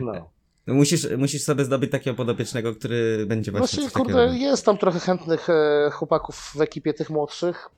no. 0.00 0.34
No 0.66 0.74
musisz, 0.74 1.08
musisz 1.18 1.42
sobie 1.42 1.64
zdobyć 1.64 1.90
takiego 1.90 2.16
podopiecznego, 2.16 2.74
który 2.74 3.26
będzie 3.26 3.52
właśnie. 3.52 3.82
Właśnie, 3.82 4.04
kurde, 4.04 4.36
jest 4.36 4.66
tam 4.66 4.78
trochę 4.78 5.00
chętnych 5.00 5.50
e, 5.50 5.90
chłopaków 5.92 6.52
w 6.54 6.60
ekipie 6.60 6.94
tych 6.94 7.10
młodszych 7.10 7.70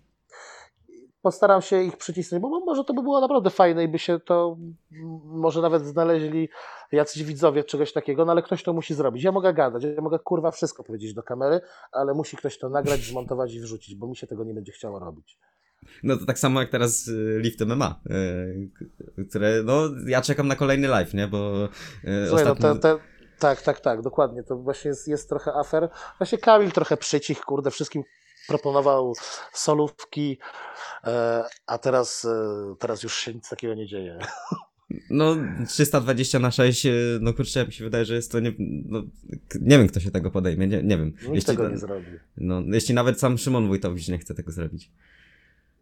postaram 1.27 1.63
się 1.63 1.83
ich 1.83 1.97
przycisnąć, 1.97 2.43
bo 2.43 2.61
może 2.61 2.85
to 2.85 2.95
by 2.95 3.03
było 3.03 3.21
naprawdę 3.21 3.51
fajne 3.51 3.85
i 3.85 3.89
by 3.89 3.99
się 3.99 4.21
to 4.21 4.57
może 5.25 5.63
nawet 5.63 5.87
znaleźli 5.87 6.49
jacyś 6.93 7.25
widzowie 7.25 7.65
czegoś 7.65 7.93
takiego, 7.93 8.25
no 8.25 8.33
ale 8.33 8.43
ktoś 8.43 8.63
to 8.63 8.73
musi 8.73 8.95
zrobić. 8.95 9.25
Ja 9.25 9.33
mogę 9.33 9.55
gadać, 9.55 9.85
ja 9.85 10.03
mogę 10.03 10.19
kurwa 10.19 10.51
wszystko 10.51 10.85
powiedzieć 10.85 11.15
do 11.15 11.23
kamery, 11.23 11.61
ale 11.93 12.15
musi 12.15 12.37
ktoś 12.37 12.59
to 12.59 12.69
nagrać, 12.69 13.01
zmontować 13.01 13.55
i 13.55 13.61
wrzucić, 13.61 13.95
bo 13.95 14.07
mi 14.07 14.17
się 14.17 14.27
tego 14.27 14.45
nie 14.45 14.55
będzie 14.55 14.73
chciało 14.73 14.99
robić. 14.99 15.39
No 16.03 16.17
to 16.17 16.27
tak 16.27 16.39
samo 16.39 16.61
jak 16.61 16.71
teraz 16.71 17.11
Lift 17.39 17.61
MMA, 17.61 18.01
które, 19.31 19.63
no 19.65 19.83
ja 20.07 20.23
czekam 20.23 20.49
na 20.49 20.57
kolejny 20.57 20.89
live, 20.89 21.15
nie, 21.15 21.29
bo 21.29 21.65
e, 22.05 22.27
Słuchaj, 22.27 22.45
ostatnio... 22.45 22.69
no 22.69 22.75
te, 22.75 22.81
te... 22.81 22.99
Tak, 23.39 23.63
tak, 23.63 23.81
tak, 23.81 24.03
dokładnie. 24.03 24.43
To 24.43 24.57
właśnie 24.57 24.89
jest, 24.89 25.09
jest 25.09 25.29
trochę 25.29 25.53
afer. 25.55 25.89
Właśnie 26.19 26.39
Kamil 26.39 26.73
trochę 26.73 26.97
przycich, 26.97 27.41
kurde, 27.41 27.71
wszystkim 27.71 28.03
proponował 28.49 29.15
solówki, 29.53 30.39
e, 31.05 31.45
a 31.67 31.79
teraz, 31.79 32.25
e, 32.25 32.75
teraz 32.79 33.03
już 33.03 33.17
się 33.17 33.35
nic 33.35 33.49
takiego 33.49 33.75
nie 33.75 33.87
dzieje. 33.87 34.19
No, 35.11 35.37
320 35.69 36.39
na 36.39 36.51
6, 36.51 36.87
e, 36.87 36.91
no 37.21 37.33
kurczę, 37.33 37.67
mi 37.67 37.73
się 37.73 37.85
wydaje, 37.85 38.05
że 38.05 38.15
jest 38.15 38.33
to 38.33 38.41
nie, 38.41 38.53
no, 38.59 39.03
nie 39.61 39.79
wiem, 39.79 39.89
kto 39.89 40.01
się 40.01 40.11
tego 40.11 40.31
podejmie, 40.31 40.67
nie, 40.67 40.83
nie 40.83 40.99
wiem. 40.99 41.07
Nikt 41.07 41.35
jeśli 41.35 41.57
tego 41.57 41.69
nie 41.69 41.79
zrobi. 41.79 42.07
No, 42.37 42.63
jeśli 42.67 42.95
nawet 42.95 43.21
sam 43.21 43.39
Szymon 43.39 43.67
Wójtowicz 43.67 44.09
nie 44.09 44.19
chce 44.19 44.35
tego 44.35 44.53
zrobić. 44.53 44.91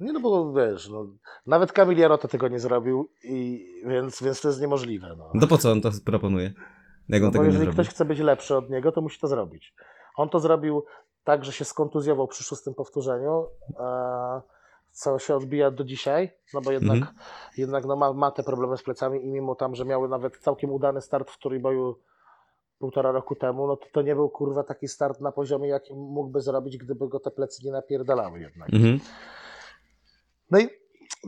Nie, 0.01 0.13
no 0.13 0.21
bo 0.21 0.53
wiesz, 0.53 0.89
no, 0.89 1.07
nawet 1.47 1.73
Kamil 1.73 1.99
Jarota 1.99 2.29
tego 2.29 2.49
nie 2.49 2.61
zrobił, 2.61 3.09
i, 3.25 3.67
więc, 3.87 4.23
więc 4.23 4.41
to 4.41 4.49
jest 4.49 4.61
niemożliwe. 4.61 5.15
No. 5.19 5.31
no 5.35 5.47
po 5.47 5.59
co 5.59 5.73
on 5.73 5.81
to 5.81 5.91
proponuje? 6.05 6.53
Jak 7.09 7.23
on 7.23 7.27
no, 7.27 7.33
tego 7.33 7.45
bo 7.45 7.51
jeżeli 7.51 7.73
ktoś 7.73 7.89
chce 7.89 8.05
być 8.05 8.19
lepszy 8.19 8.57
od 8.57 8.71
niego, 8.71 8.93
to 8.93 9.01
musi 9.01 9.21
to 9.21 9.29
zrobić. 9.29 9.75
On 10.17 10.29
to 10.29 10.41
zrobił 10.41 10.85
tak, 11.25 11.45
że 11.45 11.53
się 11.53 11.65
skontuzjował 11.65 12.29
przy 12.29 12.45
szóstym 12.45 12.75
powtórzeniu, 12.75 13.47
e, 13.81 14.41
co 14.91 15.19
się 15.19 15.37
odbija 15.37 15.71
do 15.71 15.85
dzisiaj, 15.85 16.31
no 16.55 16.61
bo 16.61 16.73
jednak, 16.73 16.97
mm. 16.97 17.15
jednak 17.57 17.85
no 17.85 17.97
ma, 17.97 18.13
ma 18.13 18.31
te 18.31 18.43
problemy 18.43 18.77
z 18.77 18.83
plecami 18.83 19.25
i 19.25 19.29
mimo 19.29 19.55
tam, 19.55 19.75
że 19.75 19.85
miały 19.85 20.09
nawet 20.09 20.39
całkiem 20.39 20.71
udany 20.71 21.01
start 21.01 21.31
w 21.31 21.39
Trójboju 21.39 21.99
półtora 22.79 23.13
roku 23.13 23.35
temu, 23.35 23.67
no 23.67 23.77
to 23.77 23.87
to 23.93 24.03
nie 24.03 24.15
był 24.15 24.29
kurwa 24.29 24.65
taki 24.65 24.89
start 24.89 25.21
na 25.21 25.33
poziomie, 25.33 25.69
jaki 25.69 25.95
mógłby 25.95 26.41
zrobić, 26.41 26.79
gdyby 26.79 27.09
go 27.09 27.21
te 27.21 27.31
plecy 27.31 27.67
nie 27.67 27.73
napierdalały 27.73 28.41
jednak. 28.41 28.75
Mm. 28.75 29.01
No 30.51 30.59
i 30.59 30.69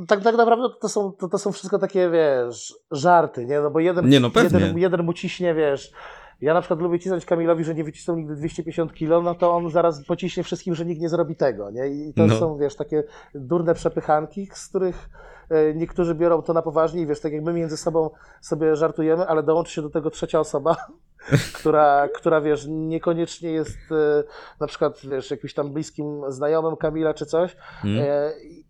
tak, 0.09 0.22
tak 0.22 0.37
naprawdę 0.37 0.68
to 0.80 0.88
są, 0.88 1.12
to, 1.12 1.28
to 1.28 1.38
są 1.38 1.52
wszystko 1.52 1.78
takie, 1.78 2.11
wiesz, 2.11 2.74
żarty, 2.90 3.46
nie? 3.46 3.61
No 3.61 3.70
bo 3.70 3.80
jeden, 3.80 4.09
nie, 4.09 4.20
no 4.20 4.30
jeden, 4.42 4.78
jeden 4.78 5.02
mu 5.02 5.12
ciśnie, 5.12 5.54
wiesz, 5.54 5.92
ja 6.40 6.55
na 6.55 6.61
przykład 6.61 6.81
lubię 6.81 6.99
cisnąć 6.99 7.25
Kamilowi, 7.25 7.64
że 7.64 7.75
nie 7.75 7.85
wycisnął 7.85 8.16
nigdy 8.16 8.37
250 8.37 8.94
kilo, 8.94 9.22
no 9.22 9.35
to 9.35 9.55
on 9.55 9.70
zaraz 9.70 10.05
pociśnie 10.05 10.42
wszystkim, 10.42 10.75
że 10.75 10.85
nikt 10.85 11.01
nie 11.01 11.09
zrobi 11.09 11.37
tego, 11.37 11.70
nie? 11.70 11.88
I 11.88 12.14
to 12.14 12.27
no. 12.27 12.38
są, 12.38 12.57
wiesz, 12.57 12.77
takie 12.77 13.05
durne 13.35 13.75
przepychanki, 13.75 14.49
z 14.53 14.68
których 14.68 15.09
e, 15.51 15.75
niektórzy 15.75 16.14
biorą 16.14 16.42
to 16.42 16.53
na 16.53 16.62
poważnie 16.62 17.03
i 17.03 17.07
wiesz, 17.07 17.20
tak 17.20 17.33
jak 17.33 17.42
my 17.42 17.53
między 17.53 17.77
sobą 17.77 18.11
sobie 18.40 18.77
żartujemy, 18.77 19.27
ale 19.27 19.42
dołączy 19.42 19.72
się 19.72 19.83
do 19.83 19.90
tego 19.90 20.11
trzecia 20.11 20.40
osoba, 20.40 20.77
która, 21.59 22.09
która 22.14 22.40
wiesz, 22.40 22.66
niekoniecznie 22.68 23.51
jest 23.51 23.79
e, 23.90 24.25
na 24.61 24.66
przykład, 24.66 25.01
wiesz, 25.11 25.31
jakimś 25.31 25.55
tam 25.55 25.72
bliskim 25.72 26.22
znajomym 26.29 26.77
Kamila 26.77 27.14
czy 27.14 27.27
coś 27.27 27.57
hmm. 27.57 28.07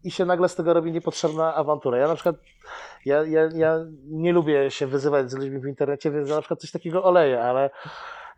I 0.04 0.11
się 0.11 0.24
nagle 0.24 0.48
z 0.48 0.54
tego 0.54 0.74
robi 0.74 0.92
niepotrzebna 0.92 1.54
awantura. 1.54 1.98
Ja 1.98 2.09
na 2.09 2.14
przykład, 2.14 2.37
ja, 3.04 3.24
ja, 3.24 3.48
ja 3.54 3.78
nie 4.04 4.32
lubię 4.32 4.70
się 4.70 4.87
wyzywać 4.87 5.30
z 5.30 5.35
ludźmi 5.35 5.59
w 5.59 5.66
internecie, 5.66 6.11
więc 6.11 6.28
na 6.28 6.40
przykład 6.40 6.61
coś 6.61 6.70
takiego 6.70 7.04
oleję, 7.04 7.42
ale 7.42 7.70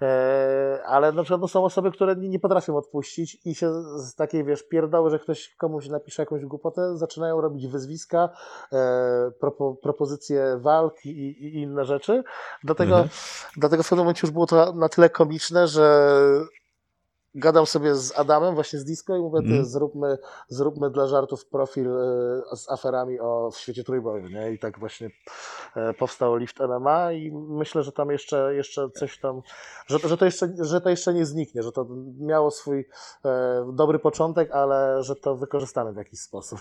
E, 0.02 0.82
ale 0.86 1.12
na 1.12 1.22
przykład 1.22 1.40
no, 1.40 1.48
są 1.48 1.64
osoby, 1.64 1.92
które 1.92 2.16
nie, 2.16 2.28
nie 2.28 2.38
potrafią 2.38 2.76
odpuścić 2.76 3.38
i 3.44 3.54
się 3.54 3.72
z 3.96 4.14
takiej, 4.14 4.44
wiesz, 4.44 4.62
pierdoły, 4.62 5.10
że 5.10 5.18
ktoś 5.18 5.54
komuś 5.56 5.88
napisze 5.88 6.22
jakąś 6.22 6.44
głupotę, 6.44 6.96
zaczynają 6.96 7.40
robić 7.40 7.66
wyzwiska, 7.66 8.28
e, 8.72 9.30
propo, 9.40 9.76
propozycje 9.82 10.58
walk 10.58 11.06
i, 11.06 11.10
i, 11.10 11.54
inne 11.62 11.84
rzeczy. 11.84 12.24
Dlatego, 12.64 12.94
mhm. 12.94 13.08
dlatego 13.56 13.82
w 13.82 13.88
pewnym 13.88 14.04
momencie 14.04 14.26
już 14.26 14.32
było 14.32 14.46
to 14.46 14.72
na 14.72 14.88
tyle 14.88 15.10
komiczne, 15.10 15.68
że 15.68 16.10
gadam 17.34 17.66
sobie 17.66 17.94
z 17.94 18.18
Adamem, 18.18 18.54
właśnie 18.54 18.78
z 18.78 18.84
Disco 18.84 19.16
i 19.16 19.20
mówię, 19.20 19.38
mm. 19.38 19.64
zróbmy, 19.64 20.18
zróbmy 20.48 20.90
dla 20.90 21.06
żartów 21.06 21.46
profil 21.46 21.86
y, 21.86 22.56
z 22.56 22.70
aferami 22.70 23.20
o, 23.20 23.50
w 23.50 23.58
świecie 23.58 23.84
trójboju, 23.84 24.28
nie? 24.28 24.52
I 24.52 24.58
tak 24.58 24.78
właśnie 24.78 25.06
y, 25.06 25.94
powstał 25.98 26.36
Lift 26.36 26.58
MMA 26.60 27.12
i 27.12 27.32
myślę, 27.32 27.82
że 27.82 27.92
tam 27.92 28.10
jeszcze, 28.10 28.54
jeszcze 28.54 28.90
coś 28.90 29.18
tam, 29.18 29.42
że, 29.86 29.98
że, 29.98 30.16
to 30.16 30.24
jeszcze, 30.24 30.48
że 30.60 30.80
to 30.80 30.90
jeszcze 30.90 31.14
nie 31.14 31.26
zniknie, 31.26 31.62
że 31.62 31.72
to 31.72 31.86
miało 32.20 32.50
swój 32.50 32.80
y, 32.80 32.86
dobry 33.72 33.98
początek, 33.98 34.50
ale 34.50 35.02
że 35.02 35.16
to 35.16 35.36
wykorzystamy 35.36 35.92
w 35.92 35.96
jakiś 35.96 36.20
sposób. 36.20 36.60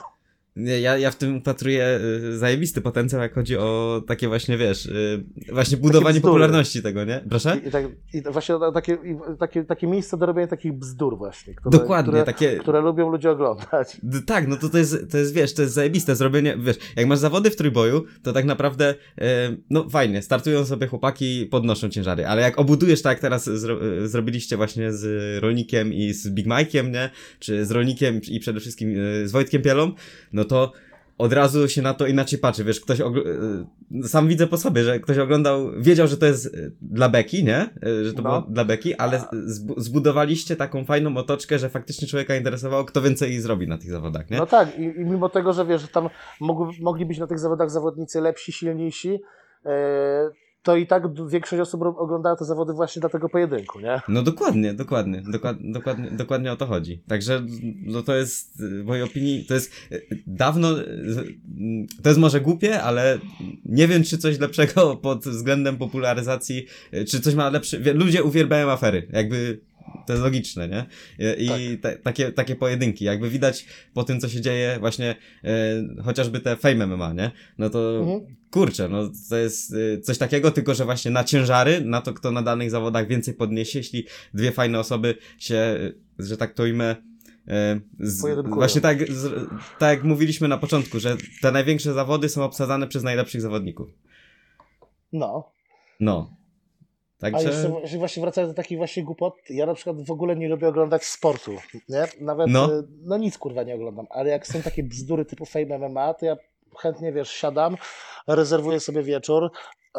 Ja, 0.66 0.98
ja 0.98 1.12
w 1.12 1.16
tym 1.16 1.42
patruję 1.42 2.00
y, 2.24 2.38
zajebisty 2.38 2.82
potencjał, 2.82 3.22
jak 3.22 3.34
chodzi 3.34 3.58
o 3.58 4.02
takie 4.08 4.28
właśnie, 4.28 4.58
wiesz, 4.58 4.86
y, 4.86 5.24
właśnie 5.52 5.78
budowanie 5.78 6.22
popularności 6.22 6.82
tego, 6.82 7.04
nie? 7.04 7.24
Proszę? 7.30 7.60
I, 7.64 7.68
i, 7.68 7.72
tak, 7.72 7.86
i 8.14 8.22
właśnie 8.22 8.56
takie, 8.74 8.94
i, 8.94 9.38
takie, 9.40 9.64
takie 9.64 9.88
miejsce 9.88 10.18
do 10.18 10.26
robienia 10.26 10.48
takich 10.48 10.74
bzdur 10.74 11.18
właśnie. 11.18 11.56
Które, 11.56 11.80
Dokładnie, 11.80 12.12
które, 12.12 12.24
takie... 12.24 12.58
Które 12.58 12.82
lubią 12.82 13.12
ludzie 13.12 13.32
oglądać. 13.32 13.98
Tak, 14.26 14.48
no 14.48 14.56
to 14.58 14.70
to 14.70 14.78
jest, 14.78 15.12
to 15.12 15.18
jest, 15.18 15.34
wiesz, 15.34 15.54
to 15.54 15.62
jest 15.62 15.74
zajebiste 15.74 16.16
zrobienie, 16.16 16.58
wiesz, 16.60 16.78
jak 16.96 17.08
masz 17.08 17.20
zawody 17.20 17.50
w 17.50 17.56
trójboju, 17.56 18.04
to 18.24 18.34
tak 18.34 18.46
naprawdę, 18.46 18.96
y, 19.18 19.24
no 19.70 19.90
fajnie, 19.90 20.22
startują 20.22 20.66
sobie 20.66 20.88
chłopaki, 20.88 21.46
podnoszą 21.46 21.90
ciężary, 21.90 22.28
ale 22.28 22.42
jak 22.42 22.60
obudujesz 22.60 23.02
tak 23.02 23.12
jak 23.12 23.20
teraz 23.20 23.46
zro, 23.46 23.78
zrobiliście 24.06 24.58
właśnie 24.58 24.94
z 24.94 25.44
Rolnikiem 25.44 25.94
i 25.94 26.14
z 26.14 26.30
Big 26.30 26.48
Mike'iem, 26.48 26.92
nie? 26.92 27.10
Czy 27.40 27.66
z 27.66 27.72
Rolnikiem 27.72 28.22
i 28.30 28.40
przede 28.40 28.60
wszystkim 28.60 28.96
z 29.26 29.32
Wojtkiem 29.32 29.62
Pielą, 29.62 29.92
no 30.34 30.46
to 30.48 30.72
od 31.18 31.34
razu 31.34 31.68
się 31.68 31.82
na 31.82 31.94
to 31.94 32.08
inaczej 32.08 32.40
patrzy, 32.40 32.64
wiesz, 32.64 32.82
ktoś, 32.82 33.00
y, 33.00 34.08
sam 34.08 34.28
widzę 34.28 34.48
po 34.48 34.58
sobie, 34.58 34.84
że 34.84 35.00
ktoś 35.00 35.18
oglądał, 35.18 35.72
wiedział, 35.78 36.08
że 36.08 36.18
to 36.18 36.26
jest 36.26 36.46
y, 36.46 36.72
dla 36.82 37.10
Beki, 37.10 37.44
nie? 37.44 37.70
Y, 37.88 38.06
że 38.06 38.14
to 38.14 38.22
no. 38.22 38.30
było 38.30 38.54
dla 38.54 38.66
Beki, 38.66 38.96
ale 38.96 39.22
zbudowaliście 39.78 40.56
taką 40.56 40.86
fajną 40.86 41.18
otoczkę, 41.18 41.60
że 41.60 41.70
faktycznie 41.70 42.08
człowieka 42.08 42.36
interesowało, 42.36 42.86
kto 42.86 43.02
więcej 43.02 43.40
zrobi 43.40 43.68
na 43.68 43.78
tych 43.78 43.92
zawodach, 43.92 44.30
nie? 44.30 44.38
No 44.38 44.46
tak, 44.46 44.80
i, 44.80 44.84
i 44.84 45.06
mimo 45.06 45.30
tego, 45.30 45.54
że 45.54 45.66
wiesz, 45.66 45.82
że 45.82 45.88
tam 45.88 46.10
mogli, 46.42 46.82
mogli 46.82 47.06
być 47.06 47.18
na 47.18 47.28
tych 47.28 47.40
zawodach 47.40 47.72
zawodnicy 47.72 48.22
lepsi, 48.22 48.52
silniejsi, 48.52 49.10
yy 49.66 49.72
to 50.68 50.76
i 50.76 50.88
tak 50.88 51.04
większość 51.30 51.62
osób 51.62 51.82
oglądała 51.82 52.36
te 52.36 52.46
zawody 52.46 52.74
właśnie 52.74 53.00
dla 53.00 53.10
tego 53.10 53.30
pojedynku, 53.30 53.80
nie? 53.80 54.02
No 54.08 54.22
dokładnie, 54.22 54.74
dokładnie, 54.74 55.22
dokładnie, 55.22 55.72
dokładnie, 55.72 56.12
dokładnie 56.12 56.52
o 56.52 56.56
to 56.56 56.66
chodzi. 56.66 57.02
Także 57.08 57.42
no 57.86 58.04
to 58.04 58.16
jest, 58.16 58.64
w 58.64 58.86
mojej 58.86 59.04
opinii, 59.04 59.46
to 59.46 59.54
jest 59.54 59.72
dawno, 60.28 60.68
to 62.04 62.10
jest 62.10 62.20
może 62.20 62.42
głupie, 62.42 62.82
ale 62.82 63.20
nie 63.66 63.88
wiem, 63.88 64.04
czy 64.04 64.18
coś 64.18 64.40
lepszego 64.40 64.96
pod 65.08 65.20
względem 65.20 65.78
popularyzacji, 65.78 66.66
czy 67.08 67.20
coś 67.20 67.36
ma 67.36 67.50
lepszy, 67.50 67.94
ludzie 67.94 68.24
uwielbiają 68.24 68.72
afery, 68.72 69.08
jakby 69.10 69.60
to 70.08 70.14
jest 70.14 70.24
logiczne, 70.24 70.68
nie? 70.68 70.86
I 71.38 71.78
Tak. 71.82 72.02
takie, 72.02 72.32
takie 72.32 72.56
pojedynki, 72.56 73.06
jakby 73.06 73.30
widać 73.30 73.66
po 73.94 74.04
tym, 74.04 74.20
co 74.20 74.30
się 74.30 74.42
dzieje, 74.42 74.78
właśnie 74.80 75.16
e, 75.44 76.04
chociażby 76.04 76.40
te 76.40 76.56
Fame 76.56 76.88
MMA, 76.88 77.14
nie? 77.14 77.32
No 77.58 77.70
to 77.70 78.00
Mhm. 78.00 78.36
kurczę, 78.52 78.90
no 78.90 79.10
to 79.30 79.38
jest 79.38 79.74
e, 79.74 80.02
coś 80.02 80.18
takiego, 80.18 80.52
tylko 80.52 80.74
że 80.76 80.86
właśnie 80.86 81.12
na 81.12 81.24
ciężary, 81.24 81.82
na 81.82 82.02
to, 82.02 82.14
kto 82.14 82.32
na 82.32 82.42
danych 82.42 82.72
zawodach 82.72 83.08
więcej 83.08 83.34
podniesie, 83.34 83.80
jeśli 83.80 84.06
dwie 84.34 84.52
fajne 84.52 84.80
osoby 84.80 85.16
się, 85.40 85.80
że 86.20 86.38
tak 86.38 86.54
to 86.54 86.64
ujmę, 86.64 86.96
e, 87.48 87.80
z, 88.00 88.22
właśnie 88.46 88.82
tak, 88.82 89.12
z, 89.12 89.50
tak 89.80 89.98
jak 89.98 90.04
mówiliśmy 90.04 90.48
na 90.48 90.58
początku, 90.58 91.00
że 91.00 91.18
te 91.42 91.52
największe 91.52 91.94
zawody 91.94 92.30
są 92.30 92.44
obsadzane 92.44 92.88
przez 92.88 93.04
najlepszych 93.04 93.42
zawodników. 93.42 93.90
No. 95.14 95.52
No. 96.00 96.37
A 97.18 97.32
Także... 97.32 97.48
jeszcze 97.50 97.70
właśnie- 97.70 98.00
właśnie 98.00 98.22
wracając 98.22 98.54
do 98.54 98.56
takich 98.58 98.78
właśnie 98.78 99.04
głupot, 99.04 99.34
ja 99.50 99.66
na 99.66 99.74
przykład 99.74 100.02
w 100.06 100.12
ogóle 100.12 100.36
nie 100.36 100.50
lubię 100.50 100.68
oglądać 100.68 101.06
sportu, 101.06 101.52
nie? 101.90 102.04
Nawet, 102.22 102.48
No. 102.50 102.68
no, 102.68 102.84
no 103.04 103.18
nic 103.18 103.38
kurwa 103.38 103.64
nie 103.64 103.76
oglądam, 103.76 104.08
ale 104.10 104.30
jak 104.30 104.48
są 104.48 104.62
takie 104.62 104.84
bzdury 104.84 105.26
typu 105.26 105.46
Fame 105.46 105.80
MMA, 105.80 106.14
to 106.14 106.26
ja 106.26 106.38
chętnie, 106.78 107.12
wiesz, 107.12 107.30
siadam, 107.30 107.78
rezerwuję 108.28 108.80
sobie 108.80 109.04
wieczór, 109.04 109.52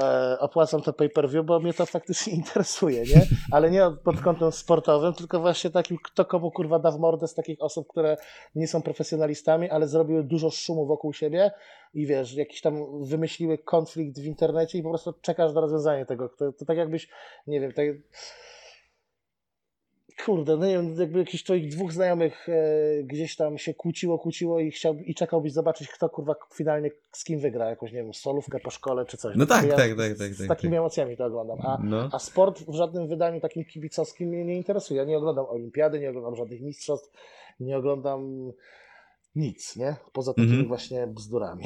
e, 0.02 0.36
opłacam 0.40 0.82
to 0.82 0.92
pay-per-view, 0.92 1.46
bo 1.46 1.60
mnie 1.60 1.74
to 1.74 1.86
faktycznie 1.86 2.32
interesuje, 2.42 3.02
nie? 3.02 3.26
Ale 3.52 3.70
nie 3.70 3.82
pod 4.04 4.20
kątem 4.20 4.52
sportowym, 4.52 5.14
tylko 5.14 5.40
właśnie 5.40 5.70
takim, 5.70 5.98
kto 6.04 6.24
komu 6.24 6.50
kurwa 6.50 6.78
da 6.78 6.90
w 6.90 6.98
mordę 6.98 7.28
z 7.28 7.34
takich 7.34 7.62
osób, 7.62 7.88
które 7.88 8.16
nie 8.54 8.68
są 8.68 8.82
profesjonalistami, 8.82 9.70
ale 9.70 9.88
zrobiły 9.88 10.24
dużo 10.24 10.50
szumu 10.50 10.86
wokół 10.86 11.12
siebie 11.12 11.50
i 11.94 12.06
wiesz, 12.06 12.34
jakiś 12.34 12.60
tam 12.60 13.04
wymyśliły 13.04 13.58
konflikt 13.58 14.18
w 14.18 14.24
internecie 14.24 14.78
i 14.78 14.82
po 14.82 14.88
prostu 14.88 15.12
czekasz 15.22 15.54
na 15.54 15.60
rozwiązanie 15.60 16.06
tego. 16.06 16.28
To, 16.28 16.52
to 16.52 16.64
tak 16.64 16.76
jakbyś, 16.76 17.08
nie 17.46 17.60
wiem, 17.60 17.72
tak... 17.72 17.86
Kurde, 20.24 20.56
no 20.56 20.66
nie 20.66 20.72
wiem, 20.72 20.94
jakby 21.00 21.18
jakichś 21.18 21.42
twoich 21.44 21.68
dwóch 21.72 21.92
znajomych 21.92 22.48
e, 22.48 22.52
gdzieś 23.04 23.36
tam 23.36 23.58
się 23.58 23.74
kłóciło, 23.74 24.18
kłóciło 24.18 24.60
i 24.60 24.70
chciał 24.70 24.94
i 24.98 25.14
czekałbyś 25.14 25.52
zobaczyć, 25.52 25.88
kto 25.88 26.08
kurwa 26.08 26.34
finalnie 26.54 26.90
z 27.12 27.24
kim 27.24 27.40
wygra, 27.40 27.70
jakąś, 27.70 27.92
nie 27.92 28.02
wiem, 28.02 28.14
solówkę 28.14 28.60
po 28.60 28.70
szkole 28.70 29.06
czy 29.06 29.16
coś. 29.16 29.36
No 29.36 29.46
tak, 29.46 29.66
ja 29.66 29.76
tak, 29.76 29.92
z- 29.92 29.96
tak, 29.96 30.18
tak, 30.18 30.34
Z, 30.34 30.38
tak, 30.38 30.48
takimi 30.48 30.70
tak. 30.72 30.78
emocjami 30.78 31.16
to 31.16 31.24
oglądam. 31.26 31.58
A, 31.62 31.78
No. 31.84 32.08
a 32.12 32.18
sport 32.18 32.60
w 32.68 32.74
żadnym 32.74 33.08
wydaniu 33.08 33.40
takim 33.40 33.64
kibicowskim 33.64 34.28
mnie 34.28 34.44
nie 34.44 34.56
interesuje. 34.56 34.98
Ja 35.00 35.04
nie 35.06 35.18
oglądam 35.18 35.46
olimpiady, 35.48 36.00
nie 36.00 36.10
oglądam 36.10 36.36
żadnych 36.36 36.60
mistrzostw, 36.60 37.10
nie 37.60 37.76
oglądam 37.78 38.52
nic, 39.34 39.76
nie? 39.76 39.96
Poza 40.12 40.32
takimi 40.34 40.48
Mhm. 40.50 40.68
właśnie 40.68 41.06
bzdurami. 41.06 41.64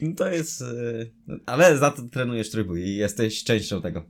No 0.00 0.14
To 0.16 0.28
jest. 0.28 0.62
e, 0.62 0.64
Ale 1.46 1.76
za 1.76 1.90
to 1.90 2.02
trenujesz 2.12 2.50
trybu 2.50 2.76
i 2.76 2.94
jesteś 2.96 3.44
częścią 3.44 3.82
tego. 3.82 4.02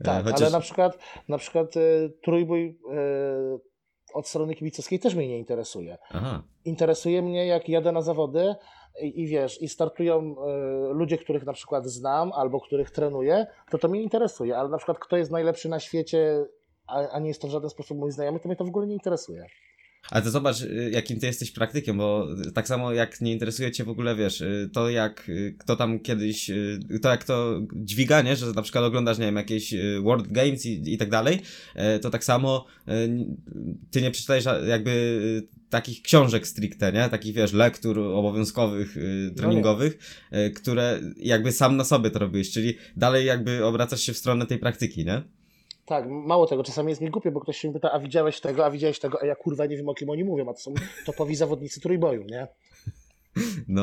E, 0.00 0.04
Tak, 0.04 0.24
Chociaż... 0.24 0.42
ale 0.42 0.50
na 0.50 0.60
przykład, 0.60 0.98
na 1.28 1.38
przykład 1.38 1.76
e, 1.76 1.80
trójbój 2.24 2.78
e, 2.92 3.58
od 4.14 4.28
strony 4.28 4.54
kibicowskiej 4.54 4.98
też 4.98 5.14
mnie 5.14 5.28
nie 5.28 5.38
interesuje. 5.38 5.98
Aha. 6.10 6.42
Interesuje 6.64 7.22
mnie, 7.22 7.46
jak 7.46 7.68
jadę 7.68 7.92
na 7.92 8.02
zawody 8.02 8.54
i, 9.02 9.22
i 9.22 9.26
wiesz, 9.26 9.62
i 9.62 9.68
startują 9.68 10.34
ludzie, 10.92 11.18
których 11.18 11.46
na 11.46 11.52
przykład 11.52 11.86
znam 11.86 12.32
albo 12.32 12.60
których 12.60 12.90
trenuję, 12.90 13.46
to 13.70 13.78
to 13.78 13.88
mnie 13.88 14.02
interesuje, 14.02 14.56
ale 14.56 14.68
na 14.68 14.76
przykład 14.76 14.98
kto 14.98 15.16
jest 15.16 15.30
najlepszy 15.30 15.68
na 15.68 15.80
świecie, 15.80 16.46
a, 16.86 17.08
a 17.08 17.18
nie 17.18 17.28
jest 17.28 17.42
to 17.42 17.48
w 17.48 17.50
żaden 17.50 17.70
sposób 17.70 17.98
mój 17.98 18.12
znajomy, 18.12 18.40
to 18.40 18.48
mnie 18.48 18.56
to 18.56 18.64
w 18.64 18.68
ogóle 18.68 18.86
nie 18.86 18.94
interesuje. 18.94 19.46
Ale 20.10 20.22
to 20.22 20.30
zobacz, 20.30 20.60
y, 20.60 20.90
jakim 20.92 21.20
ty 21.20 21.26
jesteś 21.26 21.50
praktykiem, 21.50 21.96
bo 21.96 22.28
tak 22.54 22.68
samo 22.68 22.92
jak 22.92 23.20
nie 23.20 23.32
interesuje 23.32 23.72
cię 23.72 23.84
w 23.84 23.88
ogóle, 23.88 24.16
wiesz, 24.16 24.40
y, 24.40 24.70
to 24.72 24.90
jak 24.90 25.28
y, 25.28 25.54
kto 25.58 25.76
tam 25.76 26.00
kiedyś, 26.00 26.50
to 27.02 27.08
jak 27.08 27.24
to 27.24 27.60
dźwiga, 27.74 28.22
nie, 28.22 28.36
że 28.36 28.52
na 28.52 28.62
przykład 28.62 28.84
oglądasz, 28.84 29.18
nie 29.18 29.26
wiem, 29.26 29.36
jakieś 29.36 29.74
World 30.02 30.32
Games 30.32 30.66
i, 30.66 30.94
i 30.94 30.98
tak 30.98 31.10
dalej, 31.10 31.40
e, 31.74 31.98
to 31.98 32.10
tak 32.10 32.24
samo 32.24 32.66
y, 32.88 33.26
ty 33.90 34.02
nie 34.02 34.10
przeczytajesz 34.10 34.44
jakby 34.66 35.20
takich 35.70 36.02
książek 36.02 36.46
stricte, 36.46 36.92
nie, 36.92 37.08
takich, 37.08 37.34
wiesz, 37.34 37.52
lektur 37.52 37.98
obowiązkowych, 37.98 38.96
y, 38.96 39.32
treningowych, 39.36 39.98
y, 40.32 40.50
które 40.50 41.00
jakby 41.16 41.52
sam 41.52 41.76
na 41.76 41.84
sobie 41.84 42.10
to 42.10 42.18
robisz, 42.18 42.50
czyli 42.50 42.74
dalej 42.96 43.26
jakby 43.26 43.64
obracasz 43.64 44.00
się 44.00 44.12
w 44.12 44.18
stronę 44.18 44.46
tej 44.46 44.58
praktyki, 44.58 45.04
nie? 45.04 45.22
Tak, 45.90 46.08
mało 46.08 46.46
tego, 46.46 46.62
czasami 46.62 46.88
jest 46.88 47.00
mi 47.00 47.10
głupio, 47.10 47.30
bo 47.30 47.40
ktoś 47.40 47.56
się 47.56 47.72
pyta, 47.72 47.92
a 47.92 48.00
widziałeś 48.00 48.40
tego, 48.40 48.64
a 48.64 48.70
widziałeś 48.70 48.98
tego, 48.98 49.22
a 49.22 49.26
ja 49.26 49.34
kurwa 49.34 49.66
nie 49.66 49.76
wiem 49.76 49.88
o 49.88 49.94
kim 49.94 50.10
oni 50.10 50.24
mówią, 50.24 50.48
a 50.48 50.54
to 50.54 50.60
są 50.60 50.74
topowi 51.06 51.36
zawodnicy 51.36 51.80
trójboju, 51.80 52.24
nie? 52.24 52.48
No. 53.68 53.82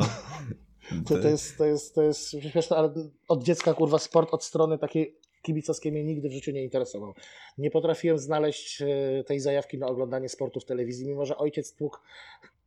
To, 1.08 1.18
to, 1.18 1.28
jest, 1.28 1.58
to, 1.58 1.64
jest, 1.64 1.94
to 1.94 2.02
jest 2.02 2.30
śmieszne, 2.30 2.76
ale 2.76 2.94
od 3.28 3.42
dziecka 3.42 3.74
kurwa 3.74 3.98
sport 3.98 4.34
od 4.34 4.44
strony 4.44 4.78
takiej 4.78 5.16
kibicowskiej 5.42 5.92
mnie 5.92 6.04
nigdy 6.04 6.28
w 6.28 6.32
życiu 6.32 6.50
nie 6.50 6.64
interesował. 6.64 7.14
Nie 7.58 7.70
potrafiłem 7.70 8.18
znaleźć 8.18 8.82
e, 8.82 9.24
tej 9.24 9.40
zajawki 9.40 9.78
na 9.78 9.86
oglądanie 9.86 10.28
sportu 10.28 10.60
w 10.60 10.64
telewizji, 10.64 11.06
mimo 11.06 11.26
że 11.26 11.36
ojciec 11.36 11.74
tłukł 11.74 11.98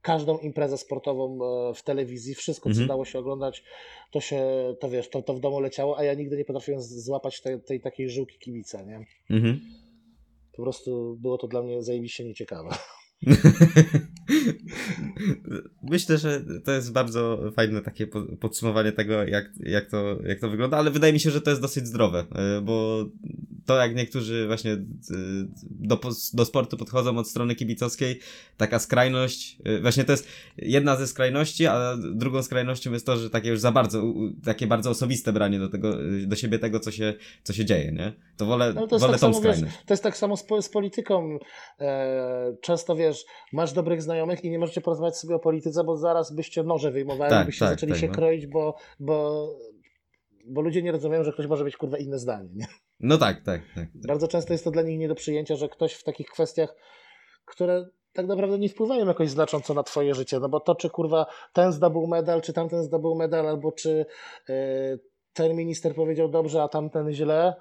każdą 0.01 0.37
imprezę 0.37 0.77
sportową 0.77 1.39
e, 1.69 1.73
w 1.73 1.83
telewizji, 1.83 2.35
wszystko 2.35 2.63
co 2.63 2.69
Mhm. 2.69 2.87
dało 2.87 3.05
się 3.05 3.19
oglądać, 3.19 3.63
to 4.11 4.21
się, 4.21 4.43
to 4.79 4.89
wiesz, 4.89 5.09
to, 5.09 5.21
to 5.21 5.33
w 5.33 5.39
domu 5.39 5.59
leciało, 5.59 5.97
a 5.97 6.03
ja 6.03 6.13
nigdy 6.13 6.37
nie 6.37 6.45
potrafiłem 6.45 6.81
złapać 6.81 7.41
tej, 7.41 7.61
tej 7.61 7.81
takiej 7.81 8.09
żyłki 8.09 8.39
kibica, 8.39 8.81
nie? 8.81 9.05
Mhm. 9.29 9.59
Po 10.55 10.63
prostu 10.63 11.17
było 11.21 11.37
to 11.37 11.47
dla 11.47 11.61
mnie 11.63 11.83
zajebiście 11.83 12.25
nieciekawe. 12.25 12.69
Myślę, 15.83 16.17
że 16.17 16.41
to 16.65 16.71
jest 16.71 16.91
bardzo 16.93 17.51
fajne 17.55 17.81
takie 17.81 18.07
po- 18.07 18.37
podsumowanie 18.39 18.91
tego, 18.91 19.23
jak, 19.23 19.45
jak, 19.59 19.89
to, 19.89 20.17
jak 20.23 20.39
to 20.39 20.49
wygląda, 20.49 20.77
ale 20.77 20.91
wydaje 20.91 21.13
mi 21.13 21.19
się, 21.19 21.31
że 21.31 21.41
to 21.41 21.49
jest 21.49 21.61
dosyć 21.61 21.87
zdrowe, 21.87 22.25
y, 22.57 22.61
bo 22.61 23.05
to 23.65 23.77
jak 23.77 23.95
niektórzy 23.95 24.47
właśnie 24.47 24.71
y, 24.71 24.79
do, 25.69 25.99
do 26.33 26.45
sportu 26.45 26.77
podchodzą 26.77 27.17
od 27.17 27.27
strony 27.27 27.55
kibicowskiej, 27.55 28.19
taka 28.57 28.79
skrajność, 28.79 29.57
y, 29.67 29.81
właśnie 29.81 30.03
to 30.03 30.11
jest 30.11 30.27
jedna 30.57 30.95
ze 30.95 31.07
skrajności, 31.07 31.67
a 31.67 31.97
drugą 32.13 32.43
skrajnością 32.43 32.91
jest 32.91 33.05
to, 33.05 33.17
że 33.17 33.29
takie 33.29 33.49
już 33.49 33.59
za 33.59 33.71
bardzo, 33.71 34.03
takie 34.45 34.67
bardzo 34.67 34.89
osobiste 34.89 35.33
branie 35.33 35.59
do 35.59 35.69
tego, 35.69 36.03
y, 36.03 36.27
do 36.27 36.35
siebie 36.35 36.59
tego, 36.59 36.79
co 36.79 36.91
się, 36.91 37.13
co 37.43 37.53
się 37.53 37.65
dzieje, 37.65 37.91
nie? 37.91 38.13
To 38.37 38.45
wolę, 38.45 38.73
No 38.73 38.87
to 38.87 38.99
wolę 38.99 39.11
tak 39.11 39.21
tą 39.21 39.33
samo, 39.33 39.45
wiesz, 39.45 39.55
skrajność. 39.55 39.83
To 39.85 39.93
jest 39.93 40.03
tak 40.03 40.17
samo 40.17 40.37
z, 40.37 40.43
po- 40.43 40.61
z 40.61 40.69
polityką. 40.69 41.39
E, 41.79 42.55
często 42.61 42.95
wiesz, 42.95 43.25
masz 43.53 43.73
dobrych 43.73 44.01
znajomych 44.01 44.43
i 44.43 44.49
nie 44.49 44.59
możecie 44.59 44.81
porozmawiać 44.81 45.17
sobie 45.17 45.35
o 45.35 45.39
polityce, 45.39 45.83
bo 45.83 45.97
zaraz 45.97 46.35
byście 46.35 46.63
noże 46.63 46.91
wyjmowali, 46.91 47.29
Tak, 47.29 47.45
byście 47.45 47.65
tak, 47.65 47.69
zaczęli 47.69 47.91
tak, 47.91 48.01
się 48.01 48.07
no. 48.07 48.13
kroić, 48.13 48.47
bo, 48.47 48.75
bo, 48.99 49.47
bo 50.47 50.61
ludzie 50.61 50.81
nie 50.81 50.91
rozumieją, 50.91 51.23
że 51.23 51.33
ktoś 51.33 51.47
może 51.47 51.63
mieć 51.63 51.77
kurwa 51.77 51.97
inne 51.97 52.19
zdanie. 52.19 52.49
Nie? 52.53 52.67
No 52.99 53.17
tak, 53.17 53.35
tak, 53.35 53.61
tak. 53.75 53.75
tak. 53.75 54.07
Bardzo 54.07 54.27
często 54.27 54.53
jest 54.53 54.63
to 54.63 54.71
dla 54.71 54.81
nich 54.81 54.99
nie 54.99 55.07
do 55.07 55.15
przyjęcia, 55.15 55.55
że 55.55 55.69
ktoś 55.69 55.93
w 55.93 56.03
takich 56.03 56.27
kwestiach, 56.27 56.75
które 57.45 57.85
tak 58.13 58.27
naprawdę 58.27 58.59
nie 58.59 58.69
wpływają 58.69 59.07
jakoś 59.07 59.29
znacząco 59.29 59.73
na 59.73 59.83
twoje 59.83 60.15
życie, 60.15 60.39
no 60.39 60.49
bo 60.49 60.59
to 60.59 60.75
czy 60.75 60.89
kurwa 60.89 61.25
ten 61.53 61.71
zdobył 61.71 62.07
medal, 62.07 62.41
czy 62.41 62.53
tamten 62.53 62.83
zdobył 62.83 63.15
medal, 63.15 63.47
albo 63.47 63.71
czy 63.71 64.05
e, 64.49 64.53
ten 65.33 65.55
minister 65.55 65.95
powiedział 65.95 66.29
dobrze, 66.29 66.63
a 66.63 66.67
tamten 66.67 67.11
źle, 67.11 67.55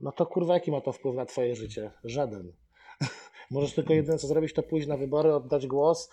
no 0.00 0.12
to 0.12 0.26
kurwa 0.26 0.54
jaki 0.54 0.70
ma 0.70 0.80
to 0.80 0.92
wpływ 0.92 1.16
na 1.16 1.26
twoje 1.26 1.56
życie? 1.56 1.90
Żaden. 2.04 2.52
Możesz 3.50 3.74
tylko 3.74 3.92
jedyne 3.92 4.18
co 4.18 4.26
zrobić, 4.26 4.52
to 4.52 4.62
pójść 4.62 4.86
na 4.86 4.96
wybory, 4.96 5.34
oddać 5.34 5.66
głos, 5.66 6.10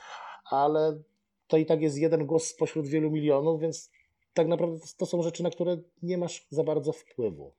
ale 0.51 0.99
to 1.47 1.57
i 1.57 1.65
tak 1.65 1.81
jest 1.81 1.97
jeden 1.97 2.25
głos 2.25 2.47
spośród 2.47 2.87
wielu 2.87 3.11
milionów, 3.11 3.61
więc 3.61 3.91
tak 4.33 4.47
naprawdę 4.47 4.79
to- 4.97 5.05
są 5.05 5.23
rzeczy, 5.23 5.43
na 5.43 5.49
które 5.49 5.77
nie 6.03 6.17
masz 6.17 6.47
za 6.49 6.63
bardzo 6.63 6.91
wpływu 6.91 7.53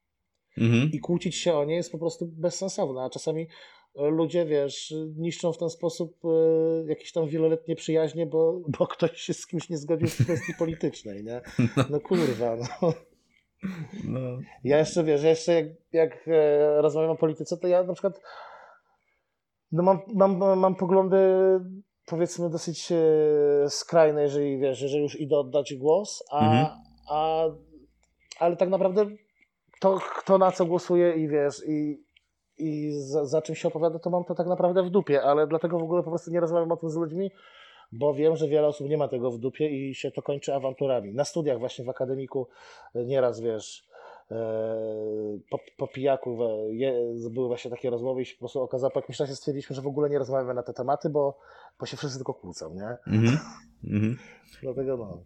Mhm. 0.59 0.91
i 0.93 1.01
kłócić 1.01 1.37
się 1.37 1.55
o 1.55 1.65
nie 1.65 1.75
jest 1.75 1.93
po 1.93 1.99
prostu 1.99 2.27
bezsensowne, 2.27 3.03
a 3.03 3.11
czasami 3.11 3.47
e, 3.95 4.09
ludzie, 4.09 4.47
wiesz, 4.47 4.95
niszczą 5.17 5.53
w 5.53 5.59
ten 5.59 5.71
sposób 5.71 6.17
e, 6.25 6.29
jakieś 6.89 7.13
tam 7.13 7.29
wieloletnie 7.29 7.77
przyjaźnie, 7.77 8.27
bo, 8.27 8.61
bo 8.79 8.87
ktoś 8.87 9.21
się 9.21 9.35
z 9.35 9.47
kimś 9.47 9.69
nie 9.69 9.79
zgodził 9.79 10.09
w 10.09 10.25
kwestii 10.25 10.53
politycznej, 10.59 11.25
nie? 11.25 11.41
No 11.91 12.01
kurwa, 12.01 12.57
no. 12.57 12.93
No. 14.05 14.21
Ja 14.65 14.79
jeszcze, 14.79 15.05
wiesz, 15.05 15.23
ja 15.23 15.31
jeszcze 15.31 15.53
jak, 15.53 15.67
jak 15.93 16.29
e, 16.29 16.83
rozmawiam 16.83 17.11
o 17.11 17.17
polityce, 17.17 17.57
to 17.57 17.69
ja 17.69 17.83
na 17.83 17.93
przykład 17.93 18.21
no 19.73 19.83
mam, 19.83 20.01
mam, 20.15 20.59
mam 20.59 20.75
poglądy 20.75 21.17
powiedzmy 22.07 22.51
dosyć 22.51 22.93
e, 22.93 22.97
skrajne, 23.69 24.23
jeżeli 24.23 24.59
wiesz, 24.59 24.81
jeżeli 24.83 25.03
już 25.03 25.21
idę 25.21 25.39
oddać 25.39 25.75
głos, 25.75 26.25
a, 26.31 26.45
Mhm. 26.45 26.67
a 27.11 27.45
ale 28.39 28.57
tak 28.57 28.69
naprawdę 28.69 29.07
to 29.81 29.99
kto 30.19 30.39
na 30.39 30.53
co 30.53 30.67
głosuje 30.67 31.13
i 31.13 31.29
wiesz, 31.29 31.63
i, 31.69 32.05
i 32.59 32.93
za, 32.93 33.25
za 33.25 33.43
czym 33.43 33.55
się 33.55 33.69
opowiada, 33.69 33.99
to 33.99 34.11
mam 34.11 34.25
to 34.25 34.35
tak 34.35 34.47
naprawdę 34.47 34.83
w 34.83 34.91
dupie, 34.91 35.23
ale 35.23 35.47
dlatego 35.47 35.79
w 35.79 35.83
ogóle 35.83 36.03
po 36.03 36.11
prostu 36.11 36.31
nie 36.31 36.41
rozmawiam 36.41 36.73
o 36.73 36.77
tym 36.77 36.91
z 36.91 36.97
ludźmi, 36.97 37.31
bo 37.93 38.15
wiem, 38.15 38.37
że 38.37 38.49
wiele 38.49 38.67
osób 38.67 38.89
nie 38.89 38.99
ma 38.99 39.09
tego 39.09 39.31
w 39.31 39.39
dupie 39.39 39.69
i 39.69 39.95
się 39.95 40.11
to 40.11 40.23
kończy 40.23 40.55
awanturami. 40.55 41.15
Na 41.15 41.25
studiach 41.25 41.59
właśnie 41.59 41.85
w 41.85 41.89
akademiku 41.89 42.49
e, 42.95 43.05
nieraz, 43.05 43.41
wiesz, 43.41 43.85
po, 45.51 45.59
po 45.77 45.89
pijaku 45.89 46.39
je, 46.71 47.15
były 47.31 47.49
właśnie 47.49 47.71
takie 47.71 47.91
rozmowy 47.91 48.23
i 48.23 48.25
się 48.25 48.35
po 48.35 48.39
prostu 48.39 48.63
okazało, 48.63 48.91
po 48.91 49.01
jakimś 49.01 49.17
czasie 49.17 49.37
stwierdziliśmy, 49.37 49.77
że 49.77 49.83
w 49.83 49.87
ogóle 49.87 50.11
nie 50.11 50.19
rozmawiamy 50.19 50.55
na 50.55 50.63
te 50.63 50.73
tematy, 50.73 51.11
bo, 51.11 51.39
bo 51.81 51.87
się 51.87 51.97
wszyscy 51.97 52.19
tylko 52.19 52.35
kłócą, 52.35 52.75
nie? 52.75 52.97
Mhm. 53.07 53.39
Mhm. 53.85 54.19
Dlatego 54.63 54.97
no. 54.97 55.23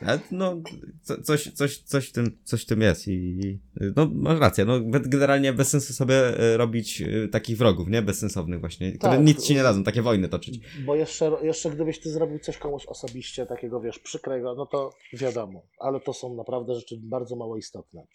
Ale 0.00 0.18
no, 0.30 0.56
co, 1.02 1.22
coś, 1.22 1.52
coś, 1.52 1.78
coś, 1.78 2.08
w 2.08 2.12
tym, 2.12 2.38
coś 2.44 2.62
w 2.62 2.66
tym 2.66 2.80
jest 2.80 3.08
i 3.08 3.58
no 3.96 4.10
masz 4.14 4.40
rację, 4.40 4.64
no 4.64 4.80
generalnie 4.84 5.52
bez 5.52 5.68
sensu 5.68 5.92
sobie 5.92 6.14
e, 6.14 6.56
robić 6.56 7.02
e, 7.02 7.28
takich 7.28 7.58
wrogów, 7.58 7.88
nie? 7.88 8.02
Bezsensownych 8.02 8.60
właśnie, 8.60 8.92
które 8.92 9.12
Tak. 9.12 9.24
nic 9.24 9.44
ci 9.44 9.54
nie 9.54 9.62
dadzą, 9.62 9.84
takie 9.84 10.02
wojny 10.02 10.28
toczyć. 10.28 10.60
Bo 10.86 10.94
jeszcze, 10.94 11.32
jeszcze 11.42 11.70
gdybyś 11.70 12.00
ty 12.00 12.10
zrobił 12.10 12.38
coś 12.38 12.58
komuś 12.58 12.86
osobiście, 12.86 13.46
takiego 13.46 13.80
wiesz, 13.80 13.98
przykrego, 13.98 14.54
no 14.54 14.66
to 14.66 14.90
wiadomo, 15.12 15.62
ale 15.78 16.00
to 16.00 16.12
są 16.12 16.34
naprawdę 16.34 16.74
rzeczy 16.74 16.96
bardzo 17.02 17.36
mało 17.36 17.56
istotne. 17.56 18.06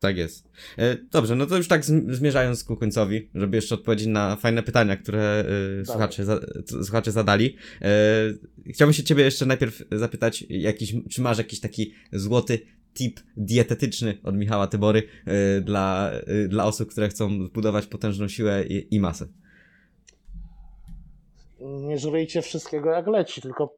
Tak 0.00 0.16
jest. 0.16 0.48
E, 0.78 0.96
Dobrze, 1.10 1.34
no 1.36 1.46
to 1.46 1.56
już 1.56 1.68
tak 1.68 1.82
zm- 1.82 2.14
zmierzając 2.14 2.64
ku 2.64 2.76
końcowi, 2.76 3.30
żeby 3.34 3.56
jeszcze 3.56 3.74
odpowiedzieć 3.74 4.06
na 4.06 4.36
fajne 4.36 4.62
pytania, 4.62 4.96
które 4.96 5.44
e, 5.80 5.84
słuchacze, 5.84 6.24
za, 6.24 6.40
słuchacze 6.84 7.12
zadali. 7.12 7.56
E, 7.82 7.88
Chciałbym 8.72 8.92
się 8.92 9.02
ciebie 9.02 9.24
jeszcze 9.24 9.46
najpierw 9.46 9.82
zapytać, 9.92 10.44
jakiś, 10.48 10.94
czy 11.10 11.20
masz 11.22 11.38
jakiś 11.38 11.60
taki 11.60 11.94
złoty 12.12 12.58
tip 12.94 13.20
dietetyczny 13.36 14.18
od 14.22 14.36
Michała 14.36 14.66
Tybory 14.66 15.02
dla, 15.62 16.10
dla 16.48 16.64
osób, 16.64 16.90
które 16.90 17.08
chcą 17.08 17.44
zbudować 17.46 17.86
potężną 17.86 18.28
siłę 18.28 18.64
i, 18.68 18.94
i 18.94 19.00
masę? 19.00 19.26
Nie 21.60 21.98
żryjcie 21.98 22.42
wszystkiego 22.42 22.90
jak 22.90 23.06
leci, 23.06 23.40
tylko 23.42 23.76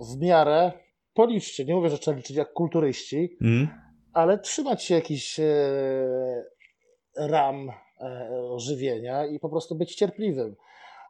w 0.00 0.20
miarę 0.20 0.72
policzcie. 1.14 1.64
Nie 1.64 1.74
mówię, 1.74 1.90
że 1.90 1.98
trzeba 1.98 2.16
liczyć 2.16 2.36
jak 2.36 2.52
kulturyści, 2.52 3.36
Mm? 3.40 3.68
Ale 4.12 4.38
trzymać 4.38 4.84
się 4.84 4.94
jakichś 4.94 5.40
e, 5.40 6.44
ram 7.16 7.70
e, 8.00 8.30
żywienia 8.56 9.26
i 9.26 9.38
po 9.38 9.48
prostu 9.48 9.74
być 9.74 9.94
cierpliwym. 9.94 10.56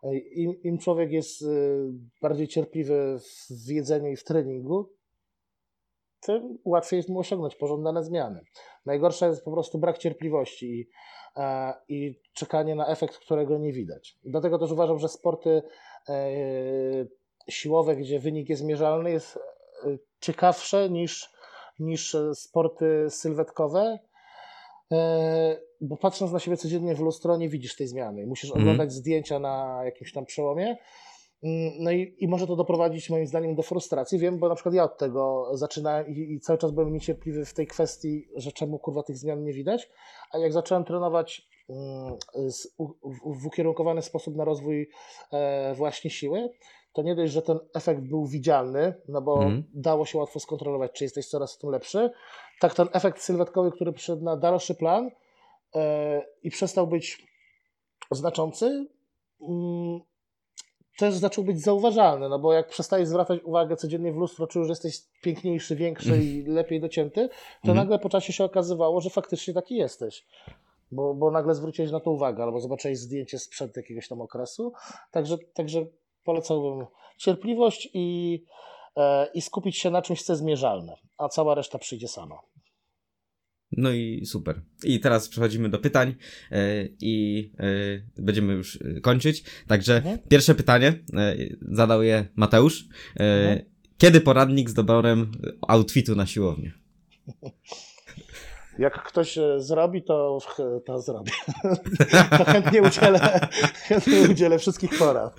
E, 0.03 0.17
Im, 0.17 0.63
Im 0.63 0.79
człowiek 0.79 1.13
jest 1.13 1.45
bardziej 2.23 2.49
cierpliwy 2.49 3.19
w 3.51 3.71
jedzeniu 3.71 4.11
i 4.11 4.17
w 4.17 4.25
treningu, 4.25 4.93
tym 6.21 6.59
łatwiej 6.65 6.97
jest 6.97 7.09
mu 7.09 7.19
osiągnąć 7.19 7.57
pożądane 7.57 8.05
zmiany. 8.05 8.41
Najgorsza 8.87 9.27
jest 9.27 9.45
po 9.45 9.53
prostu 9.53 9.79
brak 9.79 9.99
cierpliwości 9.99 10.67
i, 10.67 10.89
i 11.89 12.21
czekanie 12.35 12.75
na 12.75 12.87
efekt, 12.87 13.19
którego 13.19 13.59
nie 13.59 13.73
widać. 13.73 14.19
Dlatego 14.25 14.59
też 14.59 14.71
uważam, 14.71 14.99
że 14.99 15.09
sporty 15.09 15.63
siłowe, 17.49 17.97
gdzie 17.97 18.19
wynik 18.19 18.49
jest 18.49 18.65
mierzalny, 18.65 19.11
jest 19.11 19.39
ciekawsze 20.21 20.91
niż, 20.91 21.31
niż 21.81 22.15
e, 22.15 22.35
sporty 22.35 23.07
sylwetkowe, 23.09 23.99
e, 24.93 25.61
bo 25.81 25.97
patrząc 25.97 26.33
na 26.33 26.39
siebie 26.39 26.57
codziennie 26.57 26.95
w 26.95 27.01
lustro, 27.01 27.37
nie 27.37 27.49
widzisz 27.49 27.77
tej 27.77 27.87
zmiany. 27.89 28.27
Musisz 28.27 28.51
Mhm. 28.51 28.63
oglądać 28.65 28.93
zdjęcia 28.93 29.39
na 29.39 29.81
jakimś 29.85 30.13
tam 30.13 30.25
przełomie. 30.25 30.77
Mm, 31.43 31.73
No 31.79 31.91
i, 31.91 32.17
i 32.19 32.29
może 32.29 32.47
to 32.47 32.57
doprowadzić 32.57 33.11
moim 33.11 33.27
zdaniem 33.27 33.55
do 33.55 33.63
frustracji. 33.63 34.19
Wiem, 34.19 34.39
bo 34.39 34.49
na 34.49 34.55
przykład 34.55 34.75
ja 34.75 34.85
od 34.85 34.99
tego 34.99 35.51
zaczynałem 35.53 36.09
i, 36.09 36.33
i 36.35 36.41
cały 36.41 36.59
czas 36.59 36.71
byłem 36.71 36.93
niecierpliwy 36.93 37.45
w 37.45 37.55
tej 37.55 37.67
kwestii, 37.67 38.29
że 38.37 38.53
czemu 38.53 38.79
kurwa 38.79 39.03
tych 39.03 39.19
zmian 39.19 39.45
nie 39.45 39.53
widać. 39.53 39.89
A 40.33 40.39
jak 40.39 40.53
zacząłem 40.53 40.85
trenować 40.85 41.49
mm, 41.69 42.17
w 43.41 43.47
ukierunkowany 43.47 44.03
sposób 44.03 44.37
na 44.37 44.45
rozwój 44.45 44.91
e, 45.33 45.75
właśnie 45.75 46.11
siły, 46.11 46.49
to 46.93 47.03
nie 47.03 47.15
dość, 47.15 47.33
że 47.33 47.43
ten 47.43 47.59
efekt 47.75 48.01
był 48.03 48.27
widzialny, 48.27 48.95
no 49.09 49.23
bo 49.23 49.43
Mhm. 49.43 49.65
dało 49.75 50.07
się 50.07 50.19
łatwo 50.19 50.41
skontrolować, 50.41 50.93
czy 50.93 51.05
jesteś 51.05 51.27
coraz 51.29 51.55
w 51.57 51.59
tym 51.59 51.71
lepszy, 51.71 52.11
tak 52.61 52.75
ten 52.75 52.89
efekt 52.93 53.23
sylwetkowy, 53.23 53.71
który 53.73 53.93
przyszedł 53.93 54.25
na 54.25 54.37
dalszy 54.37 54.75
plan 54.75 55.11
e, 55.75 56.23
i 56.43 56.51
przestał 56.51 56.87
być 56.87 57.27
znaczący, 58.11 58.87
mm, 59.49 60.01
też 60.99 61.15
zaczął 61.15 61.45
być 61.45 61.63
zauważalny, 61.63 62.29
no 62.29 62.39
bo 62.39 62.53
jak 62.53 62.69
przestajesz 62.69 63.09
zwracać 63.09 63.41
uwagę 63.45 63.77
codziennie 63.77 64.13
w 64.13 64.17
lustro, 64.17 64.47
czy 64.47 64.59
już 64.59 64.69
jesteś 64.69 64.99
piękniejszy, 65.23 65.77
większy 65.77 66.25
i 66.25 66.43
lepiej 66.43 66.81
docięty, 66.81 67.29
to 67.29 67.69
Mhm. 67.69 67.77
nagle 67.77 67.99
po 67.99 68.09
czasie 68.09 68.33
się 68.33 68.45
okazywało, 68.45 69.01
że 69.01 69.11
faktycznie 69.11 69.55
taki 69.55 69.77
jesteś. 69.77 70.27
Bo, 70.93 71.15
bo 71.15 71.31
nagle 71.31 71.55
zwróciłeś 71.55 71.91
na 71.91 72.01
to 72.01 72.11
uwagę, 72.11 72.43
albo 72.43 72.61
zobaczyłeś 72.61 72.99
zdjęcie 72.99 73.39
sprzed 73.39 73.77
jakiegoś 73.77 74.09
tam 74.09 74.21
okresu. 74.21 74.73
Także, 75.11 75.39
także 75.55 75.87
polecałbym 76.25 76.87
cierpliwość 77.19 77.89
i, 77.95 78.39
e, 78.97 79.27
i 79.35 79.41
skupić 79.43 79.79
się 79.79 79.91
na 79.91 80.03
czymś, 80.03 80.23
co 80.23 80.33
jest 80.33 80.43
mierzalne, 80.43 80.97
a 81.19 81.29
cała 81.29 81.55
reszta 81.55 81.79
przyjdzie 81.79 82.09
sama. 82.09 82.37
No 83.73 83.91
i 83.91 84.27
super. 84.27 84.63
I 84.85 85.01
teraz 85.01 85.29
przechodzimy 85.29 85.69
do 85.69 85.79
pytań 85.79 86.15
e, 86.51 86.85
i 87.01 87.51
e, 87.59 88.23
będziemy 88.23 88.53
już 88.53 88.79
kończyć. 89.03 89.45
Także 89.69 89.97
Mhm. 89.97 90.19
pierwsze 90.29 90.55
pytanie 90.55 91.05
zadał 91.73 92.03
je 92.03 92.29
Mateusz. 92.37 92.85
Mhm. 93.17 93.71
Kiedy 93.99 94.21
poradnik 94.21 94.71
z 94.71 94.75
doborem 94.75 95.33
outfitu 95.69 96.15
na 96.17 96.27
siłownię? 96.27 96.73
Jak 98.81 99.03
ktoś 99.03 99.39
e, 99.39 99.61
zrobi, 99.61 100.03
to, 100.03 100.39
to 100.85 101.01
zrobi. 101.01 101.33
to 102.39 102.45
chętnie 102.45 102.83
udzielę, 102.83 103.49
chętnie 103.89 104.21
udzielę 104.31 104.59
wszystkich 104.59 104.99
porad. 104.99 105.37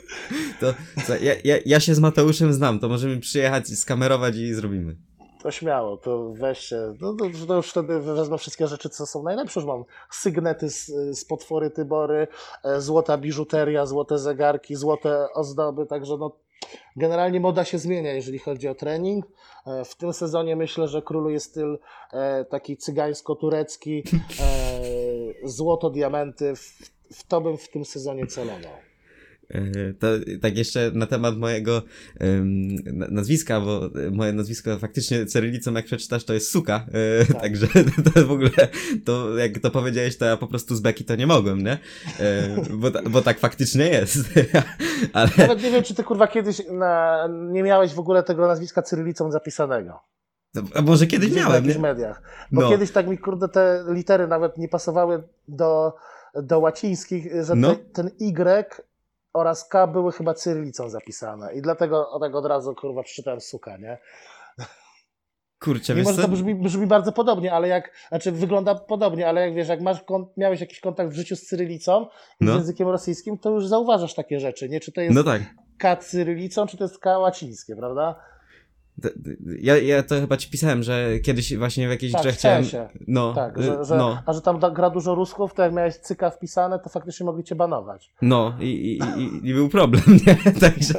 To, 0.59 0.73
co, 1.07 1.15
ja, 1.15 1.33
ja, 1.43 1.55
ja 1.65 1.79
się 1.79 1.95
z 1.95 1.99
Mateuszem 1.99 2.53
znam, 2.53 2.79
to 2.79 2.89
możemy 2.89 3.19
przyjechać, 3.19 3.67
skamerować 3.67 4.35
i 4.35 4.53
zrobimy. 4.53 4.95
To 5.43 5.51
śmiało, 5.51 5.97
to 5.97 6.33
weźcie. 6.33 6.77
No, 6.99 7.13
to, 7.13 7.25
to 7.47 7.55
już 7.55 7.69
wtedy 7.69 7.99
wezmę 7.99 8.37
wszystkie 8.37 8.67
rzeczy, 8.67 8.89
co 8.89 9.05
są 9.05 9.23
najlepsze. 9.23 9.59
Już 9.59 9.67
mam 9.67 9.83
sygnety 10.11 10.69
z, 10.69 10.85
z 11.19 11.25
potwory 11.25 11.69
Tybory, 11.69 12.27
e, 12.63 12.81
złota 12.81 13.17
biżuteria, 13.17 13.85
złote 13.85 14.17
zegarki, 14.17 14.75
złote 14.75 15.33
ozdoby, 15.33 15.85
także 15.85 16.17
no, 16.17 16.37
generalnie 16.95 17.39
moda 17.39 17.65
się 17.65 17.77
zmienia, 17.77 18.13
jeżeli 18.13 18.39
chodzi 18.39 18.67
o 18.67 18.75
trening. 18.75 19.25
E, 19.67 19.85
W 19.85 19.95
tym 19.95 20.13
sezonie 20.13 20.55
myślę, 20.55 20.87
że 20.87 21.01
króluje 21.01 21.39
styl 21.39 21.79
e, 22.13 22.45
taki 22.45 22.77
cygańsko-turecki, 22.77 24.03
e, 24.39 25.47
złoto, 25.47 25.89
diamenty. 25.89 26.55
W, 26.55 26.91
w 27.13 27.27
to 27.27 27.41
bym 27.41 27.57
w 27.57 27.69
tym 27.69 27.85
sezonie 27.85 28.27
celował. 28.27 28.90
E, 29.51 29.93
To 29.93 30.07
tak 30.41 30.57
jeszcze 30.57 30.91
na 30.93 31.05
temat 31.05 31.37
mojego 31.37 31.81
na- 32.93 33.07
nazwiska, 33.07 33.61
bo 33.61 33.85
e, 34.07 34.11
moje 34.11 34.33
nazwisko 34.33 34.79
faktycznie 34.79 35.25
cyrylicą 35.25 35.73
jak 35.73 35.85
przeczytasz 35.85 36.23
to 36.23 36.33
jest 36.33 36.51
suka, 36.51 36.85
e, 37.21 37.25
Tak. 37.25 37.41
także 37.41 37.67
to 38.13 38.27
w 38.27 38.31
ogóle, 38.31 38.49
to 39.05 39.37
jak 39.37 39.59
to 39.59 39.71
powiedziałeś, 39.71 40.17
to 40.17 40.25
ja 40.25 40.37
po 40.37 40.47
prostu 40.47 40.75
z 40.75 40.79
beki 40.79 41.05
to 41.05 41.15
nie 41.15 41.27
mogłem, 41.27 41.63
nie? 41.63 41.77
Bo, 42.73 42.91
bo 43.09 43.21
tak 43.21 43.39
faktycznie 43.39 43.87
jest. 43.87 44.17
Ale 45.13 45.29
Nawet 45.37 45.63
nie 45.63 45.71
wiem, 45.71 45.83
czy 45.83 45.95
ty 45.95 46.03
kurwa 46.03 46.27
kiedyś 46.27 46.61
na, 46.71 47.27
nie 47.51 47.63
miałeś 47.63 47.93
w 47.93 47.99
ogóle 47.99 48.23
tego 48.23 48.47
nazwiska 48.47 48.81
cyrylicą 48.81 49.31
zapisanego. 49.31 49.99
a 50.75 50.81
może 50.81 51.07
kiedyś 51.07 51.29
Gdzieś 51.29 51.43
miałem, 51.43 51.63
w 51.63 51.65
jakichś 51.65 51.81
mediach. 51.81 52.21
Bo 52.51 52.61
No. 52.61 52.69
kiedyś 52.69 52.91
tak 52.91 53.07
mi, 53.07 53.17
kurde, 53.17 53.49
te 53.49 53.83
litery 53.89 54.27
nawet 54.27 54.57
nie 54.57 54.67
pasowały 54.69 55.23
do, 55.47 55.93
do 56.43 56.59
łacińskich, 56.59 57.27
że 57.43 57.55
No. 57.55 57.75
te, 57.75 57.83
ten 57.93 58.07
Y 58.21 58.65
oraz 59.33 59.67
K 59.67 59.87
były 59.87 60.11
chyba 60.11 60.33
cyrylicą 60.33 60.89
zapisane. 60.89 61.53
I 61.53 61.61
dlatego 61.61 62.19
tak 62.19 62.35
od 62.35 62.45
razu, 62.45 62.75
kurwa, 62.75 63.03
przeczytałem 63.03 63.41
suka, 63.41 63.77
nie? 63.77 63.97
Kurczę, 65.63 65.95
Mimo, 65.95 66.13
że 66.13 66.21
to 66.21 66.27
brzmi, 66.27 66.55
brzmi 66.55 66.87
bardzo 66.87 67.11
podobnie, 67.11 67.53
ale 67.53 67.67
jak, 67.67 67.91
znaczy 68.09 68.31
wygląda 68.31 68.75
podobnie, 68.75 69.27
ale 69.27 69.41
jak 69.41 69.55
wiesz, 69.55 69.67
jak 69.67 69.81
masz, 69.81 69.97
miałeś 70.37 70.61
jakiś 70.61 70.79
kontakt 70.79 71.11
w 71.11 71.13
życiu 71.13 71.35
z 71.35 71.41
cyrylicą 71.41 72.07
i 72.39 72.45
No. 72.45 72.53
z 72.53 72.55
językiem 72.55 72.87
rosyjskim, 72.87 73.37
to 73.37 73.49
już 73.49 73.67
zauważasz 73.67 74.13
takie 74.13 74.39
rzeczy, 74.39 74.69
nie? 74.69 74.79
Czy 74.79 74.91
to 74.91 75.01
jest 75.01 75.15
No 75.15 75.23
tak. 75.23 75.41
K 75.77 75.95
cyrylicą, 75.95 76.67
czy 76.67 76.77
to 76.77 76.83
jest 76.83 76.99
K 76.99 77.19
łacińskie, 77.19 77.75
prawda? 77.75 78.15
Ja, 79.61 79.77
ja 79.77 80.03
to 80.03 80.15
chyba 80.15 80.37
ci 80.37 80.49
pisałem, 80.49 80.83
że 80.83 81.19
kiedyś 81.19 81.57
właśnie 81.57 81.87
w 81.87 81.91
jakiejś 81.91 82.11
Tak, 82.11 82.21
grze 82.21 82.31
chciałem 82.31 82.65
się. 82.65 82.87
No, 83.07 83.33
Tak, 83.33 83.57
y, 83.57 83.63
że, 83.63 83.85
że, 83.85 83.97
no, 83.97 84.23
a 84.25 84.33
że 84.33 84.41
tam 84.41 84.59
gra 84.73 84.89
dużo 84.89 85.15
Rusków, 85.15 85.53
to 85.53 85.63
jak 85.63 85.73
miałeś 85.73 85.95
cyka 85.95 86.29
wpisane, 86.29 86.79
to 86.79 86.89
faktycznie 86.89 87.25
mogli 87.25 87.43
cię 87.43 87.55
banować. 87.55 88.11
no 88.21 88.57
i, 88.59 88.65
i, 88.65 89.21
i, 89.21 89.49
i 89.49 89.53
był 89.53 89.69
problem, 89.69 90.03
nie? 90.27 90.51
Także, 90.51 90.93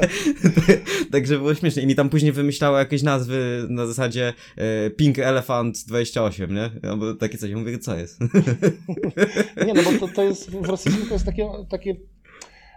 także 1.13 1.39
było 1.39 1.55
śmiesznie. 1.55 1.83
I 1.83 1.87
mi 1.87 1.95
tam 1.95 2.09
później 2.09 2.33
wymyślało 2.33 2.79
jakieś 2.79 3.03
nazwy 3.03 3.67
na 3.69 3.87
zasadzie 3.87 4.33
e, 4.57 4.91
Pink 4.91 5.19
Elephant 5.19 5.85
28, 5.87 6.55
nie? 6.55 6.71
Albo 6.91 7.15
takie 7.15 7.39
coś. 7.39 7.51
Ja 7.51 7.57
mówię, 7.57 7.79
co 7.79 7.97
jest? 7.97 8.21
Nie, 9.67 9.75
no 9.75 9.83
bo 9.83 10.07
to, 10.07 10.15
to 10.15 10.23
jest 10.23 10.51
w 10.51 10.65
rosyjskim 10.69 11.07
to 11.07 11.15
jest 11.15 11.27
takie, 11.27 11.49
takie 11.71 11.97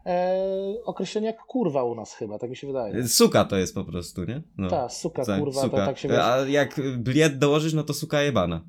e, 0.06 0.38
określenie 0.86 1.28
jak 1.28 1.38
kurwa 1.38 1.84
u 1.84 1.95
nas 1.95 2.14
chyba, 2.14 2.39
tak 2.39 2.49
mi 2.49 2.56
się 2.56 2.68
wydaje. 2.68 3.08
Suka 3.08 3.45
to 3.45 3.58
jest 3.58 3.76
po 3.76 3.84
prostu, 3.84 4.24
nie? 4.24 4.41
No. 4.58 4.70
Ta, 4.70 4.89
suka, 4.89 5.26
Tak, 5.26 5.39
kurwa, 5.39 5.62
suka. 5.62 5.78
to 5.78 5.86
tak 5.86 5.97
się 5.97 6.08
wiesz. 6.10 6.18
A 6.20 6.38
jak 6.47 6.76
bliet 6.97 7.38
dołożysz, 7.38 7.74
no 7.74 7.84
to 7.84 7.93
suka 7.93 8.22
jebana. 8.22 8.62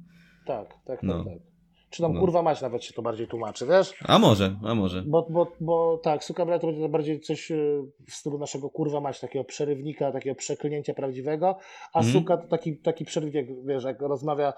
Tak, 0.47 0.69
tak, 0.69 0.85
tak, 0.85 1.03
No. 1.03 1.25
tak. 1.25 1.33
Czy 1.91 2.03
tam 2.03 2.13
No. 2.15 2.21
kurwa 2.21 2.43
mać 2.43 2.63
nawet 2.63 2.85
się 2.85 2.93
to 2.93 3.03
bardziej 3.03 3.29
tłumaczy, 3.29 3.67
wiesz? 3.67 3.95
A 4.05 4.19
może, 4.19 4.57
a 4.65 4.75
może. 4.75 5.03
Bo, 5.03 5.27
bo, 5.31 5.53
bo 5.61 5.99
tak, 6.03 6.25
suka 6.25 6.47
brat 6.47 6.61
to 6.61 6.67
będzie 6.67 6.83
to 6.83 6.89
bardziej 6.89 7.21
coś 7.21 7.51
e, 7.51 7.57
w 8.09 8.15
stylu 8.15 8.39
naszego 8.39 8.71
kurwa 8.71 9.01
mać, 9.01 9.21
takiego 9.21 9.45
przerywnika, 9.45 10.13
takiego 10.13 10.37
przeklinięcia 10.37 10.95
prawdziwego, 10.95 11.57
a 11.93 11.99
Mhm. 11.99 12.15
suka 12.15 12.37
to 12.37 12.49
taki, 12.49 12.77
taki 12.79 13.05
przerywnik, 13.05 13.47
wiesz, 13.67 13.85
jak 13.85 14.01
rozmawia, 14.01 14.53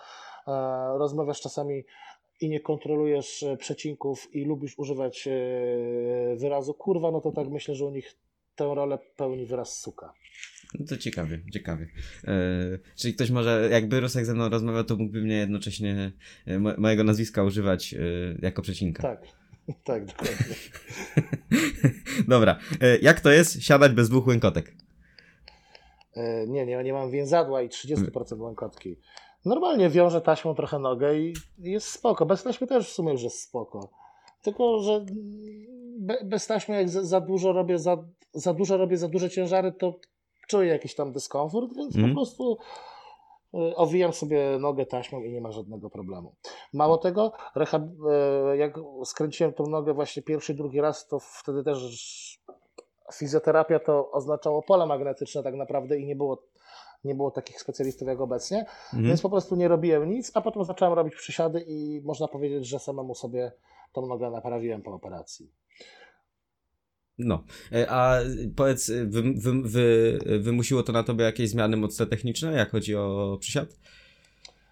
e, 0.46 0.52
rozmawiasz 0.98 1.40
czasami 1.40 1.84
i 2.40 2.48
nie 2.48 2.60
kontrolujesz 2.60 3.42
e, 3.42 3.56
przecinków 3.56 4.28
i 4.34 4.44
lubisz 4.44 4.78
używać 4.78 5.28
e, 5.28 6.36
wyrazu 6.36 6.74
kurwa, 6.74 7.10
no 7.10 7.20
to 7.20 7.32
tak 7.32 7.48
myślę, 7.48 7.74
że 7.74 7.84
u 7.84 7.90
nich 7.90 8.14
tę 8.56 8.64
rolę 8.74 8.98
pełni 9.16 9.46
wyraz 9.46 9.80
suka. 9.80 10.12
No 10.80 10.86
to 10.86 10.96
ciekawie, 10.96 11.40
ciekawie. 11.52 11.86
E, 12.24 12.34
czyli 12.96 13.14
ktoś 13.14 13.30
może, 13.30 13.68
jakby 13.72 14.00
Rusek 14.00 14.24
ze 14.24 14.34
mną 14.34 14.48
rozmawiał, 14.48 14.84
to 14.84 14.96
mógłby 14.96 15.20
mnie 15.22 15.36
jednocześnie 15.36 16.12
mo- 16.58 16.76
mojego 16.78 17.04
nazwiska 17.04 17.44
używać 17.44 17.94
jako 18.42 18.62
przecinka. 18.62 19.02
Tak, 19.02 19.22
tak, 19.84 20.04
dokładnie. 20.04 20.54
Dobra, 22.28 22.58
jak 23.02 23.20
to 23.20 23.30
jest 23.30 23.62
siadać 23.62 23.92
bez 23.92 24.08
dwóch 24.08 24.26
łękotek? 24.26 24.74
Nie, 26.46 26.66
nie, 26.66 26.82
nie 26.84 26.92
mam 26.92 27.10
więzadła 27.10 27.62
i 27.62 27.68
30% 27.68 28.40
łąkotki. 28.40 28.96
Normalnie 29.44 29.88
wiążę 29.88 30.20
taśmą 30.20 30.54
trochę 30.54 30.78
nogę 30.78 31.18
i 31.18 31.34
jest 31.58 31.86
spoko. 31.86 32.26
Bez 32.26 32.42
taśmy 32.42 32.66
też 32.66 32.88
w 32.88 32.92
sumie 32.92 33.12
już 33.12 33.22
jest 33.22 33.42
spoko. 33.42 33.88
Tylko, 34.42 34.78
że 34.78 35.04
be, 35.98 36.18
bez 36.24 36.46
taśmy 36.46 36.76
jak 36.76 36.88
za, 36.88 37.04
za 37.04 37.20
dużo 37.20 37.52
robię, 37.52 37.78
za, 37.78 37.96
za 38.32 38.54
dużo 38.54 38.76
robię 38.76 38.96
za 38.96 39.08
duże 39.08 39.30
ciężary, 39.30 39.72
to 39.72 39.94
czuję 40.48 40.68
jakiś 40.68 40.94
tam 40.94 41.12
dyskomfort, 41.12 41.74
więc 41.76 41.96
Mhm. 41.96 42.14
po 42.14 42.14
prostu 42.14 42.58
e, 43.54 43.76
owijam 43.76 44.12
sobie 44.12 44.58
nogę 44.60 44.86
taśmą 44.86 45.22
i 45.22 45.32
nie 45.32 45.40
ma 45.40 45.52
żadnego 45.52 45.90
problemu. 45.90 46.34
Mało 46.72 46.98
tego, 46.98 47.32
e, 47.56 48.56
jak 48.56 48.74
skręciłem 49.04 49.52
tą 49.52 49.66
nogę 49.66 49.94
właśnie 49.94 50.22
pierwszy, 50.22 50.54
drugi 50.54 50.80
raz, 50.80 51.06
to 51.06 51.18
wtedy 51.20 51.64
też 51.64 51.78
fizjoterapia 53.14 53.78
to 53.78 54.10
oznaczało 54.10 54.62
pole 54.62 54.86
magnetyczne 54.86 55.42
tak 55.42 55.54
naprawdę 55.54 55.98
i 55.98 56.06
nie 56.06 56.16
było, 56.16 56.42
nie 57.04 57.14
było 57.14 57.30
takich 57.30 57.60
specjalistów 57.60 58.08
jak 58.08 58.20
obecnie, 58.20 58.58
Mhm. 58.84 59.04
więc 59.08 59.20
po 59.22 59.30
prostu 59.30 59.56
nie 59.56 59.68
robiłem 59.68 60.10
nic, 60.10 60.30
a 60.34 60.40
potem 60.40 60.64
zacząłem 60.64 60.94
robić 60.94 61.14
przysiady 61.14 61.64
i 61.66 62.00
można 62.04 62.28
powiedzieć, 62.28 62.66
że 62.68 62.78
samemu 62.78 63.14
sobie 63.14 63.52
tą 63.92 64.06
nogę 64.06 64.30
naprawiłem 64.30 64.82
po 64.82 64.90
operacji. 64.94 65.50
No, 67.18 67.42
E, 67.72 67.90
a 67.90 68.18
powiedz, 68.56 68.90
wy, 68.90 69.22
wy, 69.22 69.62
wy, 69.62 70.18
wymusiło 70.40 70.82
to 70.82 70.92
na 70.92 71.02
tobie 71.02 71.24
jakieś 71.24 71.50
zmiany 71.50 71.76
mocno 71.76 72.06
techniczne, 72.06 72.52
jak 72.52 72.70
chodzi 72.70 72.96
o 72.96 73.36
przysiad? 73.40 73.68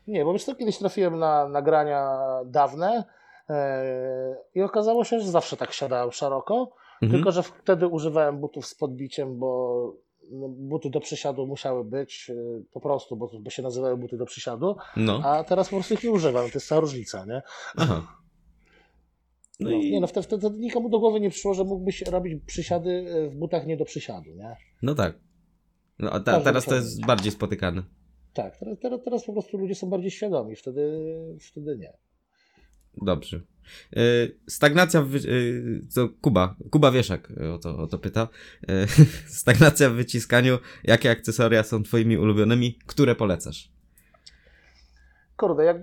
Nie, 0.06 0.24
bo 0.24 0.38
co, 0.38 0.54
kiedyś 0.54 0.78
trafiłem 0.78 1.18
na 1.18 1.48
nagrania 1.48 2.18
dawne 2.44 3.04
e, 3.50 4.36
i 4.54 4.62
okazało 4.62 5.04
się, 5.04 5.20
że 5.20 5.30
zawsze 5.30 5.56
tak 5.56 5.72
siadałem 5.72 6.12
szeroko, 6.12 6.72
Mhm. 7.02 7.12
tylko 7.12 7.32
że 7.32 7.42
wtedy 7.42 7.86
używałem 7.86 8.38
butów 8.40 8.66
z 8.66 8.74
podbiciem, 8.74 9.38
bo 9.38 9.92
no, 10.30 10.48
buty 10.48 10.90
do 10.90 11.00
przysiadu 11.00 11.46
musiały 11.46 11.84
być 11.84 12.30
e, 12.30 12.34
po 12.72 12.80
prostu, 12.80 13.16
bo, 13.16 13.30
bo 13.40 13.50
się 13.50 13.62
nazywały 13.62 13.96
buty 13.96 14.16
do 14.16 14.26
przysiadu, 14.26 14.76
No, 14.96 15.20
a 15.24 15.44
teraz 15.44 15.68
po 15.68 15.76
prostu 15.76 15.94
ich 15.94 16.04
nie 16.04 16.10
używam, 16.10 16.50
to 16.50 16.50
jest 16.54 16.68
ta 16.68 16.80
różnica, 16.80 17.24
nie? 17.24 17.42
aha. 17.76 18.16
No 19.60 19.70
No, 19.70 19.76
i, 19.76 19.90
Nie 19.90 20.00
no, 20.00 20.06
wtedy, 20.06 20.26
wtedy 20.26 20.50
nikomu 20.50 20.88
do 20.88 20.98
głowy 20.98 21.20
nie 21.20 21.30
przyszło, 21.30 21.54
że 21.54 21.64
mógłbyś 21.64 22.02
robić 22.02 22.42
przysiady 22.46 22.90
e, 22.90 23.28
w 23.28 23.36
butach 23.36 23.66
nie 23.66 23.76
do 23.76 23.84
przysiadu, 23.84 24.30
nie? 24.34 24.56
no 24.82 24.94
tak. 24.94 25.18
No, 25.98 26.10
a 26.10 26.20
ta, 26.20 26.40
teraz 26.40 26.64
to 26.64 26.74
jest 26.74 27.06
bardziej 27.06 27.32
spotykane. 27.32 27.82
Tak, 28.34 28.56
teraz, 28.56 28.78
teraz, 28.78 29.00
teraz 29.04 29.24
po 29.24 29.32
prostu 29.32 29.58
ludzie 29.58 29.74
są 29.74 29.90
bardziej 29.90 30.10
świadomi, 30.10 30.56
wtedy, 30.56 31.14
wtedy 31.40 31.76
nie. 31.78 31.92
Dobrze. 33.02 33.40
E, 33.96 34.00
Stagnacja, 34.48 35.02
w, 35.02 35.08
wy- 35.08 35.18
e, 35.18 35.94
to 35.94 36.08
Kuba, 36.20 36.54
Kuba 36.70 36.90
Wieszak 36.90 37.32
e, 37.40 37.52
o 37.52 37.58
to, 37.58 37.78
o 37.78 37.86
to 37.86 37.98
pyta. 37.98 38.28
E, 38.68 38.86
Stagnacja 39.40 39.90
w 39.90 39.92
wyciskaniu, 39.92 40.58
jakie 40.84 41.10
akcesoria 41.10 41.62
są 41.62 41.82
twoimi 41.82 42.18
ulubionymi, 42.18 42.78
które 42.86 43.14
polecasz? 43.14 43.70
Kurde, 45.36 45.64
jak 45.64 45.76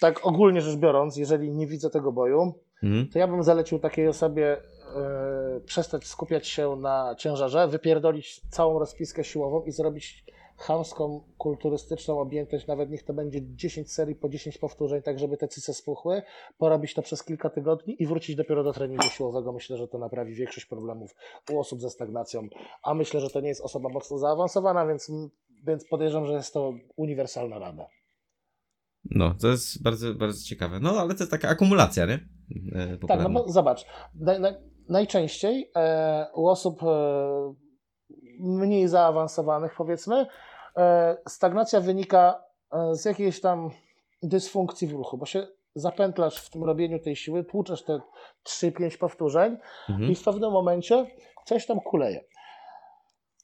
tak 0.00 0.26
ogólnie 0.26 0.60
rzecz 0.60 0.76
biorąc, 0.76 1.16
jeżeli 1.16 1.50
nie 1.54 1.66
widzę 1.66 1.90
tego 1.90 2.12
boju, 2.12 2.54
Mhm. 2.82 3.08
to 3.08 3.18
ja 3.18 3.28
bym 3.28 3.42
zalecił 3.42 3.78
takiej 3.78 4.08
osobie 4.08 4.56
e, 4.96 5.60
przestać 5.66 6.06
skupiać 6.06 6.48
się 6.48 6.76
na 6.76 7.14
ciężarze, 7.18 7.68
wypierdolić 7.68 8.40
całą 8.50 8.78
rozpiskę 8.78 9.24
siłową 9.24 9.64
i 9.64 9.72
zrobić 9.72 10.24
chamską, 10.58 11.20
kulturystyczną 11.38 12.20
objętość, 12.20 12.66
nawet 12.66 12.90
niech 12.90 13.02
to 13.02 13.14
będzie 13.14 13.40
10 13.54 13.92
serii 13.92 14.14
po 14.14 14.28
10 14.28 14.58
powtórzeń, 14.58 15.02
tak 15.02 15.18
żeby 15.18 15.36
te 15.36 15.48
cyce 15.48 15.74
spuchły, 15.74 16.22
porobić 16.58 16.94
to 16.94 17.02
przez 17.02 17.24
kilka 17.24 17.50
tygodni 17.50 18.02
i 18.02 18.06
wrócić 18.06 18.36
dopiero 18.36 18.64
do 18.64 18.72
treningu 18.72 19.02
siłowego. 19.02 19.52
Myślę, 19.52 19.76
że 19.76 19.88
to 19.88 19.98
naprawi 19.98 20.34
większość 20.34 20.66
problemów 20.66 21.14
u 21.52 21.58
osób 21.60 21.80
ze 21.80 21.90
stagnacją, 21.90 22.48
a 22.82 22.94
myślę, 22.94 23.20
że 23.20 23.30
to 23.30 23.40
nie 23.40 23.48
jest 23.48 23.60
osoba 23.60 23.88
mocno 23.88 24.18
zaawansowana, 24.18 24.86
więc, 24.86 25.12
więc 25.66 25.88
podejrzewam, 25.88 26.26
że 26.26 26.32
jest 26.32 26.52
to 26.54 26.72
uniwersalna 26.96 27.58
rada. 27.58 27.86
No, 29.04 29.34
to 29.40 29.48
jest 29.48 29.82
bardzo, 29.82 30.14
bardzo 30.14 30.44
ciekawe. 30.44 30.80
No, 30.80 30.90
ale 30.90 31.14
to 31.14 31.22
jest 31.22 31.30
taka 31.30 31.48
akumulacja, 31.48 32.06
nie? 32.06 32.14
E, 32.14 32.18
Tak, 32.18 32.90
no 32.90 32.98
popularna. 32.98 33.28
bo 33.28 33.48
zobacz, 33.48 33.86
naj, 34.14 34.40
naj, 34.40 34.54
najczęściej 34.88 35.70
e, 35.76 36.26
u 36.34 36.46
osób 36.48 36.82
e, 36.82 36.86
mniej 38.38 38.88
zaawansowanych, 38.88 39.74
powiedzmy, 39.76 40.26
e, 40.76 41.16
stagnacja 41.28 41.80
wynika 41.80 42.44
e, 42.72 42.94
z 42.94 43.04
jakiejś 43.04 43.40
tam 43.40 43.70
dysfunkcji 44.22 44.88
w 44.88 44.92
ruchu, 44.92 45.18
bo 45.18 45.26
się 45.26 45.46
zapętlasz 45.74 46.36
w 46.36 46.50
tym 46.50 46.64
robieniu 46.64 46.98
tej 46.98 47.16
siły, 47.16 47.44
tłuczesz 47.44 47.84
te 47.84 48.00
3-5 48.44 48.98
powtórzeń 48.98 49.56
Mhm. 49.88 50.10
i 50.10 50.14
w 50.14 50.24
pewnym 50.24 50.52
momencie 50.52 51.06
coś 51.44 51.66
tam 51.66 51.80
kuleje. 51.80 52.24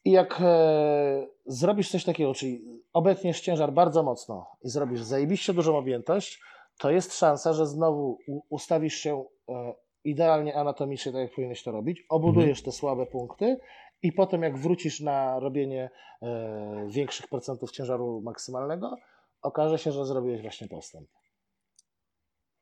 I 0.05 0.11
jak 0.11 0.41
e, 0.41 1.27
zrobisz 1.47 1.91
coś 1.91 2.05
takiego, 2.05 2.35
czyli 2.35 2.83
obetniesz 2.93 3.41
ciężar 3.41 3.73
bardzo 3.73 4.03
mocno 4.03 4.47
i 4.63 4.69
zrobisz 4.69 5.03
zajebiście 5.03 5.53
dużą 5.55 5.77
objętość, 5.77 6.41
to 6.79 6.91
jest 6.91 7.19
szansa, 7.19 7.53
że 7.53 7.67
znowu 7.67 8.19
ustawisz 8.51 8.95
się 8.95 9.25
e, 9.49 9.75
idealnie 10.05 10.57
anatomicznie, 10.57 11.13
tak 11.13 11.21
jak 11.21 11.31
powinieneś 11.31 11.63
to 11.63 11.73
robić, 11.73 12.05
obudujesz 12.09 12.63
te 12.63 12.73
słabe 12.73 13.07
punkty 13.07 13.57
i 14.05 14.13
potem 14.13 14.43
jak 14.43 14.59
wrócisz 14.59 15.01
na 15.01 15.41
robienie 15.41 15.91
e, 16.23 16.87
większych 16.89 17.29
procentów 17.29 17.71
ciężaru 17.71 18.21
maksymalnego, 18.25 18.97
okaże 19.43 19.79
się, 19.79 19.93
że 19.93 20.07
zrobiłeś 20.07 20.43
właśnie 20.43 20.69
postęp. 20.69 21.09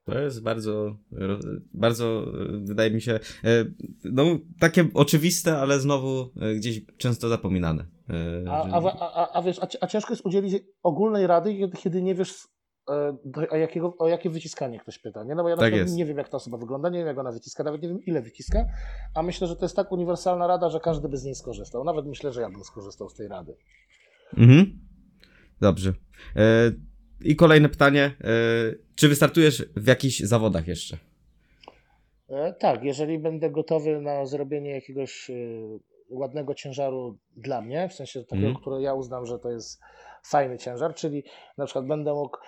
To 0.04 0.18
jest 0.18 0.42
bardzo, 0.42 0.96
bardzo, 1.74 2.04
e, 2.04 2.58
wydaje 2.64 2.90
mi 2.90 3.00
się, 3.00 3.12
e, 3.12 3.64
no 4.04 4.24
takie 4.60 4.88
oczywiste, 4.94 5.58
ale 5.58 5.80
znowu 5.80 6.30
e, 6.40 6.54
gdzieś 6.54 6.80
często 6.96 7.28
zapominane. 7.28 7.86
A, 8.48 8.64
a, 8.64 8.80
a, 9.00 9.32
a, 9.32 9.42
wiesz, 9.42 9.60
a, 9.80 9.86
ciężko 9.86 10.12
jest 10.12 10.26
udzielić 10.26 10.64
ogólnej 10.82 11.26
rady, 11.26 11.70
kiedy, 11.78 12.02
nie 12.02 12.14
wiesz, 12.14 12.48
o, 13.50 13.56
jakiego, 13.56 13.94
o 13.98 14.08
jakie 14.08 14.30
wyciskanie 14.30 14.80
ktoś 14.80 14.98
pyta. 14.98 15.24
Nie? 15.24 15.34
No 15.34 15.42
bo 15.42 15.48
ja 15.48 15.56
Tak 15.56 15.90
nie 15.90 16.06
wiem, 16.06 16.18
jak 16.18 16.28
ta 16.28 16.36
osoba 16.36 16.58
wygląda, 16.58 16.88
nie 16.88 16.98
wiem, 16.98 17.06
jak 17.06 17.18
ona 17.18 17.32
wyciska, 17.32 17.64
nawet 17.64 17.82
nie 17.82 17.88
wiem, 17.88 18.04
ile 18.06 18.22
wyciska, 18.22 18.64
a 19.14 19.22
myślę, 19.22 19.46
że 19.46 19.56
to 19.56 19.64
jest 19.64 19.76
tak 19.76 19.92
uniwersalna 19.92 20.46
rada, 20.46 20.70
że 20.70 20.80
każdy 20.80 21.08
by 21.08 21.16
z 21.16 21.24
niej 21.24 21.34
skorzystał. 21.34 21.84
Nawet 21.84 22.06
myślę, 22.06 22.32
że 22.32 22.40
ja 22.40 22.50
bym 22.50 22.64
skorzystał 22.64 23.08
z 23.08 23.14
tej 23.14 23.28
rady. 23.28 23.56
Mhm. 24.36 24.78
Dobrze. 25.60 25.92
E, 26.36 26.72
I 27.20 27.36
kolejne 27.36 27.68
pytanie. 27.68 28.04
E, 28.04 28.28
czy 28.94 29.08
wystartujesz 29.08 29.66
w 29.76 29.86
jakichś 29.86 30.20
zawodach 30.20 30.68
jeszcze? 30.68 30.96
E, 32.28 32.52
tak, 32.52 32.84
jeżeli 32.84 33.18
będę 33.18 33.50
gotowy 33.50 34.00
na 34.00 34.26
zrobienie 34.26 34.70
jakiegoś 34.70 35.30
e, 35.30 35.34
ładnego 36.10 36.54
ciężaru 36.54 37.18
dla 37.36 37.60
mnie, 37.60 37.88
w 37.88 37.94
sensie 37.94 38.20
takiego, 38.24 38.46
Mhm. 38.46 38.56
który 38.62 38.82
ja 38.82 38.94
uznam, 38.94 39.26
że 39.26 39.38
to 39.38 39.50
jest 39.50 39.80
fajny 40.24 40.58
ciężar, 40.58 40.94
czyli 40.94 41.24
na 41.58 41.64
przykład 41.64 41.86
będę 41.86 42.14
mógł 42.14 42.36
e, 42.36 42.40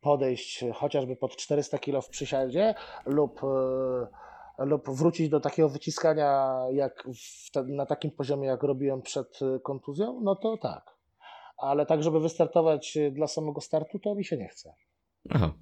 podejść 0.00 0.64
chociażby 0.74 1.16
pod 1.16 1.36
400 1.36 1.78
kg 1.78 2.06
w 2.06 2.08
przysiadzie 2.08 2.74
lub, 3.06 3.40
e, 4.58 4.64
lub 4.64 4.90
wrócić 4.90 5.28
do 5.28 5.40
takiego 5.40 5.68
wyciskania 5.68 6.58
jak 6.72 7.08
w 7.54 7.68
na 7.68 7.86
takim 7.86 8.10
poziomie, 8.10 8.48
jak 8.48 8.62
robiłem 8.62 9.02
przed 9.02 9.38
e, 9.42 9.60
kontuzją, 9.60 10.20
no 10.22 10.36
to 10.36 10.56
tak. 10.56 10.98
Ale 11.56 11.86
tak, 11.86 12.02
żeby 12.02 12.20
wystartować 12.20 12.96
e, 12.96 13.10
dla 13.10 13.26
samego 13.26 13.60
startu, 13.60 13.98
to 13.98 14.14
mi 14.14 14.24
się 14.24 14.36
nie 14.36 14.48
chce. 14.48 14.74
Aha. 15.30 15.52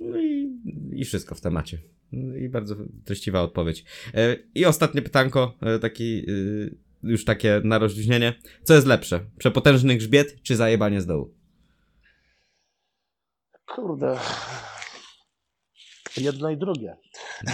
No 0.00 0.18
i, 0.18 0.60
i 0.92 1.04
wszystko 1.04 1.34
w 1.34 1.40
temacie. 1.40 1.78
I 2.40 2.48
bardzo 2.48 2.76
treściwa 3.04 3.42
odpowiedź. 3.42 3.84
E, 4.14 4.36
I 4.54 4.64
ostatnie 4.64 5.02
pytanko, 5.02 5.54
e, 5.60 5.78
taki, 5.78 6.18
e, 6.18 6.70
już 7.02 7.24
takie 7.24 7.60
na 7.64 7.78
rozluźnienie. 7.78 8.34
Co 8.62 8.74
jest 8.74 8.86
lepsze? 8.86 9.20
Przepotężny 9.38 9.96
grzbiet 9.96 10.42
czy 10.42 10.56
zajebanie 10.56 11.00
z 11.00 11.06
dołu? 11.06 11.34
Kurde. 13.74 14.16
Jedno 16.16 16.50
i 16.50 16.56
drugie. 16.56 16.96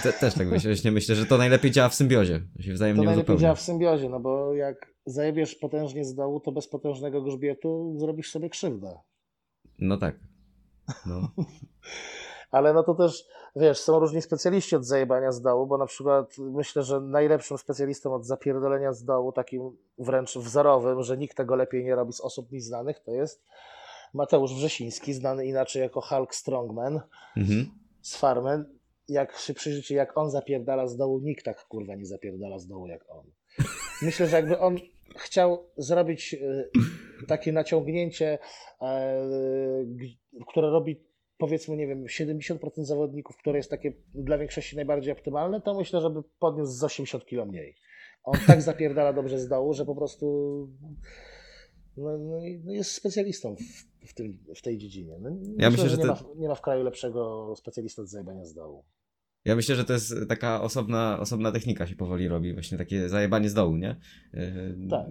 Te, 0.03 0.13
też 0.13 0.33
tak 0.33 0.47
myślę, 0.47 0.91
myślę, 0.91 1.15
że 1.15 1.25
to 1.25 1.37
najlepiej 1.37 1.71
działa 1.71 1.89
w 1.89 1.95
symbiozie. 1.95 2.41
To 2.57 2.61
się 2.63 2.69
To 2.69 2.75
wzajemnie 2.75 3.03
najlepiej 3.05 3.21
uzupełnia. 3.23 3.41
działa 3.41 3.55
w 3.55 3.61
symbiozie, 3.61 4.09
no 4.09 4.19
bo 4.19 4.53
jak 4.53 4.93
zajebiesz 5.05 5.55
potężnie 5.55 6.05
z 6.05 6.15
dołu, 6.15 6.39
to 6.39 6.51
bez 6.51 6.67
potężnego 6.67 7.21
grzbietu 7.21 7.95
zrobisz 7.97 8.31
sobie 8.31 8.49
krzywdę. 8.49 8.99
No 9.79 9.97
tak. 9.97 10.15
No. 11.05 11.21
Ale 12.51 12.73
no 12.73 12.83
to 12.83 12.95
też, 12.95 13.25
wiesz, 13.55 13.79
są 13.79 13.99
różni 13.99 14.21
specjaliści 14.21 14.75
od 14.75 14.85
zajebania 14.85 15.31
z 15.31 15.41
dołu, 15.41 15.67
bo 15.67 15.77
na 15.77 15.85
przykład 15.85 16.37
myślę, 16.37 16.83
że 16.83 16.99
najlepszym 16.99 17.57
specjalistą 17.57 18.13
od 18.13 18.25
zapierdolenia 18.25 18.93
z 18.93 19.03
dołu, 19.03 19.31
takim 19.31 19.77
wręcz 19.97 20.37
wzorowym, 20.37 21.03
że 21.03 21.17
nikt 21.17 21.37
tego 21.37 21.55
lepiej 21.55 21.83
nie 21.83 21.95
robi 21.95 22.13
z 22.13 22.21
osób 22.21 22.51
mi 22.51 22.61
znanych, 22.61 22.99
to 22.99 23.11
jest 23.11 23.43
Mateusz 24.13 24.53
Wrzesiński, 24.53 25.13
znany 25.13 25.45
inaczej 25.45 25.81
jako 25.81 26.01
Hulk 26.01 26.35
Strongman 26.35 27.01
Mhm. 27.37 27.71
z 28.01 28.15
Farmy. 28.15 28.65
Jak 29.07 29.37
się 29.37 29.53
przyjrzycie, 29.53 29.95
jak 29.95 30.17
on 30.17 30.31
zapierdala 30.31 30.87
z 30.87 30.97
dołu, 30.97 31.19
nikt 31.19 31.45
tak 31.45 31.65
kurwa 31.67 31.95
nie 31.95 32.05
zapierdala 32.05 32.59
z 32.59 32.67
dołu 32.67 32.87
jak 32.87 33.05
on. 33.09 33.25
Myślę, 34.01 34.27
że 34.27 34.35
jakby 34.35 34.59
on 34.59 34.77
chciał 35.17 35.69
zrobić 35.77 36.33
e, 36.33 36.65
takie 37.27 37.51
naciągnięcie, 37.51 38.39
e, 38.81 39.27
które 40.47 40.69
robi 40.69 41.11
powiedzmy, 41.37 41.77
nie 41.77 41.87
wiem, 41.87 42.05
70% 42.05 42.57
zawodników, 42.77 43.37
które 43.37 43.57
jest 43.57 43.69
takie 43.69 43.93
dla 44.15 44.37
większości 44.37 44.75
najbardziej 44.75 45.13
optymalne, 45.13 45.61
to 45.61 45.73
myślę, 45.73 46.01
żeby 46.01 46.23
podniósł 46.39 46.71
z 46.71 46.83
80 46.83 47.25
kg 47.25 47.51
mniej. 47.51 47.75
On 48.23 48.39
tak 48.47 48.61
zapierdala 48.61 49.13
dobrze 49.13 49.39
z 49.39 49.47
dołu, 49.47 49.73
że 49.73 49.85
po 49.85 49.95
prostu 49.95 50.67
no, 51.97 52.17
no, 52.17 52.39
no 52.63 52.71
jest 52.71 52.91
specjalistą 52.91 53.55
w, 53.55 53.61
w, 54.07 54.13
tym, 54.13 54.37
w 54.55 54.61
tej 54.61 54.77
dziedzinie. 54.77 55.17
No, 55.21 55.29
myślę, 55.69 55.89
że 55.89 55.97
nie, 55.97 56.03
to- 56.03 56.13
ma, 56.13 56.19
nie 56.35 56.47
ma 56.47 56.55
w 56.55 56.61
kraju 56.61 56.83
lepszego 56.83 57.53
specjalista 57.57 58.01
od 58.01 58.09
zajebania 58.09 58.45
z 58.45 58.53
dołu. 58.53 58.83
Ja 59.45 59.55
myślę, 59.55 59.75
że 59.75 59.85
to 59.85 59.93
jest 59.93 60.13
taka 60.29 60.61
osobna, 60.61 61.17
osobna 61.19 61.51
technika 61.51 61.87
się 61.87 61.95
powoli 61.95 62.27
robi, 62.27 62.53
właśnie 62.53 62.77
takie 62.77 63.09
zajebanie 63.09 63.49
z 63.49 63.53
dołu, 63.53 63.75
nie? 63.75 63.95
Yy, 64.33 64.87
Tak. 64.89 65.05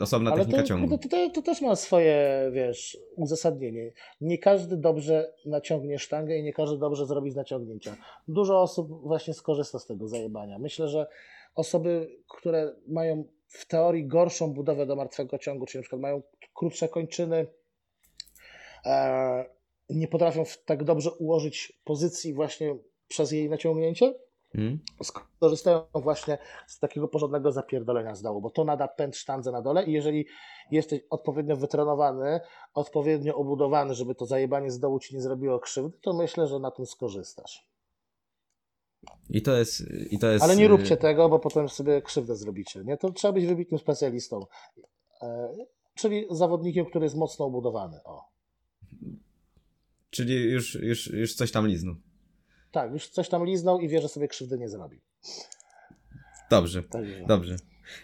Osobna 0.00 0.30
Ale 0.30 0.38
technika 0.40 0.62
to, 0.62 0.68
ciągu. 0.68 0.98
to, 0.98 1.08
to, 1.08 1.30
to 1.30 1.42
też 1.42 1.60
ma 1.60 1.76
swoje, 1.76 2.50
wiesz, 2.54 2.98
uzasadnienie. 3.16 3.92
Nie 4.20 4.38
każdy 4.38 4.76
dobrze 4.76 5.32
naciągnie 5.46 5.98
sztangę 5.98 6.38
i 6.38 6.42
nie 6.42 6.52
każdy 6.52 6.78
dobrze 6.78 7.06
zrobi 7.06 7.30
z 7.30 7.36
naciągnięcia. 7.36 7.96
Dużo 8.28 8.62
osób 8.62 8.88
właśnie 9.02 9.34
skorzysta 9.34 9.78
z 9.78 9.86
tego 9.86 10.08
zajebania. 10.08 10.58
Myślę, 10.58 10.88
że 10.88 11.06
osoby, 11.54 12.10
które 12.28 12.74
mają 12.88 13.24
w 13.52 13.66
teorii 13.66 14.06
gorszą 14.06 14.52
budowę 14.52 14.86
do 14.86 14.96
martwego 14.96 15.38
ciągu, 15.38 15.66
czyli 15.66 15.78
na 15.78 15.82
przykład 15.82 16.02
mają 16.02 16.22
krótsze 16.54 16.88
kończyny, 16.88 17.46
e, 18.86 19.44
nie 19.90 20.08
potrafią 20.08 20.44
tak 20.64 20.84
dobrze 20.84 21.10
ułożyć 21.10 21.80
pozycji 21.84 22.34
właśnie 22.34 22.76
przez 23.08 23.32
jej 23.32 23.50
naciągnięcie, 23.50 24.14
Hmm? 24.56 24.78
skorzystają 25.02 25.84
właśnie 25.94 26.38
z 26.66 26.78
takiego 26.78 27.08
porządnego 27.08 27.52
zapierdolenia 27.52 28.14
z 28.14 28.22
dołu, 28.22 28.40
bo 28.40 28.50
to 28.50 28.64
nada 28.64 28.88
pęd 28.88 29.16
sztandze 29.16 29.52
na 29.52 29.62
dole 29.62 29.84
i 29.84 29.92
jeżeli 29.92 30.26
jesteś 30.70 31.00
odpowiednio 31.10 31.56
wytrenowany, 31.56 32.40
odpowiednio 32.74 33.36
obudowany, 33.36 33.94
żeby 33.94 34.14
to 34.14 34.26
zajebanie 34.26 34.70
z 34.70 34.78
dołu 34.78 34.98
ci 35.00 35.14
nie 35.14 35.20
zrobiło 35.20 35.58
krzywdy, 35.58 35.98
to 36.02 36.12
myślę, 36.12 36.46
że 36.46 36.58
na 36.58 36.70
tym 36.70 36.86
skorzystasz. 36.86 37.71
I 39.30 39.42
to 39.42 39.56
jest. 39.56 39.82
I 40.10 40.18
to 40.18 40.30
jest 40.30 40.44
Ale 40.44 40.56
nie 40.56 40.68
róbcie 40.68 40.96
tego, 40.96 41.28
bo 41.28 41.38
potem 41.38 41.68
sobie 41.68 42.02
krzywdę 42.02 42.36
zrobicie. 42.36 42.84
Nie? 42.84 42.96
To 42.96 43.12
trzeba 43.12 43.32
być 43.32 43.46
wybitnym 43.46 43.78
specjalistą. 43.78 44.46
E, 45.22 45.48
czyli 45.94 46.26
zawodnikiem, 46.30 46.86
który 46.86 47.06
jest 47.06 47.16
mocno 47.16 47.44
obudowany. 47.44 48.00
O. 48.04 48.24
Czyli 50.10 50.34
już, 50.34 50.74
już, 50.74 51.06
już 51.06 51.34
coś 51.34 51.52
tam 51.52 51.66
liznął. 51.66 51.94
Tak, 52.72 52.92
już 52.92 53.08
coś 53.08 53.28
tam 53.28 53.44
liznął 53.44 53.80
i 53.80 53.88
wie, 53.88 54.00
że 54.00 54.08
sobie 54.08 54.28
krzywdy 54.28 54.58
nie 54.58 54.68
zrobi. 54.68 55.00
Dobrze. 56.50 56.82
Także. 56.82 57.24
Dobrze. 57.26 57.56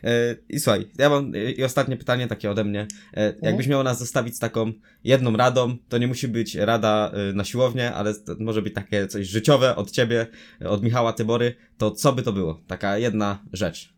E, 0.05 0.37
I 0.49 0.61
słuchaj, 0.61 0.91
ja 0.99 1.11
mam 1.11 1.35
e, 1.35 1.51
i 1.51 1.65
ostatnie 1.65 1.97
pytanie 1.97 2.27
takie 2.27 2.51
ode 2.51 2.65
mnie. 2.65 2.87
E, 3.15 3.35
jakbyś 3.43 3.67
miał 3.67 3.83
nas 3.83 3.99
zostawić 3.99 4.37
z 4.37 4.39
taką 4.39 4.73
jedną 5.05 5.37
radą, 5.37 5.77
to 5.89 5.99
nie 5.99 6.07
musi 6.07 6.29
być 6.29 6.55
rada 6.55 7.13
na 7.35 7.45
siłownię, 7.45 7.93
ale 7.93 8.15
może 8.39 8.63
być 8.63 8.75
takie 8.75 9.07
coś 9.07 9.27
życiowe 9.27 9.77
od 9.77 9.91
ciebie, 9.91 10.27
od 10.67 10.83
Michała 10.83 11.13
Tybory, 11.13 11.55
to 11.79 11.91
co 11.91 12.13
by 12.13 12.23
to 12.23 12.33
było? 12.33 12.61
Taka 12.67 12.99
jedna 12.99 13.45
rzecz. 13.53 13.95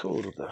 Kurde. 0.00 0.46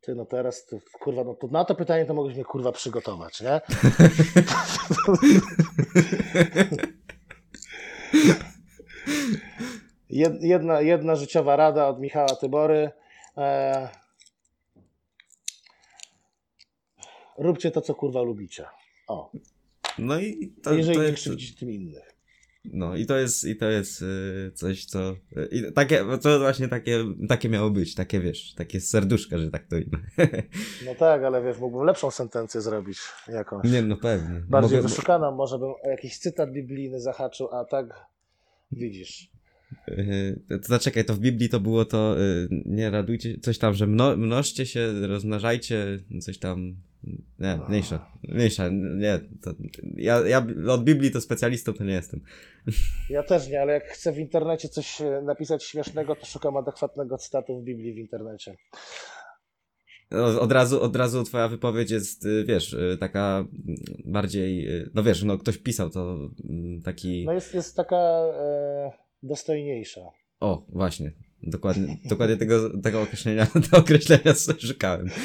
Ty, 0.00 0.14
no 0.14 0.24
teraz, 0.24 0.66
to, 0.66 0.78
kurwa, 1.00 1.24
no 1.24 1.34
to 1.34 1.46
na 1.46 1.64
to 1.64 1.74
pytanie 1.74 2.06
to 2.06 2.14
mogłeś 2.14 2.34
mnie, 2.34 2.44
kurwa, 2.44 2.72
przygotować, 2.72 3.40
nie? 3.40 3.60
jedna, 10.40 10.80
jedna 10.80 11.16
życiowa 11.16 11.56
rada 11.56 11.88
od 11.88 12.00
Michała 12.00 12.36
Tybory. 12.36 12.90
E, 13.36 13.88
róbcie 17.38 17.70
to, 17.70 17.80
co 17.80 17.94
kurwa 17.94 18.22
lubicie. 18.22 18.64
O, 19.08 19.30
No 19.98 20.20
i 20.20 20.52
to, 20.62 20.74
jeżeli 20.74 20.94
to 20.96 21.02
nie 21.02 21.08
jest, 21.08 21.18
krzywdzicie 21.18 21.58
tym 21.58 21.70
innych. 21.70 22.16
no 22.64 22.96
i 22.96 23.06
to 23.06 23.16
jest, 23.16 23.44
i 23.44 23.56
to 23.56 23.70
jest 23.70 24.02
e, 24.02 24.50
coś, 24.52 24.84
co, 24.84 24.98
i 25.50 25.72
takie, 25.74 26.04
to 26.22 26.38
właśnie 26.38 26.68
takie, 26.68 27.04
takie 27.28 27.48
miało 27.48 27.70
być, 27.70 27.94
takie 27.94 28.20
wiesz, 28.20 28.54
takie 28.54 28.80
serduszka, 28.80 29.38
że 29.38 29.50
tak 29.50 29.66
to 29.66 29.76
inne. 29.76 29.98
No 30.86 30.94
tak, 30.94 31.22
ale 31.22 31.42
wiesz, 31.42 31.58
mógłbym 31.58 31.86
lepszą 31.86 32.10
sentencję 32.10 32.60
zrobić 32.60 32.98
jakąś. 33.28 33.70
nie, 33.70 33.82
no 33.82 33.96
pewnie. 33.96 34.40
bardziej 34.48 34.78
Mogę- 34.78 34.88
wyszukaną, 34.88 35.34
może 35.36 35.58
bym 35.58 35.68
o 35.68 35.88
jakiś 35.90 36.18
cytat 36.18 36.52
biblijny 36.52 37.00
zahaczył, 37.00 37.48
a 37.54 37.64
tak 37.64 38.06
widzisz. 38.72 39.30
Yy, 39.88 40.58
To 40.58 40.68
zaczekaj, 40.68 41.04
to 41.04 41.14
w 41.14 41.18
Biblii 41.18 41.48
to 41.48 41.60
było 41.60 41.84
to, 41.84 42.16
yy, 42.18 42.62
nie 42.66 42.90
radujcie, 42.90 43.38
coś 43.40 43.58
tam, 43.58 43.74
że 43.74 43.86
mno, 43.86 44.16
mnożcie 44.16 44.66
się, 44.66 45.06
rozmnażajcie, 45.06 45.98
coś 46.20 46.38
tam, 46.38 46.76
nie, 47.38 47.58
mniejsza, 47.68 48.12
mniejsza, 48.28 48.68
nie, 48.72 49.20
to, 49.42 49.50
ja, 49.96 50.20
ja 50.26 50.46
od 50.68 50.84
Biblii 50.84 51.10
to 51.10 51.20
specjalistą 51.20 51.72
to 51.72 51.84
nie 51.84 51.92
jestem. 51.92 52.20
Ja 53.10 53.22
też 53.22 53.48
nie, 53.48 53.60
ale 53.60 53.72
jak 53.72 53.84
chcę 53.84 54.12
w 54.12 54.18
internecie 54.18 54.68
coś 54.68 55.00
e, 55.00 55.22
napisać 55.22 55.64
śmiesznego, 55.64 56.16
to 56.16 56.26
szukam 56.26 56.56
adekwatnego 56.56 57.18
cytatu 57.18 57.60
w 57.60 57.64
Biblii 57.64 57.94
w 57.94 57.98
internecie. 57.98 58.56
No, 60.10 60.40
Od 60.40 60.52
razu, 60.52 60.82
od 60.82 60.96
razu 60.96 61.24
twoja 61.24 61.48
wypowiedź 61.48 61.90
jest, 61.90 62.24
yy, 62.24 62.44
wiesz, 62.44 62.76
taka 63.00 63.44
bardziej, 64.04 64.68
no 64.94 65.02
wiesz, 65.02 65.22
no 65.22 65.38
ktoś 65.38 65.58
pisał 65.58 65.90
to 65.90 66.30
mm, 66.48 66.82
taki, 66.82 67.24
No 67.24 67.32
jest, 67.32 67.54
jest 67.54 67.76
taka 67.76 67.96
e, 67.96 69.05
dostojniejsza. 69.26 70.00
o, 70.40 70.66
właśnie, 70.68 71.12
dokładnie, 71.42 71.96
dokładnie 72.04 72.36
tego, 72.36 72.80
tego 72.80 73.02
określenia, 73.02 73.46
tego 73.64 73.76
określenia 73.76 74.34
szukałem. 74.58 75.10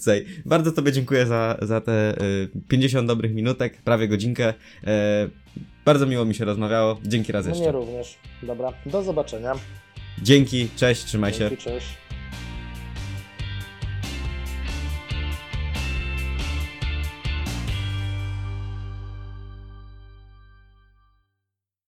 Słuchaj, 0.00 0.26
bardzo 0.46 0.72
Tobie 0.72 0.92
dziękuję 0.92 1.26
za, 1.26 1.58
za 1.62 1.80
te 1.80 2.22
y, 2.22 2.48
50 2.68 3.08
dobrych 3.08 3.34
minutek, 3.34 3.82
prawie 3.82 4.08
godzinkę. 4.08 4.54
E, 4.86 5.28
bardzo 5.84 6.06
miło 6.06 6.24
mi 6.24 6.34
się 6.34 6.44
rozmawiało. 6.44 7.00
Dzięki 7.04 7.32
raz 7.32 7.46
Mnie 7.46 7.56
jeszcze. 7.56 7.72
również. 7.72 8.18
Dobra, 8.42 8.72
do 8.86 9.02
zobaczenia. 9.02 9.54
Dzięki, 10.22 10.68
cześć, 10.76 11.04
trzymaj 11.04 11.32
się. 11.32 11.38
Dzięki, 11.48 11.56
cześć. 11.56 11.86